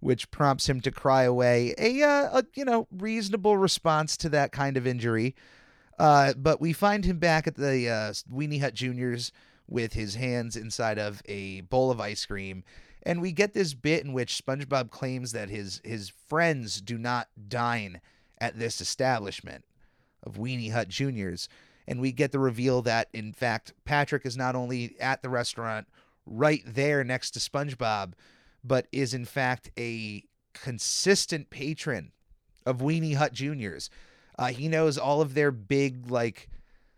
which 0.04 0.30
prompts 0.30 0.68
him 0.68 0.82
to 0.82 0.90
cry 0.90 1.22
away. 1.22 1.74
A, 1.78 2.02
uh, 2.02 2.40
a 2.40 2.44
you 2.54 2.66
know 2.66 2.86
reasonable 2.92 3.56
response 3.56 4.18
to 4.18 4.28
that 4.28 4.52
kind 4.52 4.76
of 4.76 4.86
injury. 4.86 5.34
Uh, 5.98 6.34
but 6.34 6.60
we 6.60 6.74
find 6.74 7.06
him 7.06 7.18
back 7.18 7.46
at 7.46 7.54
the 7.54 7.88
uh, 7.88 8.12
Weenie 8.30 8.60
Hut 8.60 8.74
Juniors 8.74 9.32
with 9.66 9.94
his 9.94 10.16
hands 10.16 10.56
inside 10.56 10.98
of 10.98 11.22
a 11.24 11.62
bowl 11.62 11.90
of 11.90 12.02
ice 12.02 12.26
cream, 12.26 12.64
and 13.02 13.22
we 13.22 13.32
get 13.32 13.54
this 13.54 13.72
bit 13.72 14.04
in 14.04 14.12
which 14.12 14.44
SpongeBob 14.44 14.90
claims 14.90 15.32
that 15.32 15.48
his 15.48 15.80
his 15.84 16.10
friends 16.10 16.82
do 16.82 16.98
not 16.98 17.28
dine 17.48 18.02
at 18.36 18.58
this 18.58 18.82
establishment 18.82 19.64
of 20.22 20.34
Weenie 20.34 20.72
Hut 20.72 20.88
Juniors, 20.88 21.48
and 21.88 21.98
we 21.98 22.12
get 22.12 22.30
the 22.30 22.38
reveal 22.38 22.82
that 22.82 23.08
in 23.14 23.32
fact 23.32 23.72
Patrick 23.86 24.26
is 24.26 24.36
not 24.36 24.54
only 24.54 24.96
at 25.00 25.22
the 25.22 25.30
restaurant 25.30 25.86
right 26.26 26.62
there 26.66 27.02
next 27.04 27.30
to 27.30 27.38
SpongeBob 27.38 28.12
but 28.64 28.86
is 28.90 29.14
in 29.14 29.24
fact 29.24 29.70
a 29.78 30.24
consistent 30.54 31.50
patron 31.50 32.12
of 32.64 32.78
Weenie 32.78 33.16
Hut 33.16 33.32
Juniors. 33.32 33.90
Uh, 34.38 34.46
he 34.46 34.68
knows 34.68 34.96
all 34.98 35.20
of 35.20 35.34
their 35.34 35.50
big 35.52 36.10
like 36.10 36.48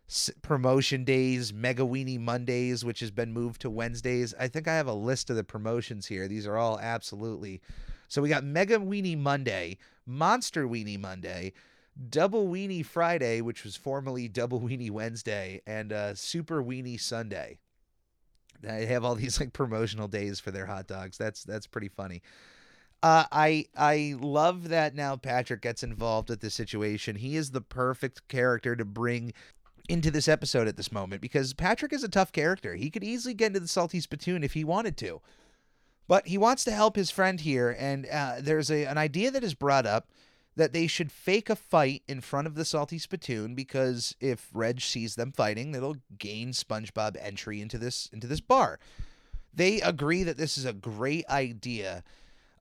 s- 0.08 0.30
promotion 0.42 1.04
days, 1.04 1.52
Mega 1.52 1.82
Weenie 1.82 2.20
Mondays, 2.20 2.84
which 2.84 3.00
has 3.00 3.10
been 3.10 3.32
moved 3.32 3.60
to 3.62 3.70
Wednesdays. 3.70 4.32
I 4.38 4.48
think 4.48 4.68
I 4.68 4.76
have 4.76 4.86
a 4.86 4.94
list 4.94 5.28
of 5.28 5.36
the 5.36 5.44
promotions 5.44 6.06
here. 6.06 6.28
These 6.28 6.46
are 6.46 6.56
all 6.56 6.78
absolutely. 6.78 7.60
So 8.08 8.22
we 8.22 8.28
got 8.28 8.44
Mega 8.44 8.78
Weenie 8.78 9.18
Monday, 9.18 9.78
Monster 10.06 10.66
Weenie 10.68 11.00
Monday, 11.00 11.52
Double 12.08 12.46
Weenie 12.46 12.84
Friday, 12.86 13.40
which 13.40 13.64
was 13.64 13.74
formerly 13.74 14.28
Double 14.28 14.60
Weenie 14.60 14.90
Wednesday, 14.90 15.60
and 15.66 15.92
uh, 15.92 16.14
Super 16.14 16.62
Weenie 16.62 17.00
Sunday. 17.00 17.58
They 18.62 18.86
have 18.86 19.04
all 19.04 19.14
these 19.14 19.40
like 19.40 19.52
promotional 19.52 20.08
days 20.08 20.40
for 20.40 20.50
their 20.50 20.66
hot 20.66 20.86
dogs. 20.86 21.18
That's 21.18 21.44
that's 21.44 21.66
pretty 21.66 21.88
funny. 21.88 22.22
Uh, 23.02 23.24
I 23.30 23.66
I 23.76 24.16
love 24.18 24.68
that 24.70 24.94
now 24.94 25.16
Patrick 25.16 25.62
gets 25.62 25.82
involved 25.82 26.28
with 26.28 26.40
the 26.40 26.50
situation. 26.50 27.16
He 27.16 27.36
is 27.36 27.50
the 27.50 27.60
perfect 27.60 28.26
character 28.28 28.74
to 28.74 28.84
bring 28.84 29.32
into 29.88 30.10
this 30.10 30.28
episode 30.28 30.66
at 30.66 30.76
this 30.76 30.90
moment 30.90 31.22
because 31.22 31.54
Patrick 31.54 31.92
is 31.92 32.02
a 32.02 32.08
tough 32.08 32.32
character. 32.32 32.74
He 32.74 32.90
could 32.90 33.04
easily 33.04 33.34
get 33.34 33.48
into 33.48 33.60
the 33.60 33.68
salty 33.68 34.00
spittoon 34.00 34.42
if 34.42 34.54
he 34.54 34.64
wanted 34.64 34.96
to, 34.98 35.20
but 36.08 36.26
he 36.26 36.38
wants 36.38 36.64
to 36.64 36.72
help 36.72 36.96
his 36.96 37.10
friend 37.10 37.40
here. 37.40 37.76
And 37.78 38.06
uh, 38.06 38.36
there's 38.40 38.70
a 38.70 38.86
an 38.86 38.98
idea 38.98 39.30
that 39.30 39.44
is 39.44 39.54
brought 39.54 39.86
up 39.86 40.08
that 40.56 40.72
they 40.72 40.86
should 40.86 41.12
fake 41.12 41.50
a 41.50 41.56
fight 41.56 42.02
in 42.08 42.20
front 42.20 42.46
of 42.46 42.54
the 42.54 42.64
salty 42.64 42.98
spittoon 42.98 43.54
because 43.54 44.16
if 44.20 44.48
Reg 44.52 44.80
sees 44.80 45.14
them 45.14 45.30
fighting, 45.30 45.74
it'll 45.74 45.98
gain 46.18 46.50
SpongeBob 46.50 47.16
entry 47.20 47.60
into 47.60 47.78
this 47.78 48.08
into 48.12 48.26
this 48.26 48.40
bar. 48.40 48.78
They 49.54 49.80
agree 49.80 50.22
that 50.22 50.38
this 50.38 50.58
is 50.58 50.64
a 50.64 50.72
great 50.72 51.28
idea. 51.28 52.02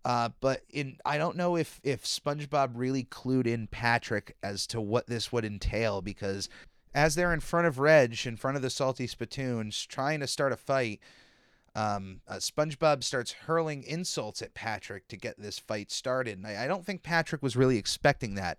Uh, 0.03 0.29
but 0.39 0.61
in 0.69 0.97
I 1.05 1.17
don't 1.17 1.37
know 1.37 1.55
if 1.55 1.79
if 1.83 2.03
SpongeBob 2.03 2.71
really 2.75 3.05
clued 3.05 3.47
in 3.47 3.67
Patrick 3.67 4.35
as 4.43 4.67
to 4.67 4.81
what 4.81 5.07
this 5.07 5.31
would 5.31 5.45
entail 5.45 6.01
because 6.01 6.49
as 6.93 7.15
they're 7.15 7.33
in 7.33 7.39
front 7.39 7.67
of 7.67 7.79
Reg, 7.79 8.25
in 8.25 8.37
front 8.37 8.55
of 8.55 8.63
the 8.63 8.69
salty 8.69 9.07
spittoons, 9.07 9.85
trying 9.85 10.19
to 10.21 10.27
start 10.27 10.53
a 10.53 10.57
fight, 10.57 10.99
um, 11.75 12.21
uh, 12.27 12.35
SpongeBob 12.35 13.03
starts 13.03 13.33
hurling 13.33 13.83
insults 13.83 14.41
at 14.41 14.53
Patrick 14.53 15.07
to 15.09 15.17
get 15.17 15.39
this 15.39 15.59
fight 15.59 15.91
started. 15.91 16.37
And 16.37 16.47
I, 16.47 16.63
I 16.63 16.67
don't 16.67 16.85
think 16.85 17.03
Patrick 17.03 17.43
was 17.43 17.57
really 17.57 17.77
expecting 17.77 18.35
that. 18.35 18.57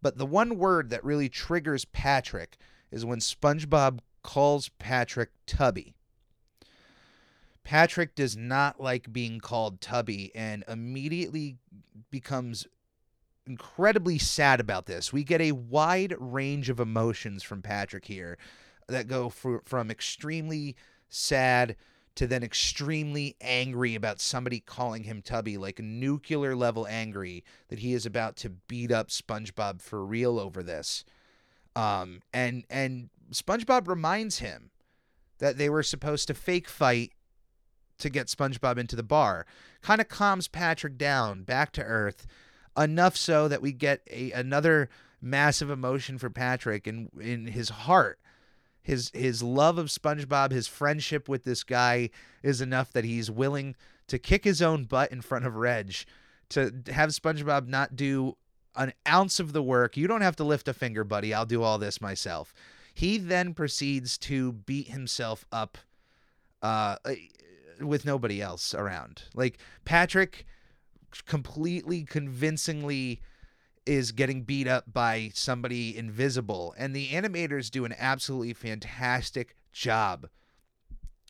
But 0.00 0.18
the 0.18 0.26
one 0.26 0.58
word 0.58 0.90
that 0.90 1.04
really 1.04 1.28
triggers 1.28 1.84
Patrick 1.84 2.56
is 2.90 3.04
when 3.04 3.18
SpongeBob 3.18 4.00
calls 4.22 4.70
Patrick 4.78 5.30
Tubby. 5.46 5.94
Patrick 7.64 8.14
does 8.14 8.36
not 8.36 8.80
like 8.80 9.12
being 9.12 9.40
called 9.40 9.80
Tubby 9.80 10.30
and 10.34 10.64
immediately 10.68 11.56
becomes 12.10 12.66
incredibly 13.46 14.18
sad 14.18 14.60
about 14.60 14.86
this. 14.86 15.12
We 15.12 15.24
get 15.24 15.40
a 15.40 15.52
wide 15.52 16.14
range 16.18 16.70
of 16.70 16.80
emotions 16.80 17.42
from 17.42 17.62
Patrick 17.62 18.06
here 18.06 18.38
that 18.88 19.08
go 19.08 19.28
for, 19.28 19.62
from 19.64 19.90
extremely 19.90 20.76
sad 21.08 21.76
to 22.16 22.26
then 22.26 22.42
extremely 22.42 23.36
angry 23.40 23.94
about 23.94 24.20
somebody 24.20 24.60
calling 24.60 25.04
him 25.04 25.20
Tubby, 25.20 25.56
like 25.56 25.80
nuclear 25.80 26.54
level 26.54 26.86
angry 26.86 27.44
that 27.68 27.80
he 27.80 27.92
is 27.92 28.06
about 28.06 28.36
to 28.36 28.50
beat 28.50 28.92
up 28.92 29.08
SpongeBob 29.08 29.80
for 29.80 30.04
real 30.04 30.38
over 30.38 30.62
this. 30.62 31.04
Um, 31.74 32.22
and 32.32 32.64
and 32.70 33.10
SpongeBob 33.32 33.88
reminds 33.88 34.38
him 34.38 34.70
that 35.38 35.58
they 35.58 35.68
were 35.68 35.82
supposed 35.82 36.28
to 36.28 36.34
fake 36.34 36.68
fight 36.68 37.12
to 37.98 38.08
get 38.08 38.28
SpongeBob 38.28 38.78
into 38.78 38.96
the 38.96 39.02
bar. 39.02 39.46
Kind 39.82 40.00
of 40.00 40.08
calms 40.08 40.46
Patrick 40.46 40.96
down 40.96 41.42
back 41.42 41.72
to 41.72 41.82
earth 41.82 42.26
enough 42.76 43.16
so 43.16 43.48
that 43.48 43.62
we 43.62 43.72
get 43.72 44.02
a 44.10 44.30
another 44.32 44.88
massive 45.20 45.70
emotion 45.70 46.18
for 46.18 46.30
Patrick 46.30 46.86
and 46.86 47.08
in 47.20 47.46
his 47.46 47.70
heart. 47.70 48.20
His 48.84 49.10
his 49.14 49.42
love 49.42 49.78
of 49.78 49.86
SpongeBob, 49.86 50.52
his 50.52 50.68
friendship 50.68 51.28
with 51.28 51.42
this 51.42 51.64
guy 51.64 52.10
is 52.42 52.60
enough 52.60 52.92
that 52.92 53.04
he's 53.04 53.30
willing 53.30 53.74
to 54.06 54.18
kick 54.18 54.44
his 54.44 54.60
own 54.60 54.84
butt 54.84 55.10
in 55.10 55.22
front 55.22 55.46
of 55.46 55.56
Reg 55.56 55.94
to 56.50 56.72
have 56.92 57.10
SpongeBob 57.10 57.66
not 57.66 57.96
do 57.96 58.36
an 58.76 58.92
ounce 59.08 59.40
of 59.40 59.54
the 59.54 59.62
work. 59.62 59.96
You 59.96 60.06
don't 60.06 60.20
have 60.20 60.36
to 60.36 60.44
lift 60.44 60.68
a 60.68 60.74
finger, 60.74 61.02
buddy. 61.02 61.32
I'll 61.32 61.46
do 61.46 61.62
all 61.62 61.78
this 61.78 62.00
myself. 62.00 62.52
He 62.92 63.16
then 63.16 63.54
proceeds 63.54 64.18
to 64.18 64.52
beat 64.52 64.88
himself 64.88 65.46
up 65.50 65.78
uh, 66.62 66.96
with 67.80 68.04
nobody 68.04 68.42
else 68.42 68.74
around. 68.74 69.24
Like 69.34 69.58
Patrick 69.84 70.44
completely 71.26 72.04
convincingly 72.04 73.20
is 73.86 74.12
getting 74.12 74.42
beat 74.42 74.66
up 74.66 74.92
by 74.92 75.30
somebody 75.34 75.96
invisible 75.96 76.74
and 76.78 76.94
the 76.94 77.08
animators 77.10 77.70
do 77.70 77.84
an 77.84 77.94
absolutely 77.98 78.52
fantastic 78.52 79.56
job 79.72 80.28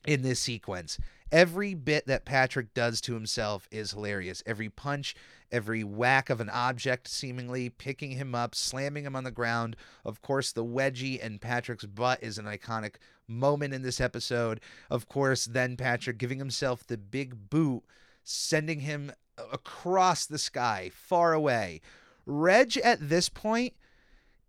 in 0.07 0.23
this 0.23 0.41
sequence. 0.41 0.99
Every 1.33 1.75
bit 1.75 2.07
that 2.07 2.25
Patrick 2.25 2.75
does 2.75 3.01
to 3.03 3.15
himself 3.15 3.67
is 3.73 3.91
hilarious. 3.91 4.43
Every 4.47 4.69
punch, 4.69 5.17
every 5.51 5.83
whack 5.83 6.31
of 6.31 6.41
an 6.41 6.51
object, 6.51 7.09
seemingly 7.09 7.71
picking 7.71 8.13
him 8.13 8.35
up, 8.35 8.55
slamming 8.55 9.05
him 9.05 9.17
on 9.17 9.25
the 9.25 9.31
ground. 9.33 9.75
Of 10.05 10.23
course, 10.23 10.53
the 10.53 10.65
wedgie 10.65 11.19
and 11.21 11.41
Patrick's 11.41 11.87
butt 11.87 12.23
is 12.23 12.39
an 12.39 12.45
iconic 12.45 12.97
moment 13.27 13.75
in 13.75 13.83
this 13.83 14.01
episode. 14.01 14.61
Of 14.91 15.09
course, 15.09 15.47
then 15.47 15.77
Patrick 15.77 16.19
giving 16.19 16.39
himself 16.39 16.87
the 16.87 16.99
big 16.99 17.51
boot, 17.51 17.83
sending 18.23 18.81
him 18.81 19.11
across 19.53 20.27
the 20.27 20.39
sky, 20.39 20.91
far 20.95 21.33
away. 21.33 21.81
Reg 22.27 22.77
at 22.79 23.09
this 23.09 23.29
point 23.29 23.75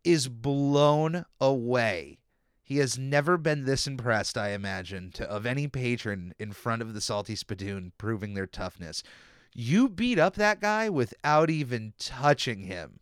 is 0.03 0.27
blown 0.27 1.25
away. 1.41 2.19
He 2.61 2.77
has 2.77 2.97
never 2.97 3.37
been 3.37 3.65
this 3.65 3.85
impressed, 3.85 4.37
I 4.37 4.49
imagine, 4.49 5.11
to, 5.13 5.29
of 5.29 5.45
any 5.45 5.67
patron 5.67 6.33
in 6.39 6.51
front 6.51 6.81
of 6.81 6.93
the 6.93 7.01
Salty 7.01 7.35
Spittoon 7.35 7.91
proving 7.97 8.33
their 8.33 8.47
toughness. 8.47 9.03
You 9.53 9.87
beat 9.87 10.17
up 10.17 10.35
that 10.35 10.61
guy 10.61 10.89
without 10.89 11.49
even 11.49 11.93
touching 11.99 12.61
him. 12.61 12.99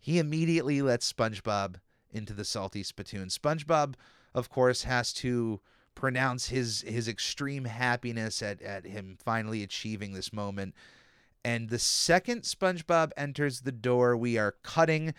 He 0.00 0.18
immediately 0.18 0.80
lets 0.80 1.12
SpongeBob 1.12 1.76
into 2.12 2.32
the 2.32 2.44
Salty 2.44 2.82
Spittoon. 2.82 3.28
SpongeBob, 3.28 3.94
of 4.34 4.48
course, 4.48 4.84
has 4.84 5.12
to 5.14 5.60
pronounce 5.94 6.48
his 6.48 6.82
his 6.82 7.06
extreme 7.06 7.64
happiness 7.66 8.42
at, 8.42 8.62
at 8.62 8.86
him 8.86 9.16
finally 9.22 9.62
achieving 9.62 10.12
this 10.12 10.32
moment. 10.32 10.74
And 11.44 11.68
the 11.68 11.78
second 11.78 12.42
SpongeBob 12.42 13.10
enters 13.16 13.60
the 13.60 13.72
door, 13.72 14.16
we 14.16 14.38
are 14.38 14.56
cutting 14.62 15.14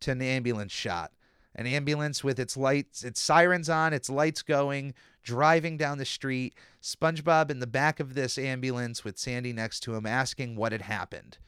to 0.00 0.12
an 0.12 0.22
ambulance 0.22 0.72
shot 0.72 1.12
an 1.56 1.66
ambulance 1.66 2.22
with 2.22 2.38
its 2.38 2.56
lights, 2.56 3.02
its 3.02 3.20
sirens 3.20 3.68
on, 3.68 3.92
its 3.92 4.10
lights 4.10 4.42
going, 4.42 4.94
driving 5.22 5.76
down 5.76 5.98
the 5.98 6.04
street. 6.04 6.54
SpongeBob 6.82 7.50
in 7.50 7.58
the 7.58 7.66
back 7.66 7.98
of 7.98 8.14
this 8.14 8.38
ambulance 8.38 9.02
with 9.02 9.18
Sandy 9.18 9.52
next 9.52 9.80
to 9.80 9.94
him 9.94 10.06
asking 10.06 10.54
what 10.54 10.72
had 10.72 10.82
happened. 10.82 11.38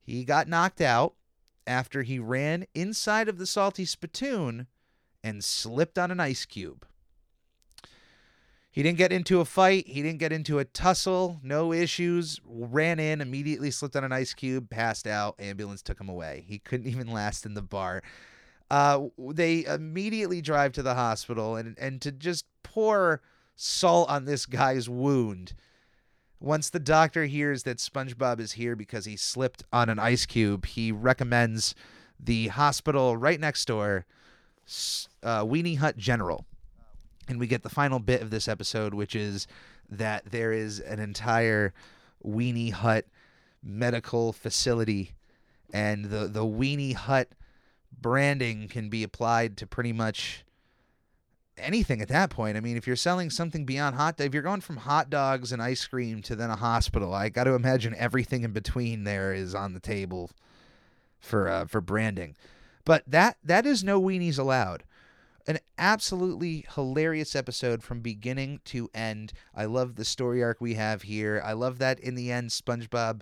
He 0.00 0.24
got 0.24 0.48
knocked 0.48 0.80
out 0.80 1.14
after 1.66 2.04
he 2.04 2.20
ran 2.20 2.66
inside 2.74 3.28
of 3.28 3.38
the 3.38 3.46
salty 3.46 3.84
spittoon 3.84 4.68
and 5.24 5.42
slipped 5.42 5.98
on 5.98 6.12
an 6.12 6.20
ice 6.20 6.44
cube. 6.44 6.86
He 8.76 8.82
didn't 8.82 8.98
get 8.98 9.10
into 9.10 9.40
a 9.40 9.46
fight. 9.46 9.88
He 9.88 10.02
didn't 10.02 10.18
get 10.18 10.34
into 10.34 10.58
a 10.58 10.66
tussle. 10.66 11.40
No 11.42 11.72
issues. 11.72 12.42
Ran 12.44 13.00
in, 13.00 13.22
immediately 13.22 13.70
slipped 13.70 13.96
on 13.96 14.04
an 14.04 14.12
ice 14.12 14.34
cube, 14.34 14.68
passed 14.68 15.06
out. 15.06 15.34
Ambulance 15.38 15.80
took 15.80 15.98
him 15.98 16.10
away. 16.10 16.44
He 16.46 16.58
couldn't 16.58 16.86
even 16.90 17.10
last 17.10 17.46
in 17.46 17.54
the 17.54 17.62
bar. 17.62 18.02
Uh, 18.70 19.04
they 19.16 19.64
immediately 19.64 20.42
drive 20.42 20.72
to 20.72 20.82
the 20.82 20.92
hospital 20.92 21.56
and, 21.56 21.78
and 21.78 22.02
to 22.02 22.12
just 22.12 22.44
pour 22.62 23.22
salt 23.54 24.10
on 24.10 24.26
this 24.26 24.44
guy's 24.44 24.90
wound. 24.90 25.54
Once 26.38 26.68
the 26.68 26.78
doctor 26.78 27.24
hears 27.24 27.62
that 27.62 27.78
SpongeBob 27.78 28.40
is 28.40 28.52
here 28.52 28.76
because 28.76 29.06
he 29.06 29.16
slipped 29.16 29.62
on 29.72 29.88
an 29.88 29.98
ice 29.98 30.26
cube, 30.26 30.66
he 30.66 30.92
recommends 30.92 31.74
the 32.20 32.48
hospital 32.48 33.16
right 33.16 33.40
next 33.40 33.64
door, 33.64 34.04
uh, 35.22 35.42
Weenie 35.46 35.78
Hut 35.78 35.96
General. 35.96 36.44
And 37.28 37.40
we 37.40 37.46
get 37.46 37.62
the 37.62 37.68
final 37.68 37.98
bit 37.98 38.22
of 38.22 38.30
this 38.30 38.48
episode, 38.48 38.94
which 38.94 39.16
is 39.16 39.46
that 39.88 40.30
there 40.30 40.52
is 40.52 40.80
an 40.80 41.00
entire 41.00 41.72
Weenie 42.24 42.72
Hut 42.72 43.06
medical 43.62 44.32
facility, 44.32 45.12
and 45.72 46.06
the 46.06 46.28
the 46.28 46.44
Weenie 46.44 46.94
Hut 46.94 47.28
branding 48.00 48.68
can 48.68 48.88
be 48.88 49.02
applied 49.02 49.56
to 49.56 49.66
pretty 49.66 49.92
much 49.92 50.44
anything 51.58 52.02
at 52.02 52.08
that 52.08 52.30
point. 52.30 52.56
I 52.56 52.60
mean, 52.60 52.76
if 52.76 52.86
you're 52.86 52.96
selling 52.96 53.30
something 53.30 53.64
beyond 53.64 53.96
hot, 53.96 54.20
if 54.20 54.34
you're 54.34 54.42
going 54.42 54.60
from 54.60 54.76
hot 54.76 55.10
dogs 55.10 55.52
and 55.52 55.62
ice 55.62 55.86
cream 55.86 56.22
to 56.22 56.36
then 56.36 56.50
a 56.50 56.56
hospital, 56.56 57.14
I 57.14 57.28
got 57.28 57.44
to 57.44 57.54
imagine 57.54 57.94
everything 57.96 58.44
in 58.44 58.52
between 58.52 59.04
there 59.04 59.32
is 59.32 59.54
on 59.54 59.72
the 59.72 59.80
table 59.80 60.30
for 61.18 61.48
uh, 61.48 61.64
for 61.66 61.80
branding. 61.80 62.36
But 62.84 63.02
that 63.06 63.38
that 63.42 63.66
is 63.66 63.82
no 63.82 64.00
weenies 64.00 64.38
allowed. 64.38 64.84
An 65.48 65.58
absolutely 65.78 66.66
hilarious 66.74 67.36
episode 67.36 67.82
from 67.82 68.00
beginning 68.00 68.60
to 68.64 68.90
end. 68.92 69.32
I 69.54 69.66
love 69.66 69.94
the 69.94 70.04
story 70.04 70.42
arc 70.42 70.60
we 70.60 70.74
have 70.74 71.02
here. 71.02 71.40
I 71.44 71.52
love 71.52 71.78
that 71.78 72.00
in 72.00 72.16
the 72.16 72.32
end, 72.32 72.50
SpongeBob 72.50 73.20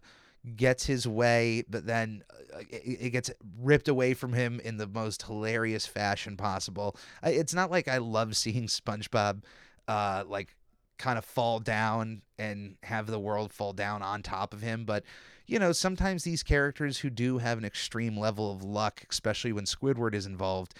gets 0.56 0.86
his 0.86 1.06
way, 1.06 1.64
but 1.68 1.86
then 1.86 2.22
uh, 2.54 2.60
it, 2.70 2.98
it 3.00 3.10
gets 3.10 3.30
ripped 3.60 3.88
away 3.88 4.14
from 4.14 4.32
him 4.32 4.60
in 4.64 4.78
the 4.78 4.86
most 4.86 5.22
hilarious 5.22 5.86
fashion 5.86 6.36
possible. 6.36 6.96
It's 7.22 7.54
not 7.54 7.70
like 7.70 7.88
I 7.88 7.98
love 7.98 8.36
seeing 8.36 8.68
SpongeBob 8.68 9.42
uh, 9.86 10.24
like 10.26 10.56
kind 10.96 11.18
of 11.18 11.24
fall 11.24 11.58
down 11.58 12.22
and 12.38 12.76
have 12.84 13.06
the 13.06 13.20
world 13.20 13.52
fall 13.52 13.72
down 13.72 14.00
on 14.00 14.22
top 14.22 14.54
of 14.54 14.62
him, 14.62 14.84
but 14.84 15.04
you 15.46 15.58
know, 15.58 15.72
sometimes 15.72 16.24
these 16.24 16.42
characters 16.42 16.98
who 16.98 17.10
do 17.10 17.36
have 17.36 17.58
an 17.58 17.66
extreme 17.66 18.16
level 18.16 18.50
of 18.50 18.62
luck, 18.62 19.04
especially 19.10 19.52
when 19.52 19.64
Squidward 19.64 20.14
is 20.14 20.24
involved, 20.24 20.74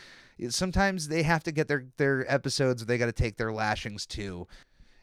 sometimes 0.48 1.08
they 1.08 1.22
have 1.22 1.42
to 1.44 1.52
get 1.52 1.68
their 1.68 1.86
their 1.96 2.30
episodes 2.32 2.84
they 2.84 2.98
got 2.98 3.06
to 3.06 3.12
take 3.12 3.36
their 3.36 3.52
lashings 3.52 4.06
too. 4.06 4.46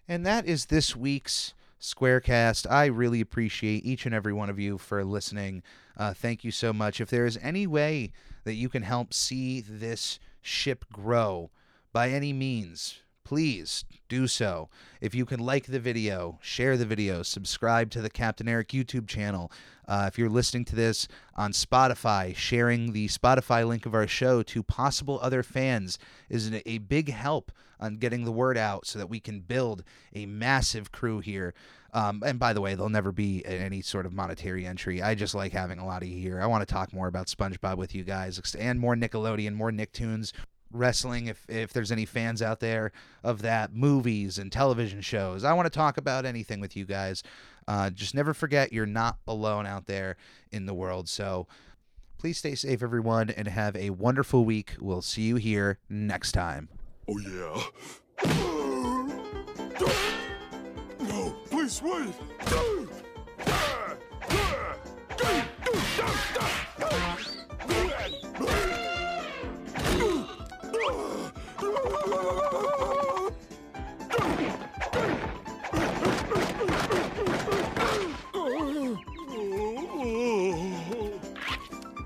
And 0.08 0.26
that 0.26 0.46
is 0.46 0.66
this 0.66 0.96
week's 0.96 1.54
Squarecast. 1.80 2.70
I 2.70 2.86
really 2.86 3.22
appreciate 3.22 3.86
each 3.86 4.06
and 4.06 4.14
every 4.14 4.34
one 4.34 4.50
of 4.50 4.60
you 4.60 4.78
for 4.78 5.04
listening. 5.04 5.64
Uh, 5.98 6.14
thank 6.14 6.44
you 6.44 6.52
so 6.52 6.72
much. 6.72 7.02
If 7.02 7.10
there 7.10 7.26
is 7.26 7.40
any 7.42 7.66
way 7.66 8.12
that 8.44 8.54
you 8.54 8.70
can 8.70 8.84
help 8.84 9.14
see 9.14 9.62
this 9.62 10.20
ship 10.42 10.86
grow 10.92 11.50
by 11.92 12.10
any 12.10 12.34
means, 12.34 13.02
please 13.32 13.86
do 14.10 14.28
so. 14.28 14.68
If 15.00 15.16
you 15.16 15.24
can 15.24 15.40
like 15.40 15.68
the 15.68 15.80
video, 15.80 16.38
share 16.42 16.76
the 16.76 16.86
video, 16.86 17.24
subscribe 17.24 17.90
to 17.92 18.02
the 18.02 18.10
Captain 18.10 18.50
Eric 18.50 18.68
YouTube 18.68 19.08
channel. 19.08 19.50
Uh, 19.88 20.04
if 20.10 20.20
you're 20.20 20.28
listening 20.28 20.66
to 20.66 20.76
this 20.76 21.08
on 21.38 21.54
Spotify, 21.54 22.36
sharing 22.36 22.92
the 22.92 23.08
Spotify 23.08 23.66
link 23.66 23.86
of 23.86 23.96
our 23.96 24.06
show 24.06 24.44
to 24.44 24.64
possible 24.64 25.18
other 25.22 25.44
fans 25.44 25.98
is 26.28 26.52
a 26.66 26.80
big 26.80 27.10
help 27.10 27.54
on 27.80 27.96
getting 27.96 28.26
the 28.26 28.34
word 28.34 28.58
out 28.58 28.86
so 28.86 29.00
that 29.00 29.08
we 29.08 29.22
can 29.22 29.40
build 29.40 29.86
a 30.14 30.26
massive 30.26 30.92
crew 30.92 31.22
here. 31.22 31.54
Um, 31.94 32.24
and 32.26 32.38
by 32.38 32.52
the 32.52 32.62
way, 32.62 32.76
there'll 32.76 32.90
never 32.90 33.14
be 33.14 33.46
any 33.46 33.82
sort 33.82 34.06
of 34.06 34.14
monetary 34.14 34.66
entry. 34.66 35.02
I 35.02 35.16
just 35.16 35.36
like 35.36 35.54
having 35.54 35.80
a 35.80 35.86
lot 35.86 36.04
of 36.04 36.10
you 36.10 36.20
here. 36.20 36.42
I 36.42 36.48
want 36.48 36.68
to 36.68 36.74
talk 36.74 36.94
more 36.94 37.08
about 37.08 37.28
SpongeBob 37.28 37.78
with 37.78 37.96
you 37.96 38.04
guys 38.04 38.42
and 38.60 38.78
more 38.78 38.96
Nickelodeon, 38.96 39.54
more 39.54 39.72
Nicktoons, 39.72 40.34
wrestling 40.72 41.28
if 41.28 41.46
if 41.50 41.74
there's 41.74 41.92
any 41.92 42.06
fans 42.06 42.42
out 42.42 42.60
there 42.60 42.92
of 43.24 43.42
that 43.42 43.74
movies 43.74 44.38
and 44.38 44.52
television 44.52 45.02
shows. 45.02 45.44
I 45.44 45.54
want 45.54 45.66
to 45.66 45.70
talk 45.70 45.98
about 45.98 46.26
anything 46.26 46.60
with 46.60 46.76
you 46.76 46.86
guys. 46.86 47.24
Uh, 47.68 47.90
just 47.90 48.16
never 48.16 48.34
forget 48.34 48.74
you're 48.74 48.86
not 48.86 49.18
alone 49.28 49.66
out 49.66 49.86
there 49.86 50.18
in 50.52 50.66
the 50.66 50.74
world. 50.74 51.08
So 51.08 51.48
please 52.18 52.38
stay 52.38 52.56
safe 52.56 52.84
everyone 52.84 53.30
and 53.30 53.48
have 53.48 53.76
a 53.76 53.90
wonderful 53.92 54.46
week. 54.46 54.76
We'll 54.80 55.02
see 55.02 55.24
you 55.24 55.38
here 55.38 55.80
next 55.90 56.34
time. 56.34 56.70
Oh, 57.08 57.18
yeah? 57.18 57.64
No, 61.00 61.36
please 61.50 61.82
wait! 61.82 62.14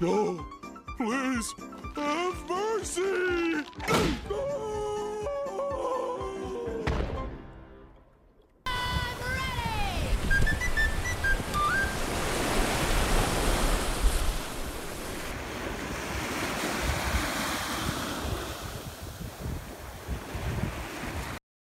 Oh! 0.07 0.54